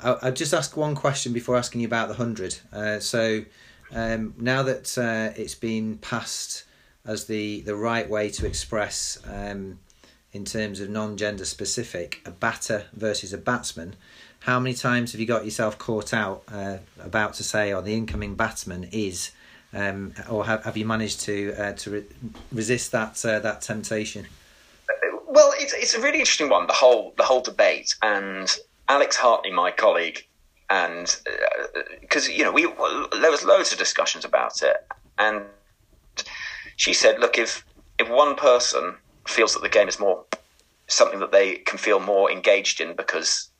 I'll, 0.00 0.18
I'll, 0.22 0.32
just 0.32 0.52
ask 0.52 0.76
one 0.76 0.94
question 0.94 1.32
before 1.32 1.56
asking 1.56 1.80
you 1.80 1.86
about 1.86 2.08
the 2.08 2.14
hundred. 2.14 2.58
Uh, 2.72 2.98
so 2.98 3.44
um, 3.92 4.34
now 4.38 4.62
that 4.62 4.98
uh, 4.98 5.38
it's 5.40 5.54
been 5.54 5.98
passed 5.98 6.64
as 7.06 7.26
the 7.26 7.60
the 7.60 7.76
right 7.76 8.08
way 8.08 8.30
to 8.30 8.46
express, 8.46 9.18
um, 9.26 9.78
in 10.32 10.44
terms 10.44 10.80
of 10.80 10.90
non-gender 10.90 11.44
specific, 11.44 12.20
a 12.26 12.30
batter 12.30 12.86
versus 12.92 13.32
a 13.32 13.38
batsman. 13.38 13.94
How 14.40 14.58
many 14.58 14.74
times 14.74 15.12
have 15.12 15.20
you 15.20 15.26
got 15.26 15.44
yourself 15.44 15.78
caught 15.78 16.12
out 16.12 16.42
uh, 16.48 16.78
about 17.00 17.34
to 17.34 17.44
say, 17.44 17.72
"or 17.72 17.76
oh, 17.76 17.80
the 17.80 17.94
incoming 17.94 18.34
batsman 18.34 18.88
is"? 18.92 19.30
Um, 19.74 20.14
or 20.30 20.44
have, 20.44 20.64
have 20.64 20.76
you 20.76 20.86
managed 20.86 21.20
to 21.20 21.54
uh, 21.58 21.72
to 21.72 21.90
re- 21.90 22.04
resist 22.52 22.92
that 22.92 23.24
uh, 23.24 23.40
that 23.40 23.62
temptation? 23.62 24.26
Well, 25.26 25.52
it's 25.56 25.72
it's 25.72 25.94
a 25.94 26.00
really 26.00 26.18
interesting 26.20 26.48
one. 26.48 26.66
The 26.66 26.72
whole 26.72 27.14
the 27.16 27.24
whole 27.24 27.40
debate 27.40 27.94
and 28.02 28.48
Alex 28.88 29.16
Hartley, 29.16 29.50
my 29.50 29.70
colleague, 29.70 30.26
and 30.70 31.16
because 32.00 32.28
uh, 32.28 32.32
you 32.32 32.44
know 32.44 32.52
we 32.52 32.64
there 33.20 33.30
was 33.30 33.44
loads 33.44 33.72
of 33.72 33.78
discussions 33.78 34.24
about 34.24 34.62
it, 34.62 34.76
and 35.18 35.42
she 36.76 36.92
said, 36.92 37.18
look, 37.18 37.38
if 37.38 37.64
if 37.98 38.08
one 38.08 38.34
person 38.36 38.94
feels 39.26 39.54
that 39.54 39.62
the 39.62 39.68
game 39.68 39.88
is 39.88 39.98
more 39.98 40.24
something 40.86 41.20
that 41.20 41.32
they 41.32 41.56
can 41.56 41.78
feel 41.78 41.98
more 41.98 42.30
engaged 42.30 42.80
in 42.80 42.94
because 42.94 43.50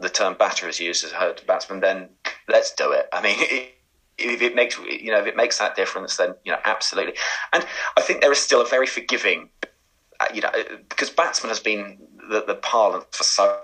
the 0.00 0.08
term 0.08 0.34
batter 0.34 0.68
is 0.68 0.80
used 0.80 1.04
as 1.04 1.12
a 1.12 1.34
batsman, 1.46 1.80
then 1.80 2.08
let's 2.48 2.74
do 2.74 2.92
it. 2.92 3.08
I 3.12 3.22
mean, 3.22 3.36
it, 3.38 3.73
if 4.18 4.42
it 4.42 4.54
makes 4.54 4.78
you 4.78 5.10
know 5.10 5.18
if 5.18 5.26
it 5.26 5.36
makes 5.36 5.58
that 5.58 5.76
difference, 5.76 6.16
then 6.16 6.34
you 6.44 6.52
know 6.52 6.58
absolutely. 6.64 7.14
And 7.52 7.66
I 7.96 8.00
think 8.00 8.20
there 8.20 8.32
is 8.32 8.38
still 8.38 8.62
a 8.62 8.66
very 8.66 8.86
forgiving, 8.86 9.50
uh, 10.20 10.26
you 10.32 10.40
know, 10.40 10.50
because 10.88 11.10
batsman 11.10 11.48
has 11.50 11.60
been 11.60 11.98
the, 12.30 12.44
the 12.46 12.54
parlance 12.56 13.04
for 13.12 13.24
so 13.24 13.60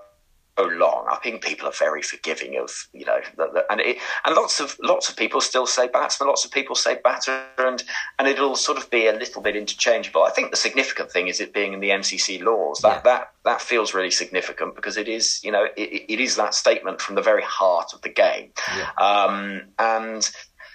long. 0.63 1.07
I 1.11 1.17
think 1.17 1.43
people 1.43 1.69
are 1.69 1.73
very 1.73 2.03
forgiving 2.03 2.57
of 2.59 2.89
you 2.93 3.05
know, 3.05 3.21
the, 3.37 3.51
the, 3.53 3.65
and 3.71 3.81
it, 3.81 3.99
and 4.25 4.35
lots 4.35 4.61
of 4.61 4.77
lots 4.83 5.09
of 5.09 5.17
people 5.17 5.41
still 5.41 5.67
say 5.67 5.89
batsman, 5.89 6.29
lots 6.29 6.45
of 6.45 6.51
people 6.51 6.75
say 6.75 6.99
batter, 7.03 7.45
and 7.59 7.83
and 8.19 8.29
it'll 8.29 8.57
sort 8.57 8.79
of 8.79 8.91
be 8.91 9.07
a 9.07 9.13
little 9.13 9.43
bit 9.43 9.57
interchangeable. 9.57 10.23
I 10.23 10.31
think 10.31 10.51
the 10.51 10.57
significant 10.57 11.11
thing 11.11 11.29
is 11.29 11.41
it 11.41 11.53
being 11.53 11.73
in 11.73 11.81
the 11.81 11.91
MCC 11.91 12.43
laws. 12.43 12.81
That 12.81 12.97
yeah. 12.97 13.01
that 13.03 13.33
that 13.45 13.61
feels 13.61 13.95
really 13.95 14.11
significant 14.11 14.75
because 14.77 14.97
it 14.97 15.09
is 15.09 15.41
you 15.43 15.53
know 15.53 15.67
it, 15.77 16.05
it 16.09 16.21
is 16.21 16.37
that 16.37 16.55
statement 16.55 17.01
from 17.01 17.15
the 17.15 17.23
very 17.23 17.43
heart 17.43 17.93
of 17.93 18.03
the 18.03 18.09
game, 18.09 18.51
yeah. 18.77 18.91
um, 18.99 19.63
and 19.79 20.31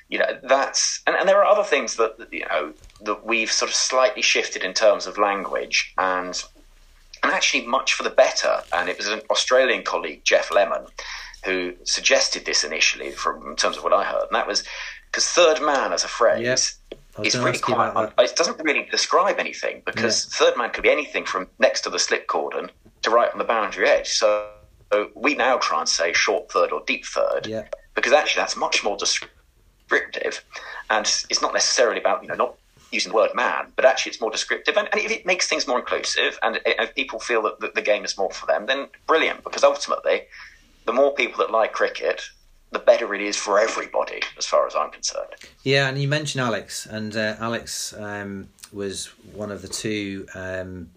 you 0.09 0.19
know 0.19 0.39
that's 0.43 1.01
and, 1.07 1.15
and 1.15 1.27
there 1.27 1.43
are 1.43 1.45
other 1.45 1.63
things 1.63 1.95
that 1.95 2.15
you 2.31 2.45
know 2.45 2.73
that 3.01 3.25
we've 3.25 3.51
sort 3.51 3.69
of 3.69 3.75
slightly 3.75 4.21
shifted 4.21 4.63
in 4.63 4.73
terms 4.73 5.07
of 5.07 5.17
language 5.17 5.93
and 5.97 6.15
and 6.25 6.43
actually 7.35 7.65
much 7.67 7.93
for 7.93 8.03
the 8.03 8.09
better. 8.09 8.61
And 8.73 8.89
it 8.89 8.97
was 8.97 9.07
an 9.07 9.21
Australian 9.29 9.83
colleague, 9.83 10.23
Geoff 10.23 10.51
Lemon, 10.51 10.85
who 11.43 11.73
suggested 11.83 12.45
this 12.45 12.63
initially, 12.63 13.11
from 13.11 13.51
in 13.51 13.55
terms 13.55 13.77
of 13.77 13.83
what 13.83 13.93
I 13.93 14.03
heard, 14.03 14.23
and 14.23 14.35
that 14.35 14.47
was 14.47 14.63
because 15.11 15.27
third 15.27 15.61
man 15.61 15.93
as 15.93 16.03
a 16.03 16.07
phrase. 16.07 16.41
Yep. 16.41 17.25
Is 17.25 17.37
really 17.37 17.57
quite. 17.57 18.11
It 18.17 18.35
doesn't 18.35 18.61
really 18.61 18.89
describe 18.91 19.39
anything 19.39 19.83
because 19.85 20.25
yeah. 20.25 20.47
third 20.47 20.57
man 20.57 20.71
could 20.71 20.83
be 20.83 20.91
anything 20.91 21.23
from 21.23 21.47
next 21.59 21.81
to 21.81 21.89
the 21.89 21.97
slip 21.97 22.27
cordon 22.27 22.69
to 23.03 23.09
right 23.09 23.31
on 23.31 23.37
the 23.37 23.45
boundary 23.45 23.87
edge. 23.87 24.09
So, 24.09 24.49
we 25.15 25.33
now 25.33 25.57
try 25.57 25.79
and 25.79 25.87
say 25.87 26.11
short 26.11 26.51
third 26.51 26.73
or 26.73 26.83
deep 26.85 27.05
third 27.05 27.47
yeah. 27.47 27.67
because 27.93 28.11
actually 28.11 28.41
that's 28.41 28.57
much 28.57 28.83
more 28.83 28.97
descriptive, 28.97 30.43
and 30.89 31.05
it's 31.29 31.41
not 31.41 31.53
necessarily 31.53 32.01
about 32.01 32.21
you 32.21 32.27
know 32.27 32.35
not 32.35 32.57
using 32.95 33.11
the 33.11 33.15
word 33.15 33.31
man, 33.35 33.71
but 33.75 33.85
actually 33.85 34.11
it's 34.11 34.21
more 34.21 34.31
descriptive. 34.31 34.75
And, 34.77 34.89
and 34.91 35.01
if 35.01 35.11
it 35.11 35.25
makes 35.25 35.47
things 35.47 35.67
more 35.67 35.79
inclusive 35.79 36.39
and 36.41 36.59
if 36.65 36.95
people 36.95 37.19
feel 37.19 37.43
that 37.43 37.75
the, 37.75 37.81
game 37.81 38.03
is 38.03 38.17
more 38.17 38.31
for 38.31 38.47
them, 38.47 38.65
then 38.65 38.87
brilliant. 39.05 39.43
Because 39.43 39.63
ultimately, 39.63 40.23
the 40.85 40.93
more 40.93 41.13
people 41.13 41.37
that 41.39 41.51
like 41.51 41.73
cricket, 41.73 42.23
the 42.71 42.79
better 42.79 43.13
it 43.13 43.21
is 43.21 43.37
for 43.37 43.59
everybody, 43.59 44.21
as 44.37 44.45
far 44.45 44.65
as 44.65 44.75
I'm 44.75 44.89
concerned. 44.89 45.29
Yeah, 45.63 45.87
and 45.87 46.01
you 46.01 46.07
mentioned 46.07 46.43
Alex, 46.43 46.85
and 46.85 47.15
uh, 47.15 47.35
Alex 47.39 47.93
um, 47.93 48.49
was 48.73 49.07
one 49.33 49.51
of 49.51 49.61
the 49.61 49.67
two 49.67 50.25
um, 50.33 50.89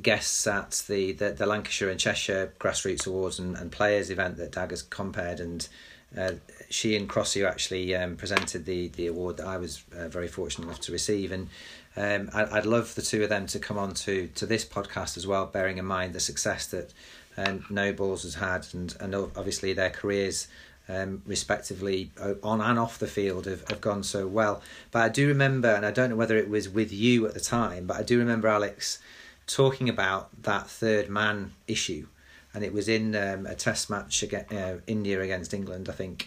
guests 0.00 0.46
at 0.46 0.84
the, 0.88 1.12
the, 1.12 1.30
the, 1.30 1.46
Lancashire 1.46 1.90
and 1.90 1.98
Cheshire 1.98 2.52
Grassroots 2.60 3.06
Awards 3.06 3.38
and, 3.38 3.56
and 3.56 3.72
Players 3.72 4.10
event 4.10 4.36
that 4.36 4.52
Daggers 4.52 4.82
compered, 4.82 5.40
and 5.40 5.68
uh, 6.16 6.32
she 6.70 6.96
and 6.96 7.08
Crossy 7.08 7.46
actually 7.46 7.94
um, 7.94 8.16
presented 8.16 8.64
the 8.64 8.88
the 8.88 9.06
award 9.06 9.38
that 9.38 9.46
I 9.46 9.56
was 9.56 9.84
uh, 9.96 10.08
very 10.08 10.28
fortunate 10.28 10.66
enough 10.66 10.80
to 10.82 10.92
receive, 10.92 11.32
and 11.32 11.48
um, 11.96 12.30
I, 12.32 12.44
would 12.58 12.66
love 12.66 12.94
the 12.94 13.02
two 13.02 13.22
of 13.22 13.28
them 13.28 13.46
to 13.48 13.58
come 13.58 13.78
on 13.78 13.94
to 13.94 14.28
to 14.34 14.46
this 14.46 14.64
podcast 14.64 15.16
as 15.16 15.26
well, 15.26 15.46
bearing 15.46 15.78
in 15.78 15.84
mind 15.84 16.14
the 16.14 16.20
success 16.20 16.66
that 16.66 16.92
um, 17.36 17.64
No 17.70 17.92
Balls 17.92 18.22
has 18.24 18.34
had, 18.36 18.66
and 18.72 18.94
and 19.00 19.14
obviously 19.14 19.72
their 19.72 19.90
careers. 19.90 20.48
Um, 20.90 21.20
respectively 21.26 22.10
on 22.42 22.62
and 22.62 22.78
off 22.78 22.98
the 22.98 23.06
field 23.06 23.44
have, 23.44 23.68
have 23.68 23.82
gone 23.82 24.02
so 24.02 24.26
well. 24.26 24.62
But 24.90 25.02
I 25.02 25.10
do 25.10 25.28
remember, 25.28 25.68
and 25.68 25.84
I 25.84 25.90
don't 25.90 26.08
know 26.08 26.16
whether 26.16 26.38
it 26.38 26.48
was 26.48 26.66
with 26.66 26.90
you 26.90 27.26
at 27.26 27.34
the 27.34 27.40
time, 27.40 27.86
but 27.86 27.98
I 27.98 28.02
do 28.02 28.18
remember 28.18 28.48
Alex 28.48 28.98
talking 29.46 29.90
about 29.90 30.30
that 30.44 30.66
third 30.66 31.10
man 31.10 31.52
issue 31.66 32.06
and 32.54 32.64
it 32.64 32.72
was 32.72 32.88
in 32.88 33.14
um, 33.14 33.46
a 33.46 33.54
test 33.54 33.90
match 33.90 34.22
against 34.22 34.52
uh, 34.52 34.76
India 34.86 35.20
against 35.20 35.54
England, 35.54 35.88
I 35.88 35.92
think. 35.92 36.26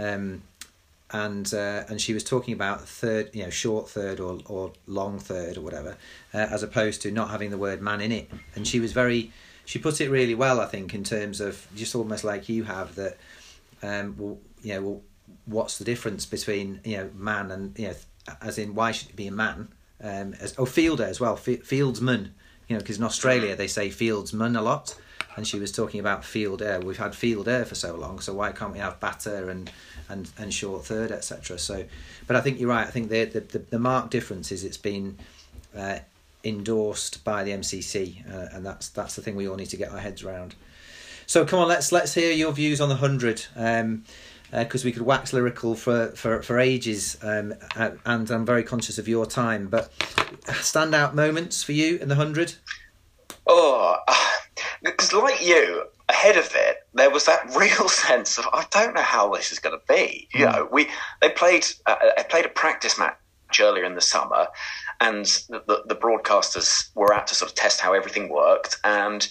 Um, 0.00 0.42
and 1.12 1.52
uh, 1.52 1.84
and 1.88 2.00
she 2.00 2.14
was 2.14 2.22
talking 2.22 2.54
about 2.54 2.86
third, 2.86 3.30
you 3.32 3.42
know, 3.42 3.50
short 3.50 3.88
third 3.88 4.20
or 4.20 4.38
or 4.46 4.72
long 4.86 5.18
third 5.18 5.56
or 5.56 5.60
whatever, 5.60 5.96
uh, 6.32 6.38
as 6.38 6.62
opposed 6.62 7.02
to 7.02 7.10
not 7.10 7.30
having 7.30 7.50
the 7.50 7.58
word 7.58 7.80
man 7.80 8.00
in 8.00 8.12
it. 8.12 8.30
And 8.54 8.66
she 8.66 8.78
was 8.78 8.92
very, 8.92 9.32
she 9.64 9.78
put 9.78 10.00
it 10.00 10.08
really 10.08 10.34
well, 10.34 10.60
I 10.60 10.66
think, 10.66 10.94
in 10.94 11.02
terms 11.02 11.40
of 11.40 11.66
just 11.74 11.94
almost 11.94 12.24
like 12.24 12.48
you 12.48 12.64
have 12.64 12.94
that. 12.94 13.16
Um, 13.82 14.14
well, 14.18 14.38
you 14.62 14.74
know, 14.74 14.82
well, 14.82 15.02
what's 15.46 15.78
the 15.78 15.84
difference 15.84 16.26
between 16.26 16.80
you 16.84 16.98
know 16.98 17.10
man 17.14 17.50
and 17.50 17.76
you 17.78 17.88
know, 17.88 17.94
as 18.40 18.58
in 18.58 18.74
why 18.74 18.92
should 18.92 19.08
it 19.08 19.16
be 19.16 19.26
a 19.26 19.32
man? 19.32 19.68
Um, 20.02 20.34
as 20.40 20.54
oh 20.58 20.66
fielder 20.66 21.04
as 21.04 21.18
well, 21.18 21.34
f- 21.34 21.44
fieldsman. 21.44 22.30
You 22.68 22.76
know, 22.76 22.80
because 22.80 22.98
in 22.98 23.04
Australia 23.04 23.56
they 23.56 23.66
say 23.66 23.88
fieldsman 23.88 24.56
a 24.56 24.62
lot 24.62 24.94
and 25.36 25.46
she 25.46 25.58
was 25.58 25.72
talking 25.72 26.00
about 26.00 26.24
fielder. 26.24 26.80
We've 26.80 26.98
had 26.98 27.14
fielder 27.14 27.64
for 27.64 27.74
so 27.74 27.94
long, 27.94 28.20
so 28.20 28.34
why 28.34 28.52
can't 28.52 28.72
we 28.72 28.78
have 28.78 29.00
batter 29.00 29.50
and 29.50 29.70
and, 30.08 30.30
and 30.38 30.52
short 30.52 30.84
third, 30.84 31.12
etc. 31.12 31.58
So, 31.58 31.84
but 32.26 32.36
I 32.36 32.40
think 32.40 32.58
you're 32.58 32.68
right. 32.68 32.86
I 32.86 32.90
think 32.90 33.10
the 33.10 33.24
the, 33.24 33.40
the, 33.40 33.58
the 33.58 33.78
marked 33.78 34.10
difference 34.10 34.50
is 34.52 34.64
it's 34.64 34.76
been 34.76 35.18
uh, 35.76 35.98
endorsed 36.44 37.22
by 37.24 37.44
the 37.44 37.52
MCC, 37.52 38.26
uh, 38.32 38.48
and 38.52 38.64
that's 38.66 38.88
that's 38.88 39.16
the 39.16 39.22
thing 39.22 39.36
we 39.36 39.48
all 39.48 39.56
need 39.56 39.70
to 39.70 39.76
get 39.76 39.90
our 39.90 39.98
heads 39.98 40.22
around. 40.22 40.54
So 41.26 41.44
come 41.44 41.60
on, 41.60 41.68
let's 41.68 41.92
let's 41.92 42.14
hear 42.14 42.32
your 42.32 42.52
views 42.52 42.80
on 42.80 42.88
the 42.88 42.96
hundred. 42.96 43.46
Um, 43.56 44.04
because 44.52 44.84
uh, 44.84 44.86
we 44.86 44.90
could 44.90 45.02
wax 45.02 45.32
lyrical 45.32 45.76
for, 45.76 46.08
for, 46.08 46.42
for 46.42 46.58
ages, 46.58 47.16
um, 47.22 47.54
and 47.76 48.28
I'm 48.32 48.44
very 48.44 48.64
conscious 48.64 48.98
of 48.98 49.06
your 49.06 49.24
time. 49.24 49.68
But 49.68 49.96
standout 50.46 51.14
moments 51.14 51.62
for 51.62 51.70
you 51.70 51.98
in 51.98 52.08
the 52.08 52.16
hundred? 52.16 52.54
Oh, 53.46 53.96
because 54.82 55.12
like 55.12 55.44
you, 55.44 55.84
ahead 56.08 56.36
of 56.36 56.50
it, 56.54 56.86
there 56.94 57.10
was 57.10 57.26
that 57.26 57.54
real 57.56 57.88
sense 57.88 58.38
of 58.38 58.46
I 58.52 58.66
don't 58.70 58.94
know 58.94 59.02
how 59.02 59.34
this 59.34 59.52
is 59.52 59.58
going 59.58 59.78
to 59.78 59.86
be. 59.92 60.28
You 60.32 60.46
mm. 60.46 60.52
know, 60.52 60.68
we 60.70 60.88
they 61.20 61.30
played 61.30 61.66
uh, 61.86 61.96
they 62.16 62.24
played 62.24 62.46
a 62.46 62.50
practice 62.50 62.98
match 62.98 63.16
earlier 63.60 63.84
in 63.84 63.94
the 63.94 64.00
summer, 64.00 64.48
and 65.00 65.26
the, 65.48 65.62
the, 65.66 65.82
the 65.86 65.96
broadcasters 65.96 66.90
were 66.94 67.12
out 67.12 67.26
to 67.28 67.34
sort 67.34 67.50
of 67.50 67.56
test 67.56 67.80
how 67.80 67.92
everything 67.92 68.28
worked 68.28 68.78
and. 68.84 69.28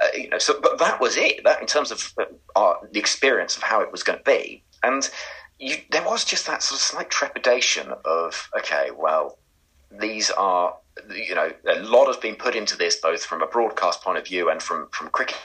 Uh, 0.00 0.06
you 0.16 0.28
know, 0.28 0.38
so 0.38 0.60
but 0.60 0.78
that 0.78 1.00
was 1.00 1.16
it. 1.16 1.42
That 1.42 1.60
in 1.60 1.66
terms 1.66 1.90
of 1.90 2.14
uh, 2.20 2.24
our, 2.54 2.78
the 2.92 3.00
experience 3.00 3.56
of 3.56 3.64
how 3.64 3.80
it 3.80 3.90
was 3.90 4.04
going 4.04 4.16
to 4.16 4.24
be, 4.24 4.62
and 4.84 5.10
you, 5.58 5.74
there 5.90 6.04
was 6.04 6.24
just 6.24 6.46
that 6.46 6.62
sort 6.62 6.78
of 6.78 6.84
slight 6.84 7.10
trepidation 7.10 7.92
of 8.04 8.48
okay, 8.56 8.90
well, 8.96 9.38
these 9.90 10.30
are 10.30 10.76
you 11.14 11.34
know, 11.34 11.50
a 11.68 11.80
lot 11.80 12.06
has 12.06 12.16
been 12.16 12.34
put 12.34 12.54
into 12.54 12.76
this, 12.76 12.96
both 12.96 13.24
from 13.24 13.42
a 13.42 13.46
broadcast 13.46 14.02
point 14.02 14.18
of 14.18 14.26
view 14.26 14.50
and 14.50 14.62
from 14.62 14.88
from 14.90 15.08
cricket's 15.10 15.40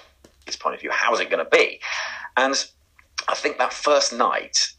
point 0.60 0.76
of 0.76 0.82
view. 0.82 0.92
How's 0.92 1.20
it 1.20 1.30
going 1.30 1.44
to 1.44 1.50
be? 1.50 1.80
And 2.38 2.54
I 3.28 3.36
think 3.36 3.58
that 3.58 3.74
first 3.74 4.14
night, 4.14 4.74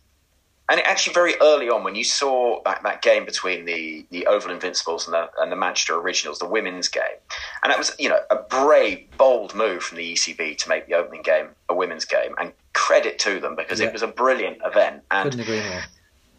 and 0.68 0.80
actually 0.80 1.14
very 1.14 1.34
early 1.40 1.68
on, 1.68 1.84
when 1.84 1.94
you 1.94 2.04
saw 2.04 2.62
that, 2.64 2.82
that 2.82 3.02
game 3.02 3.24
between 3.24 3.64
the, 3.64 4.04
the 4.10 4.26
Oval 4.26 4.50
Invincibles 4.50 5.06
and 5.06 5.14
the, 5.14 5.30
and 5.38 5.52
the 5.52 5.56
Manchester 5.56 5.96
Originals, 5.96 6.38
the 6.38 6.46
women's 6.46 6.88
game, 6.88 7.02
and 7.62 7.70
that 7.70 7.78
was 7.78 7.94
you 7.98 8.08
know 8.08 8.20
a 8.30 8.36
brave, 8.36 9.06
bold 9.16 9.54
move 9.54 9.82
from 9.82 9.98
the 9.98 10.14
ECB 10.14 10.56
to 10.58 10.68
make 10.68 10.86
the 10.86 10.94
opening 10.94 11.22
game 11.22 11.48
a 11.68 11.74
women's 11.74 12.04
game, 12.04 12.34
and 12.38 12.52
credit 12.72 13.18
to 13.20 13.40
them 13.40 13.56
because 13.56 13.80
yeah. 13.80 13.86
it 13.86 13.92
was 13.92 14.02
a 14.02 14.06
brilliant 14.06 14.58
event. 14.64 15.02
And 15.10 15.30
Couldn't 15.30 15.40
agree 15.40 15.60
more 15.68 15.82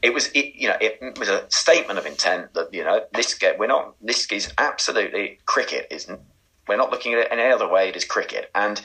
it 0.05 0.13
was 0.13 0.27
it, 0.35 0.53
you 0.53 0.67
know 0.67 0.77
it 0.79 1.17
was 1.17 1.29
a 1.29 1.49
statement 1.49 1.97
of 1.97 2.05
intent 2.05 2.53
that 2.53 2.71
you 2.71 2.83
know 2.83 3.01
this 3.13 3.39
we're 3.57 3.65
not 3.65 3.95
this 4.01 4.31
is 4.31 4.53
absolutely 4.59 5.39
cricket 5.47 5.87
isn't 5.89 6.19
we're 6.67 6.77
not 6.77 6.91
looking 6.91 7.13
at 7.13 7.19
it 7.19 7.27
any 7.31 7.51
other 7.51 7.67
way 7.67 7.89
it 7.89 7.95
is 7.95 8.05
cricket 8.05 8.51
and 8.53 8.81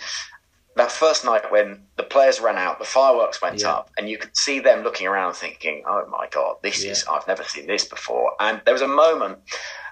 that 0.77 0.91
first 0.91 1.27
night 1.27 1.53
when 1.53 1.83
the 1.97 2.03
players 2.03 2.41
ran 2.41 2.57
out 2.57 2.79
the 2.79 2.87
fireworks 2.87 3.43
went 3.43 3.61
yeah. 3.61 3.71
up 3.71 3.91
and 3.99 4.09
you 4.09 4.16
could 4.16 4.35
see 4.35 4.61
them 4.61 4.83
looking 4.83 5.07
around 5.07 5.35
thinking 5.35 5.83
oh 5.87 6.07
my 6.11 6.27
god 6.31 6.57
this 6.62 6.83
yeah. 6.83 6.93
is 6.93 7.05
I've 7.05 7.29
never 7.29 7.45
seen 7.45 7.66
this 7.66 7.85
before 7.85 8.33
and 8.41 8.62
there 8.64 8.75
was 8.75 8.83
a 8.83 8.89
moment 8.89 9.41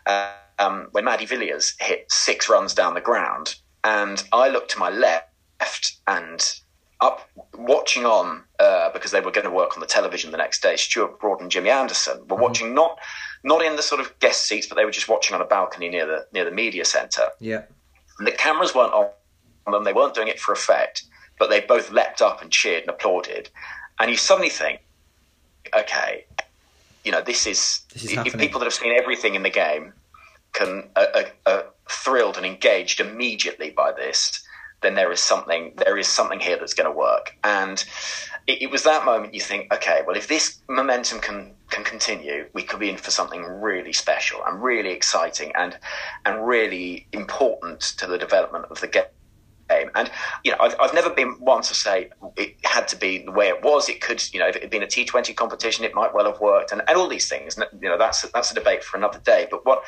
uh, 0.06 0.32
um, 0.58 0.88
when 0.92 1.04
Mady 1.04 1.28
Villiers 1.28 1.74
hit 1.78 2.10
six 2.10 2.48
runs 2.48 2.72
down 2.72 2.94
the 2.94 3.02
ground 3.02 3.56
and 3.84 4.24
I 4.32 4.48
looked 4.48 4.70
to 4.70 4.78
my 4.78 4.88
left 4.88 5.98
and 6.06 6.40
up 7.00 7.28
watching 7.54 8.04
on 8.04 8.42
uh, 8.58 8.90
because 8.92 9.12
they 9.12 9.20
were 9.20 9.30
going 9.30 9.44
to 9.44 9.50
work 9.50 9.76
on 9.76 9.80
the 9.80 9.86
television 9.86 10.30
the 10.30 10.36
next 10.36 10.62
day. 10.62 10.76
Stuart 10.76 11.20
Broad 11.20 11.40
and 11.40 11.50
Jimmy 11.50 11.70
Anderson 11.70 12.18
were 12.18 12.24
mm-hmm. 12.24 12.42
watching 12.42 12.74
not 12.74 12.98
not 13.44 13.64
in 13.64 13.76
the 13.76 13.82
sort 13.82 14.00
of 14.00 14.18
guest 14.18 14.46
seats, 14.46 14.66
but 14.66 14.76
they 14.76 14.84
were 14.84 14.90
just 14.90 15.08
watching 15.08 15.34
on 15.34 15.40
a 15.40 15.44
balcony 15.44 15.88
near 15.88 16.06
the 16.06 16.26
near 16.32 16.44
the 16.44 16.50
media 16.50 16.84
centre. 16.84 17.28
Yeah, 17.40 17.62
and 18.18 18.26
the 18.26 18.32
cameras 18.32 18.74
weren't 18.74 18.92
on 18.92 19.72
them; 19.72 19.84
they 19.84 19.92
weren't 19.92 20.14
doing 20.14 20.28
it 20.28 20.40
for 20.40 20.52
effect, 20.52 21.04
but 21.38 21.50
they 21.50 21.60
both 21.60 21.90
leapt 21.90 22.20
up 22.20 22.42
and 22.42 22.50
cheered 22.50 22.82
and 22.82 22.90
applauded. 22.90 23.48
And 24.00 24.10
you 24.10 24.16
suddenly 24.16 24.50
think, 24.50 24.80
okay, 25.74 26.24
you 27.04 27.12
know, 27.12 27.20
this 27.20 27.46
is, 27.46 27.80
this 27.92 28.04
is 28.04 28.12
if 28.12 28.38
people 28.38 28.60
that 28.60 28.66
have 28.66 28.74
seen 28.74 28.92
everything 28.96 29.34
in 29.34 29.42
the 29.42 29.50
game 29.50 29.92
can 30.52 30.88
are, 30.94 31.08
are, 31.14 31.24
are 31.46 31.64
thrilled 31.88 32.36
and 32.36 32.46
engaged 32.46 33.00
immediately 33.00 33.70
by 33.70 33.92
this 33.92 34.42
then 34.80 34.94
there 34.94 35.10
is 35.10 35.20
something 35.20 35.72
there 35.76 35.98
is 35.98 36.06
something 36.06 36.40
here 36.40 36.56
that's 36.56 36.74
going 36.74 36.90
to 36.90 36.96
work. 36.96 37.36
And 37.44 37.84
it, 38.46 38.62
it, 38.62 38.70
was 38.70 38.84
that 38.84 39.04
moment 39.04 39.34
you 39.34 39.40
think, 39.40 39.72
okay, 39.72 40.02
well, 40.06 40.16
if 40.16 40.28
this 40.28 40.60
momentum 40.68 41.20
can 41.20 41.54
can 41.70 41.84
continue, 41.84 42.46
we 42.52 42.62
could 42.62 42.80
be 42.80 42.88
in 42.88 42.96
for 42.96 43.10
something 43.10 43.42
really 43.42 43.92
special 43.92 44.40
and 44.46 44.62
really 44.62 44.90
exciting 44.90 45.52
and 45.56 45.76
and 46.24 46.46
really 46.46 47.06
important 47.12 47.80
to 47.80 48.06
the 48.06 48.18
development 48.18 48.66
of 48.70 48.80
the 48.80 48.86
game. 48.88 49.90
And 49.94 50.10
you 50.44 50.52
know, 50.52 50.58
I've, 50.60 50.76
I've 50.80 50.94
never 50.94 51.10
been 51.10 51.32
one 51.40 51.62
to 51.62 51.74
say 51.74 52.10
it 52.36 52.56
had 52.64 52.88
to 52.88 52.96
be 52.96 53.18
the 53.18 53.32
way 53.32 53.48
it 53.48 53.62
was. 53.62 53.88
It 53.88 54.00
could, 54.00 54.22
you 54.32 54.40
know, 54.40 54.48
if 54.48 54.56
it 54.56 54.62
had 54.62 54.70
been 54.70 54.82
a 54.82 54.86
T 54.86 55.04
Twenty 55.04 55.34
competition, 55.34 55.84
it 55.84 55.94
might 55.94 56.14
well 56.14 56.24
have 56.24 56.40
worked, 56.40 56.72
and, 56.72 56.82
and 56.86 56.96
all 56.96 57.08
these 57.08 57.28
things. 57.28 57.58
You 57.58 57.88
know, 57.88 57.98
that's 57.98 58.22
that's 58.30 58.50
a 58.50 58.54
debate 58.54 58.84
for 58.84 58.96
another 58.96 59.18
day. 59.18 59.48
But 59.50 59.66
what 59.66 59.82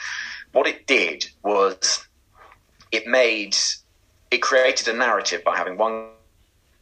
what 0.52 0.66
it 0.66 0.86
did 0.86 1.26
was 1.42 2.06
it 2.92 3.06
made 3.06 3.56
it 4.30 4.38
created 4.38 4.88
a 4.88 4.92
narrative 4.92 5.42
by 5.44 5.56
having 5.56 5.76
one 5.76 6.10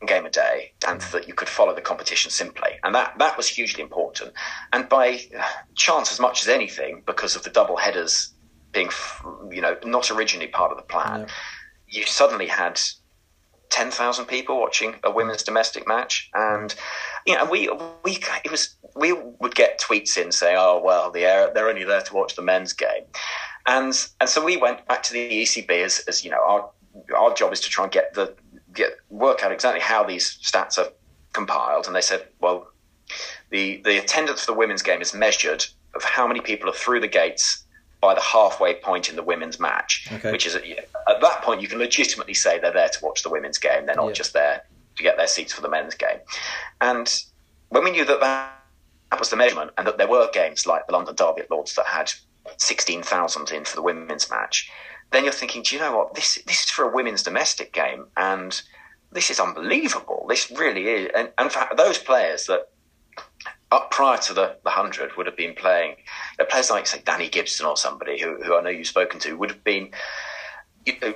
game 0.07 0.27
a 0.27 0.31
day 0.31 0.73
and 0.87 1.01
that 1.01 1.27
you 1.27 1.35
could 1.35 1.49
follow 1.49 1.75
the 1.75 1.81
competition 1.81 2.31
simply. 2.31 2.71
And 2.85 2.95
that, 2.95 3.19
that 3.19 3.37
was 3.37 3.49
hugely 3.49 3.83
important. 3.83 4.33
And 4.73 4.89
by 4.89 5.21
uh, 5.37 5.43
chance, 5.75 6.13
as 6.13 6.21
much 6.21 6.43
as 6.43 6.49
anything, 6.49 7.03
because 7.07 7.35
of 7.35 7.43
the 7.43 7.51
double 7.51 7.77
headers 7.77 8.33
being, 8.73 8.91
you 9.51 9.61
know, 9.61 9.77
not 9.85 10.11
originally 10.11 10.47
part 10.47 10.71
of 10.71 10.77
the 10.77 10.85
plan, 10.85 11.21
yeah. 11.21 12.01
you 12.01 12.07
suddenly 12.07 12.47
had 12.47 12.81
10,000 13.71 14.27
people 14.27 14.61
watching 14.61 14.95
a 15.03 15.11
women's 15.11 15.43
domestic 15.43 15.87
match. 15.89 16.31
And, 16.35 16.75
you 17.27 17.35
know, 17.35 17.45
we, 17.45 17.69
we, 18.05 18.19
it 18.45 18.51
was, 18.51 18.77
we 18.95 19.13
would 19.13 19.55
get 19.55 19.81
tweets 19.81 20.17
in 20.17 20.31
saying, 20.33 20.57
oh, 20.59 20.81
well, 20.83 21.11
they're, 21.11 21.53
they're 21.53 21.69
only 21.69 21.85
there 21.85 22.03
to 22.03 22.15
watch 22.15 22.37
the 22.37 22.43
men's 22.43 22.73
game. 22.73 23.05
And, 23.67 23.93
and 24.21 24.29
so 24.29 24.45
we 24.45 24.57
went 24.57 24.87
back 24.87 25.03
to 25.05 25.13
the 25.13 25.43
ECB 25.43 25.71
as, 25.85 25.99
as 26.09 26.25
you 26.25 26.31
know, 26.31 26.43
our, 26.47 26.71
our 27.17 27.35
job 27.35 27.53
is 27.53 27.61
to 27.61 27.69
try 27.69 27.85
and 27.85 27.93
get 27.93 28.15
the, 28.15 28.35
get, 28.75 28.91
work 29.11 29.43
out 29.43 29.53
exactly 29.53 29.81
how 29.81 30.05
these 30.05 30.39
stats 30.43 30.79
are 30.79 30.91
compiled. 31.33 31.87
And 31.87 31.95
they 31.95 32.01
said, 32.01 32.27
well, 32.41 32.71
the, 33.51 33.81
the 33.85 33.99
attendance 33.99 34.41
for 34.45 34.53
the 34.53 34.59
women's 34.59 34.83
game 34.83 35.01
is 35.01 35.15
measured 35.15 35.65
of 35.95 36.05
how 36.05 36.27
many 36.27 36.41
people 36.41 36.69
are 36.69 36.75
through 36.75 37.01
the 37.01 37.09
gates 37.09 37.65
by 38.01 38.15
the 38.15 38.21
halfway 38.21 38.75
point 38.75 39.09
in 39.09 39.17
the 39.17 39.23
women's 39.23 39.59
match, 39.59 40.09
okay. 40.13 40.31
which 40.31 40.47
is 40.47 40.55
at, 40.55 40.65
at, 40.65 41.21
that 41.21 41.43
point 41.43 41.61
you 41.61 41.69
can 41.69 41.79
legitimately 41.79 42.35
say 42.35 42.59
they're 42.59 42.73
there 42.73 42.89
to 42.89 43.05
watch 43.05 43.23
the 43.23 43.31
women's 43.31 43.59
game. 43.59 43.87
They're 43.87 43.97
not 43.97 44.09
yeah. 44.09 44.13
just 44.13 44.33
there 44.33 44.63
to 44.97 45.03
get 45.03 45.17
their 45.17 45.27
seats 45.27 45.53
for 45.53 45.63
the 45.63 45.69
men's 45.69 45.95
game. 45.95 46.19
And 46.81 47.13
when 47.71 47.85
we 47.85 47.91
knew 47.91 48.05
that 48.05 48.21
that, 48.21 48.55
that 49.11 49.19
was 49.19 49.31
the 49.31 49.37
measurement, 49.37 49.73
and 49.79 49.87
that 49.87 49.99
there 49.99 50.07
were 50.07 50.29
games 50.33 50.67
like 50.67 50.87
the 50.87 50.93
London 50.93 51.15
Derby 51.15 51.43
at 51.43 51.51
Lord's 51.51 51.75
that 51.75 51.87
had 51.87 52.13
sixteen 52.59 53.03
thousand 53.03 53.51
in 53.51 53.65
for 53.65 53.75
the 53.75 53.83
women's 53.83 54.31
match, 54.31 54.71
then 55.11 55.25
you're 55.25 55.33
thinking, 55.33 55.63
do 55.63 55.75
you 55.75 55.81
know 55.81 55.97
what? 55.97 56.15
This 56.15 56.37
this 56.47 56.65
is 56.65 56.71
for 56.71 56.85
a 56.85 56.95
women's 56.95 57.23
domestic 57.23 57.73
game, 57.73 58.07
and 58.17 58.61
this 59.13 59.31
is 59.31 59.41
unbelievable. 59.41 60.27
This 60.29 60.51
really 60.51 60.89
is. 60.89 61.11
And, 61.15 61.31
and 61.39 61.51
for 61.51 61.67
those 61.77 61.99
players 61.99 62.47
that 62.47 62.69
up 63.71 63.91
prior 63.91 64.19
to 64.19 64.35
the, 64.35 64.57
the 64.65 64.71
100 64.71 65.17
would 65.17 65.27
have 65.27 65.37
been 65.37 65.55
playing, 65.55 65.97
players 66.49 66.71
like, 66.71 66.87
say, 66.87 66.99
Dani 66.99 67.31
Gibson 67.31 67.67
or 67.67 67.77
somebody 67.77 68.21
who, 68.21 68.43
who 68.43 68.57
I 68.57 68.63
know 68.63 68.71
you've 68.71 68.87
spoken 68.87 69.21
to 69.21 69.35
would 69.35 69.51
have 69.51 69.65
been, 69.65 69.91
you 70.87 70.95
know, 71.01 71.15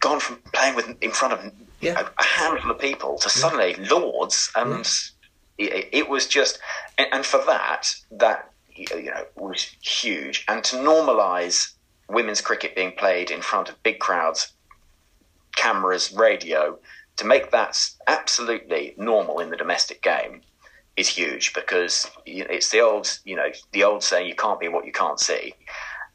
gone 0.00 0.20
from 0.20 0.38
playing 0.52 0.76
with 0.76 0.94
in 1.00 1.10
front 1.10 1.34
of 1.34 1.52
yeah. 1.80 2.00
a, 2.00 2.04
a, 2.04 2.24
handful 2.24 2.70
of 2.70 2.78
people 2.78 3.16
to 3.18 3.28
yeah. 3.28 3.32
suddenly 3.32 3.74
Lord's. 3.90 4.50
And 4.56 4.86
yeah. 5.58 5.68
it, 5.68 5.88
it, 5.92 6.08
was 6.08 6.26
just, 6.26 6.58
and, 6.98 7.08
and 7.12 7.24
for 7.24 7.42
that, 7.46 7.94
that, 8.10 8.50
you 8.74 8.86
know, 9.04 9.24
was 9.36 9.62
huge. 9.80 10.44
And 10.48 10.62
to 10.64 10.76
normalise 10.76 11.72
women's 12.10 12.40
cricket 12.40 12.74
being 12.74 12.92
played 12.92 13.30
in 13.30 13.40
front 13.40 13.68
of 13.68 13.82
big 13.82 13.98
crowds, 13.98 14.52
cameras, 15.56 16.12
radio, 16.12 16.78
to 17.16 17.26
make 17.26 17.50
that 17.50 17.78
absolutely 18.06 18.94
normal 18.96 19.40
in 19.40 19.50
the 19.50 19.56
domestic 19.56 20.02
game 20.02 20.42
is 20.96 21.08
huge 21.08 21.52
because 21.54 22.10
it's 22.26 22.70
the 22.70 22.80
old, 22.80 23.18
you 23.24 23.36
know, 23.36 23.50
the 23.72 23.84
old 23.84 24.02
saying, 24.02 24.26
"You 24.26 24.34
can't 24.34 24.60
be 24.60 24.68
what 24.68 24.86
you 24.86 24.92
can't 24.92 25.20
see," 25.20 25.54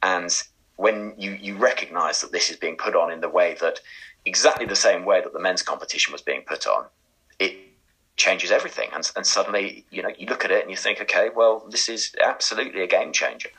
and 0.01 0.31
when 0.75 1.13
you 1.17 1.31
you 1.31 1.55
recognise 1.55 2.21
that 2.21 2.31
this 2.31 2.49
is 2.49 2.57
being 2.57 2.75
put 2.75 2.95
on 2.95 3.11
in 3.11 3.21
the 3.21 3.29
way 3.29 3.55
that 3.61 3.79
exactly 4.25 4.65
the 4.65 4.75
same 4.75 5.05
way 5.05 5.21
that 5.21 5.33
the 5.33 5.39
men's 5.39 5.61
competition 5.61 6.11
was 6.11 6.21
being 6.21 6.41
put 6.41 6.67
on, 6.67 6.85
it 7.39 7.55
changes 8.17 8.51
everything. 8.51 8.89
And, 8.93 9.09
and 9.15 9.25
suddenly, 9.25 9.85
you 9.91 10.01
know, 10.01 10.09
you 10.17 10.27
look 10.27 10.45
at 10.45 10.51
it 10.51 10.61
and 10.61 10.71
you 10.71 10.77
think, 10.77 10.99
okay, 11.01 11.29
well, 11.35 11.65
this 11.69 11.89
is 11.89 12.15
absolutely 12.23 12.81
a 12.81 12.87
game 12.87 13.11
changer. 13.11 13.49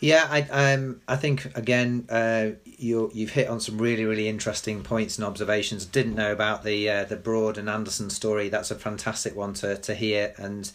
Yeah, 0.00 0.26
I 0.30 0.42
um 0.42 1.00
I 1.08 1.16
think 1.16 1.56
again 1.56 2.06
uh, 2.08 2.50
you 2.64 3.10
you've 3.12 3.30
hit 3.30 3.48
on 3.48 3.60
some 3.60 3.78
really 3.78 4.04
really 4.04 4.28
interesting 4.28 4.82
points 4.82 5.18
and 5.18 5.24
observations. 5.24 5.84
Didn't 5.84 6.14
know 6.14 6.30
about 6.30 6.62
the 6.62 6.88
uh, 6.88 7.04
the 7.04 7.16
Broad 7.16 7.58
and 7.58 7.68
Anderson 7.68 8.08
story. 8.10 8.48
That's 8.48 8.70
a 8.70 8.76
fantastic 8.76 9.34
one 9.34 9.54
to 9.54 9.76
to 9.76 9.94
hear, 9.94 10.34
and 10.36 10.70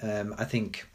um, 0.00 0.34
I 0.38 0.44
think 0.44 0.86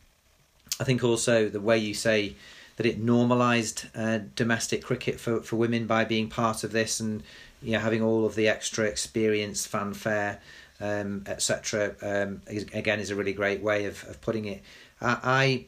I 0.80 0.86
think 0.86 1.03
also 1.03 1.49
the 1.49 1.59
way 1.59 1.78
you 1.78 1.93
say 1.93 2.36
that 2.78 2.86
it 2.86 2.99
normalised 2.99 3.88
uh, 3.95 4.20
domestic 4.36 4.84
cricket 4.84 5.20
for, 5.20 5.41
for 5.41 5.55
women 5.55 5.88
by 5.88 6.05
being 6.05 6.30
part 6.30 6.63
of 6.63 6.72
this 6.72 6.99
and 6.99 7.24
you 7.61 7.74
know 7.74 7.80
having 7.80 8.01
all 8.01 8.26
of 8.26 8.36
the 8.36 8.47
extra 8.47 8.86
experience, 8.86 9.65
fanfare, 9.65 10.39
um, 10.80 11.24
etc. 11.26 11.95
Um, 12.01 12.41
again, 12.74 13.01
is 13.01 13.09
a 13.09 13.15
really 13.15 13.34
great 13.34 13.61
way 13.61 13.86
of, 13.86 14.07
of 14.07 14.22
putting 14.22 14.45
it. 14.45 14.61
I, 15.01 15.18
I 15.24 15.65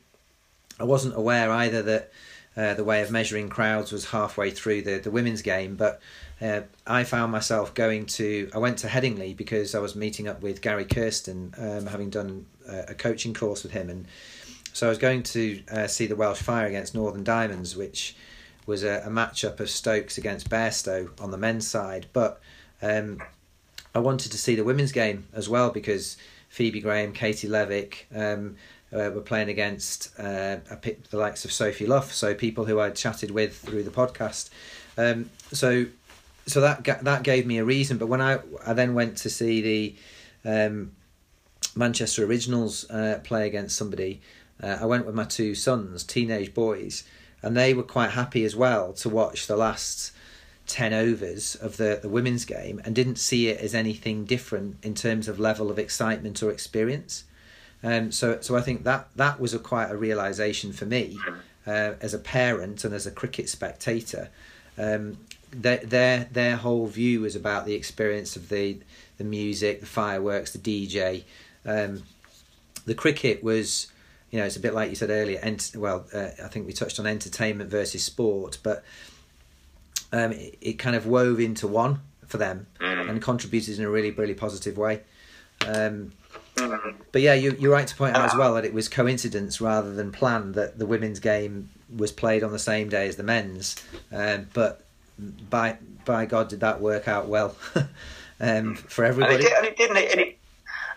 I 0.80 0.84
wasn't 0.84 1.15
aware 1.15 1.51
either 1.51 1.82
that 1.84 2.11
uh, 2.55 2.73
the 2.73 2.84
way 2.84 3.01
of 3.01 3.11
measuring 3.11 3.49
crowds 3.49 3.91
was 3.91 4.05
halfway 4.05 4.51
through 4.51 4.82
the, 4.82 4.97
the 4.97 5.11
women's 5.11 5.41
game, 5.41 5.75
but 5.75 6.01
uh, 6.41 6.61
I 6.88 7.03
found 7.03 7.32
myself 7.32 7.73
going 7.73 8.05
to. 8.07 8.49
I 8.53 8.57
went 8.57 8.80
to 8.80 8.88
Headingley 8.88 9.36
because 9.36 9.75
I 9.75 9.80
was 9.80 9.95
meeting 9.95 10.27
up 10.27 10.41
with 10.41 10.61
Gary 10.61 10.86
Kirsten, 10.86 11.53
um, 11.57 11.86
having 11.88 12.09
done 12.09 12.45
a, 12.67 12.86
a, 12.89 12.93
coaching 12.95 13.34
course 13.34 13.63
with 13.63 13.71
him, 13.71 13.89
and 13.89 14.05
so 14.73 14.88
I 14.88 14.89
was 14.89 14.97
going 14.97 15.23
to 15.23 15.61
uh, 15.71 15.88
see 15.88 16.07
the 16.07 16.15
Welsh 16.15 16.41
Fire 16.41 16.67
against 16.67 16.95
Northern 16.95 17.23
Diamonds, 17.23 17.75
which 17.75 18.15
was 18.65 18.84
a, 18.84 19.03
a 19.05 19.09
matchup 19.09 19.59
of 19.59 19.69
Stokes 19.69 20.17
against 20.17 20.49
Bairstow 20.49 21.09
on 21.21 21.32
the 21.32 21.38
men's 21.38 21.67
side, 21.67 22.07
but 22.13 22.41
um, 22.82 23.21
I 23.93 23.99
wanted 23.99 24.32
to 24.32 24.38
see 24.38 24.55
the 24.55 24.63
women's 24.63 24.91
game 24.91 25.27
as 25.34 25.49
well 25.49 25.69
because 25.69 26.17
Phoebe 26.49 26.82
Graham, 26.82 27.13
Katie 27.13 27.47
Levick. 27.47 28.05
Um, 28.13 28.55
uh, 28.93 29.11
were 29.13 29.21
playing 29.21 29.49
against 29.49 30.11
uh, 30.17 30.57
the 31.09 31.17
likes 31.17 31.45
of 31.45 31.51
Sophie 31.51 31.85
Luff, 31.85 32.11
so 32.13 32.33
people 32.33 32.65
who 32.65 32.79
I'd 32.79 32.95
chatted 32.95 33.31
with 33.31 33.57
through 33.57 33.83
the 33.83 33.91
podcast. 33.91 34.49
Um, 34.97 35.29
so, 35.51 35.85
so 36.47 36.61
that 36.61 36.83
that 37.03 37.23
gave 37.23 37.45
me 37.45 37.57
a 37.57 37.65
reason. 37.65 37.97
But 37.97 38.07
when 38.07 38.21
I 38.21 38.39
I 38.65 38.73
then 38.73 38.93
went 38.93 39.17
to 39.17 39.29
see 39.29 39.61
the 39.61 39.95
um, 40.65 40.91
Manchester 41.75 42.25
Originals 42.25 42.89
uh, 42.89 43.19
play 43.23 43.47
against 43.47 43.75
somebody, 43.75 44.21
uh, 44.61 44.77
I 44.81 44.85
went 44.85 45.05
with 45.05 45.15
my 45.15 45.25
two 45.25 45.53
sons, 45.55 46.03
teenage 46.03 46.53
boys, 46.53 47.03
and 47.41 47.55
they 47.55 47.73
were 47.73 47.83
quite 47.83 48.11
happy 48.11 48.43
as 48.43 48.55
well 48.55 48.93
to 48.93 49.09
watch 49.09 49.47
the 49.47 49.57
last. 49.57 50.13
10 50.67 50.93
overs 50.93 51.55
of 51.55 51.77
the, 51.77 51.97
the 51.99 52.07
women's 52.07 52.45
game 52.45 52.79
and 52.85 52.93
didn't 52.93 53.15
see 53.15 53.47
it 53.47 53.59
as 53.59 53.73
anything 53.73 54.23
different 54.23 54.77
in 54.83 54.93
terms 54.93 55.27
of 55.27 55.39
level 55.39 55.71
of 55.71 55.79
excitement 55.79 56.43
or 56.43 56.51
experience. 56.51 57.23
Um, 57.84 58.11
so, 58.11 58.41
so 58.41 58.57
I 58.57 58.61
think 58.61 58.84
that 58.84 59.07
that 59.15 59.39
was 59.39 59.53
a 59.53 59.59
quite 59.59 59.89
a 59.89 59.95
realization 59.95 60.73
for 60.73 60.86
me 60.86 61.17
uh, 61.65 61.93
as 62.01 62.13
a 62.13 62.19
parent 62.19 62.84
and 62.84 62.93
as 62.93 63.07
a 63.07 63.11
cricket 63.11 63.47
spectator. 63.49 64.30
Um, 64.77 65.17
their 65.51 65.77
their 65.77 66.27
their 66.32 66.57
whole 66.57 66.88
view 66.88 67.21
was 67.21 67.36
about 67.36 67.65
the 67.65 67.73
experience 67.73 68.36
of 68.36 68.49
the 68.49 68.77
the 69.17 69.23
music, 69.23 69.80
the 69.80 69.86
fireworks, 69.86 70.51
the 70.53 70.59
DJ. 70.59 71.23
Um, 71.65 72.03
the 72.86 72.95
cricket 72.95 73.43
was, 73.43 73.88
you 74.32 74.39
know, 74.39 74.45
it's 74.45 74.55
a 74.55 74.59
bit 74.59 74.73
like 74.73 74.89
you 74.89 74.95
said 74.95 75.09
earlier. 75.09 75.39
Ent- 75.41 75.73
well, 75.75 76.05
uh, 76.13 76.30
I 76.43 76.47
think 76.47 76.65
we 76.65 76.73
touched 76.73 76.99
on 76.99 77.05
entertainment 77.05 77.69
versus 77.69 78.03
sport, 78.03 78.57
but 78.63 78.84
um, 80.11 80.32
it, 80.32 80.57
it, 80.61 80.73
kind 80.73 80.95
of 80.95 81.05
wove 81.05 81.39
into 81.39 81.67
one 81.67 81.99
for 82.25 82.38
them 82.38 82.67
mm. 82.80 83.09
and 83.09 83.21
contributed 83.21 83.77
in 83.77 83.86
a 83.86 83.89
really 83.89 84.11
really 84.11 84.34
positive 84.34 84.77
way. 84.77 85.01
Um, 85.67 86.13
but 87.12 87.22
yeah, 87.22 87.34
you, 87.34 87.55
you're 87.60 87.72
right 87.72 87.88
to 87.88 87.95
point 87.95 88.16
out 88.16 88.26
as 88.26 88.36
well 88.36 88.53
that 88.55 88.66
it 88.66 88.74
was 88.74 88.88
coincidence 88.89 89.60
rather 89.62 89.93
than 89.93 90.12
planned 90.12 90.55
that 90.55 90.80
the 90.80 90.86
women's 90.86 91.20
game 91.20 91.70
was 91.95 92.12
played 92.12 92.43
on 92.43 92.51
the 92.51 92.60
same 92.60 92.89
day 92.89 93.07
as 93.07 93.16
the 93.16 93.24
men's. 93.24 93.76
Um, 94.12 94.47
but 94.53 94.82
by 95.49 95.78
by 96.05 96.26
God, 96.26 96.49
did 96.49 96.62
that 96.62 96.82
work 96.82 97.07
out 97.07 97.28
well 97.28 97.55
um, 98.39 98.76
for 98.76 99.05
everybody? 99.05 99.36
And 99.36 99.43
it, 99.43 99.47
did, 99.47 99.57
and 99.57 99.68
it 99.68 99.78
didn't. 99.78 99.97
And 99.97 100.20
it, 100.20 100.38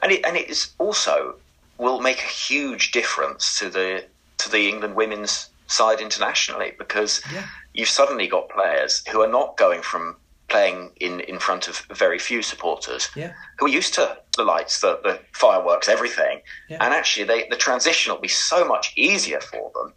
and 0.02 0.12
it 0.12 0.24
and 0.24 0.36
it 0.36 0.50
is 0.50 0.72
also 0.78 1.36
will 1.78 2.00
make 2.00 2.18
a 2.18 2.28
huge 2.28 2.92
difference 2.92 3.58
to 3.58 3.68
the 3.70 4.04
to 4.38 4.50
the 4.50 4.68
England 4.68 4.94
women's 4.94 5.48
side 5.66 6.00
internationally 6.00 6.74
because 6.78 7.22
yeah. 7.32 7.46
you've 7.72 7.88
suddenly 7.88 8.26
got 8.26 8.48
players 8.50 9.02
who 9.08 9.22
are 9.22 9.28
not 9.28 9.56
going 9.56 9.80
from 9.80 10.16
playing 10.52 10.90
in, 11.00 11.20
in 11.20 11.38
front 11.38 11.66
of 11.66 11.78
very 11.90 12.18
few 12.18 12.42
supporters 12.42 13.08
yeah. 13.16 13.32
who 13.58 13.66
are 13.66 13.70
used 13.70 13.94
to 13.94 14.18
the 14.36 14.44
lights, 14.44 14.80
the, 14.80 15.00
the 15.02 15.18
fireworks, 15.32 15.88
everything. 15.88 16.42
Yeah. 16.68 16.76
And 16.80 16.92
actually, 16.92 17.24
they, 17.24 17.48
the 17.48 17.56
transition 17.56 18.12
will 18.12 18.20
be 18.20 18.28
so 18.28 18.64
much 18.64 18.92
easier 18.94 19.40
for 19.40 19.72
them. 19.74 19.94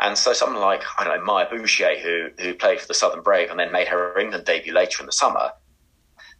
And 0.00 0.18
so, 0.18 0.32
someone 0.32 0.60
like, 0.60 0.82
I 0.98 1.04
don't 1.04 1.16
know, 1.16 1.24
Maia 1.24 1.46
Bouchier, 1.46 2.00
who, 2.00 2.30
who 2.42 2.54
played 2.54 2.80
for 2.80 2.88
the 2.88 2.94
Southern 2.94 3.22
Brave 3.22 3.48
and 3.50 3.58
then 3.60 3.70
made 3.70 3.86
her 3.88 4.18
England 4.18 4.44
debut 4.44 4.74
later 4.74 5.00
in 5.00 5.06
the 5.06 5.12
summer, 5.12 5.52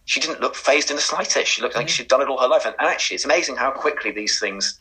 she 0.07 0.19
didn't 0.19 0.41
look 0.41 0.57
fazed 0.57 0.91
in 0.91 0.97
the 0.97 1.03
slightest. 1.03 1.53
She 1.53 1.63
looked 1.63 1.77
like 1.77 1.89
she'd 1.89 2.09
done 2.09 2.21
it 2.21 2.29
all 2.29 2.41
her 2.41 2.49
life. 2.49 2.67
And, 2.67 2.75
and 2.81 2.89
actually, 2.89 3.15
it's 3.15 3.25
amazing 3.25 3.55
how 3.55 3.71
quickly 3.71 4.11
these 4.11 4.41
things 4.41 4.81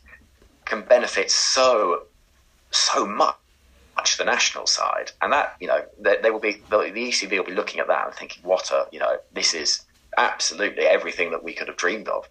can 0.64 0.82
benefit 0.82 1.30
so, 1.30 2.06
so 2.72 3.06
much 3.06 3.36
much 4.02 4.16
the 4.16 4.24
national 4.24 4.66
side, 4.66 5.12
and 5.20 5.32
that 5.32 5.56
you 5.60 5.68
know 5.68 5.84
they, 5.98 6.16
they 6.22 6.30
will 6.30 6.40
be 6.40 6.60
the, 6.70 6.78
the 6.78 7.08
ECB 7.08 7.38
will 7.38 7.44
be 7.44 7.54
looking 7.54 7.78
at 7.78 7.86
that 7.86 8.06
and 8.06 8.14
thinking, 8.14 8.42
what 8.42 8.70
a 8.70 8.86
you 8.90 8.98
know 8.98 9.16
this 9.32 9.54
is 9.54 9.84
absolutely 10.18 10.84
everything 10.84 11.30
that 11.30 11.44
we 11.44 11.52
could 11.54 11.68
have 11.68 11.76
dreamed 11.76 12.08
of. 12.08 12.28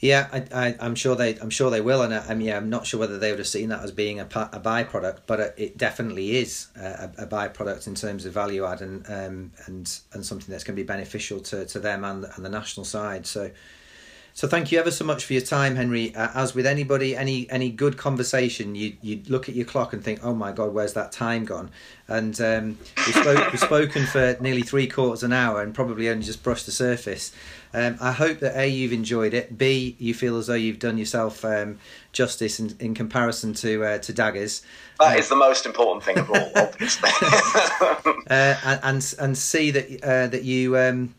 Yeah, 0.00 0.28
I, 0.32 0.74
I, 0.80 0.86
am 0.86 0.94
sure 0.94 1.16
they, 1.16 1.36
I'm 1.40 1.50
sure 1.50 1.70
they 1.70 1.80
will, 1.80 2.02
and 2.02 2.14
I, 2.14 2.30
am 2.30 2.40
yeah, 2.40 2.56
I'm 2.56 2.70
not 2.70 2.86
sure 2.86 3.00
whether 3.00 3.18
they 3.18 3.30
would 3.30 3.40
have 3.40 3.48
seen 3.48 3.68
that 3.70 3.82
as 3.82 3.90
being 3.90 4.20
a, 4.20 4.24
a 4.24 4.60
byproduct, 4.60 5.20
but 5.26 5.54
it 5.56 5.76
definitely 5.76 6.36
is 6.36 6.68
a, 6.76 7.10
a 7.18 7.26
byproduct 7.26 7.88
in 7.88 7.96
terms 7.96 8.24
of 8.24 8.32
value 8.32 8.64
add 8.64 8.80
and 8.80 9.04
um, 9.08 9.52
and 9.66 10.00
and 10.12 10.26
something 10.26 10.50
that's 10.50 10.64
going 10.64 10.76
to 10.76 10.82
be 10.82 10.86
beneficial 10.86 11.40
to, 11.40 11.66
to 11.66 11.80
them 11.80 12.04
and 12.04 12.24
and 12.24 12.44
the 12.44 12.48
national 12.48 12.84
side. 12.84 13.26
So, 13.26 13.50
so 14.38 14.46
thank 14.46 14.70
you 14.70 14.78
ever 14.78 14.92
so 14.92 15.04
much 15.04 15.24
for 15.24 15.32
your 15.32 15.42
time, 15.42 15.74
Henry. 15.74 16.14
Uh, 16.14 16.28
as 16.32 16.54
with 16.54 16.64
anybody, 16.64 17.16
any 17.16 17.50
any 17.50 17.70
good 17.70 17.96
conversation, 17.96 18.76
you 18.76 18.96
you 19.02 19.20
look 19.26 19.48
at 19.48 19.56
your 19.56 19.64
clock 19.64 19.92
and 19.92 20.04
think, 20.04 20.20
oh 20.22 20.32
my 20.32 20.52
god, 20.52 20.72
where's 20.72 20.92
that 20.92 21.10
time 21.10 21.44
gone? 21.44 21.72
And 22.06 22.40
um, 22.40 22.78
we've, 22.98 23.16
spoke, 23.16 23.50
we've 23.50 23.60
spoken 23.60 24.06
for 24.06 24.36
nearly 24.38 24.62
three 24.62 24.86
quarters 24.86 25.24
an 25.24 25.32
hour 25.32 25.60
and 25.60 25.74
probably 25.74 26.08
only 26.08 26.24
just 26.24 26.44
brushed 26.44 26.66
the 26.66 26.72
surface. 26.72 27.32
Um, 27.74 27.96
I 28.00 28.12
hope 28.12 28.38
that 28.38 28.56
A, 28.56 28.68
you've 28.68 28.92
enjoyed 28.92 29.34
it. 29.34 29.58
B, 29.58 29.96
you 29.98 30.14
feel 30.14 30.36
as 30.36 30.46
though 30.46 30.54
you've 30.54 30.78
done 30.78 30.98
yourself 30.98 31.44
um, 31.44 31.80
justice 32.12 32.60
in, 32.60 32.76
in 32.78 32.94
comparison 32.94 33.54
to 33.54 33.84
uh, 33.84 33.98
to 33.98 34.12
daggers. 34.12 34.62
That 35.00 35.16
uh, 35.16 35.18
is 35.18 35.28
the 35.28 35.34
most 35.34 35.66
important 35.66 36.04
thing 36.04 36.16
of 36.16 36.30
all, 36.30 36.52
obviously. 36.54 37.10
uh, 38.30 38.54
and, 38.64 38.80
and 38.84 39.14
and 39.18 39.36
C 39.36 39.72
that 39.72 40.04
uh, 40.04 40.28
that 40.28 40.44
you 40.44 40.78
um, 40.78 41.16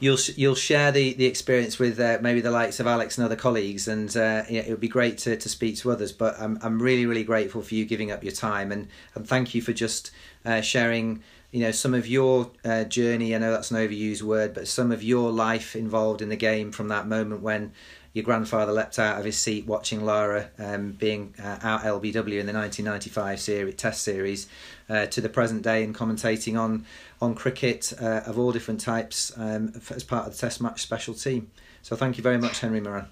you'll 0.00 0.18
you'll 0.36 0.54
share 0.54 0.92
the, 0.92 1.14
the 1.14 1.26
experience 1.26 1.78
with 1.78 1.98
uh, 1.98 2.18
maybe 2.20 2.40
the 2.40 2.50
likes 2.50 2.80
of 2.80 2.86
Alex 2.86 3.18
and 3.18 3.24
other 3.24 3.36
colleagues, 3.36 3.88
and 3.88 4.08
uh, 4.16 4.44
yeah, 4.48 4.60
it 4.60 4.70
would 4.70 4.80
be 4.80 4.88
great 4.88 5.18
to, 5.18 5.36
to 5.36 5.48
speak 5.48 5.76
to 5.78 5.90
others. 5.90 6.12
But 6.12 6.40
I'm 6.40 6.58
I'm 6.62 6.80
really 6.80 7.06
really 7.06 7.24
grateful 7.24 7.62
for 7.62 7.74
you 7.74 7.84
giving 7.84 8.10
up 8.10 8.22
your 8.22 8.32
time, 8.32 8.72
and 8.72 8.88
and 9.14 9.26
thank 9.26 9.54
you 9.54 9.62
for 9.62 9.72
just 9.72 10.10
uh, 10.44 10.60
sharing 10.60 11.22
you 11.50 11.60
know 11.60 11.70
some 11.70 11.94
of 11.94 12.06
your 12.06 12.50
uh, 12.64 12.84
journey. 12.84 13.34
I 13.34 13.38
know 13.38 13.50
that's 13.50 13.70
an 13.70 13.76
overused 13.76 14.22
word, 14.22 14.54
but 14.54 14.68
some 14.68 14.92
of 14.92 15.02
your 15.02 15.30
life 15.30 15.74
involved 15.74 16.22
in 16.22 16.28
the 16.28 16.36
game 16.36 16.72
from 16.72 16.88
that 16.88 17.06
moment 17.06 17.42
when 17.42 17.72
your 18.14 18.24
grandfather 18.24 18.72
leapt 18.72 18.98
out 18.98 19.18
of 19.18 19.24
his 19.24 19.36
seat 19.36 19.66
watching 19.66 20.04
Lara 20.04 20.50
um, 20.58 20.92
being 20.92 21.34
uh, 21.38 21.58
out 21.62 21.82
LBW 21.82 22.40
in 22.40 22.46
the 22.46 22.52
1995 22.52 23.38
series, 23.38 23.74
Test 23.74 24.02
series 24.02 24.48
uh, 24.88 25.06
to 25.06 25.20
the 25.20 25.28
present 25.28 25.62
day 25.62 25.84
and 25.84 25.94
commentating 25.94 26.58
on 26.58 26.86
on 27.20 27.34
cricket 27.34 27.92
uh, 28.00 28.22
of 28.26 28.38
all 28.38 28.52
different 28.52 28.80
types 28.80 29.32
um, 29.36 29.72
as 29.90 30.04
part 30.04 30.26
of 30.26 30.32
the 30.32 30.38
Test 30.38 30.60
match 30.60 30.82
special 30.82 31.14
team. 31.14 31.50
So 31.82 31.96
thank 31.96 32.16
you 32.16 32.22
very 32.22 32.38
much, 32.38 32.60
Henry 32.60 32.80
Moeran. 32.80 33.06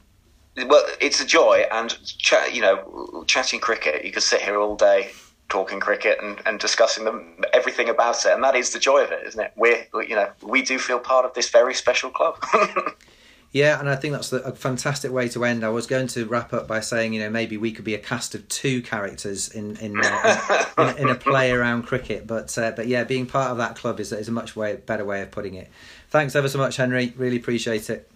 Well, 0.67 0.87
it's 1.01 1.21
a 1.21 1.27
joy, 1.27 1.67
and 1.71 1.91
ch- 2.05 2.33
you 2.53 2.63
know, 2.63 3.25
chatting 3.27 3.61
cricket, 3.61 4.05
you 4.05 4.13
could 4.13 4.23
sit 4.23 4.41
here 4.41 4.59
all 4.59 4.75
day 4.75 5.11
talking 5.49 5.81
cricket 5.81 6.19
and, 6.23 6.41
and 6.45 6.59
discussing 6.59 7.05
them 7.05 7.43
everything 7.53 7.89
about 7.89 8.25
it 8.25 8.33
and 8.33 8.43
that 8.43 8.57
is 8.57 8.71
the 8.71 8.79
joy 8.79 9.05
of 9.05 9.13
it 9.13 9.25
isn't 9.27 9.41
it 9.41 9.53
we're 9.55 9.87
you 10.03 10.17
know 10.17 10.29
we 10.43 10.61
do 10.61 10.79
feel 10.79 10.99
part 10.99 11.25
of 11.25 11.33
this 11.35 11.49
very 11.51 11.73
special 11.73 12.11
club 12.11 12.37
yeah 13.53 13.79
and 13.79 13.89
i 13.89 13.97
think 13.97 14.13
that's 14.13 14.33
a 14.33 14.53
fantastic 14.53 15.11
way 15.13 15.29
to 15.29 15.45
end. 15.45 15.65
I 15.65 15.69
was 15.69 15.87
going 15.87 16.07
to 16.09 16.27
wrap 16.27 16.53
up 16.53 16.67
by 16.67 16.81
saying 16.81 17.13
you 17.13 17.21
know 17.21 17.31
maybe 17.31 17.57
we 17.57 17.73
could 17.73 17.85
be 17.85 17.95
a 17.95 17.99
cast 17.99 18.35
of 18.35 18.49
two 18.49 18.83
characters 18.83 19.49
in 19.49 19.77
in, 19.77 20.01
uh, 20.03 20.65
in, 20.79 20.99
in, 20.99 21.09
a 21.09 21.15
play 21.15 21.51
around 21.51 21.83
cricket 21.85 22.27
but 22.27 22.57
uh, 22.59 22.73
but 22.73 22.87
yeah 22.87 23.05
being 23.05 23.27
part 23.27 23.51
of 23.51 23.59
that 23.59 23.77
club 23.77 24.01
is, 24.01 24.13
is 24.13 24.29
a 24.29 24.33
much 24.33 24.57
way 24.57 24.77
better 24.77 25.05
way 25.05 25.23
of 25.23 25.31
putting 25.31 25.55
it. 25.55 25.71
Thanks 26.11 26.35
ever 26.37 26.49
so 26.49 26.59
much 26.59 26.77
henry. 26.77 27.13
Really 27.17 27.37
appreciate 27.37 27.91
it. 27.91 28.11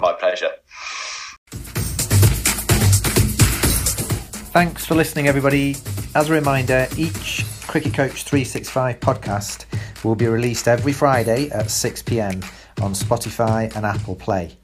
My 0.00 0.12
pleasure. 0.12 0.50
Thanks 4.54 4.86
for 4.86 4.94
listening 4.94 5.26
everybody. 5.26 5.76
As 6.14 6.30
a 6.30 6.32
reminder, 6.32 6.86
each 6.96 7.44
Cricket 7.66 7.94
Coach 7.94 8.22
365 8.22 9.00
podcast 9.00 9.64
will 10.04 10.14
be 10.14 10.28
released 10.28 10.68
every 10.68 10.92
Friday 10.92 11.50
at 11.50 11.70
6 11.70 12.02
pm 12.02 12.40
on 12.80 12.92
Spotify 12.92 13.74
and 13.76 13.84
Apple 13.86 14.16
Play. 14.16 14.56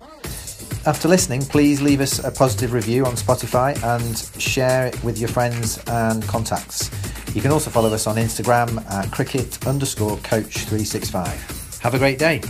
After 0.86 1.08
listening, 1.08 1.42
please 1.42 1.82
leave 1.82 2.00
us 2.00 2.24
a 2.24 2.30
positive 2.30 2.72
review 2.72 3.04
on 3.04 3.12
Spotify 3.12 3.76
and 3.84 4.16
share 4.40 4.86
it 4.86 5.04
with 5.04 5.18
your 5.18 5.28
friends 5.28 5.78
and 5.86 6.22
contacts. 6.26 6.90
You 7.34 7.42
can 7.42 7.50
also 7.50 7.70
follow 7.70 7.92
us 7.92 8.06
on 8.06 8.16
Instagram 8.16 8.82
at 8.90 9.10
cricket 9.10 9.66
underscore 9.66 10.16
coach 10.18 10.58
365. 10.58 11.78
Have 11.80 11.94
a 11.94 11.98
great 11.98 12.18
day. 12.18 12.40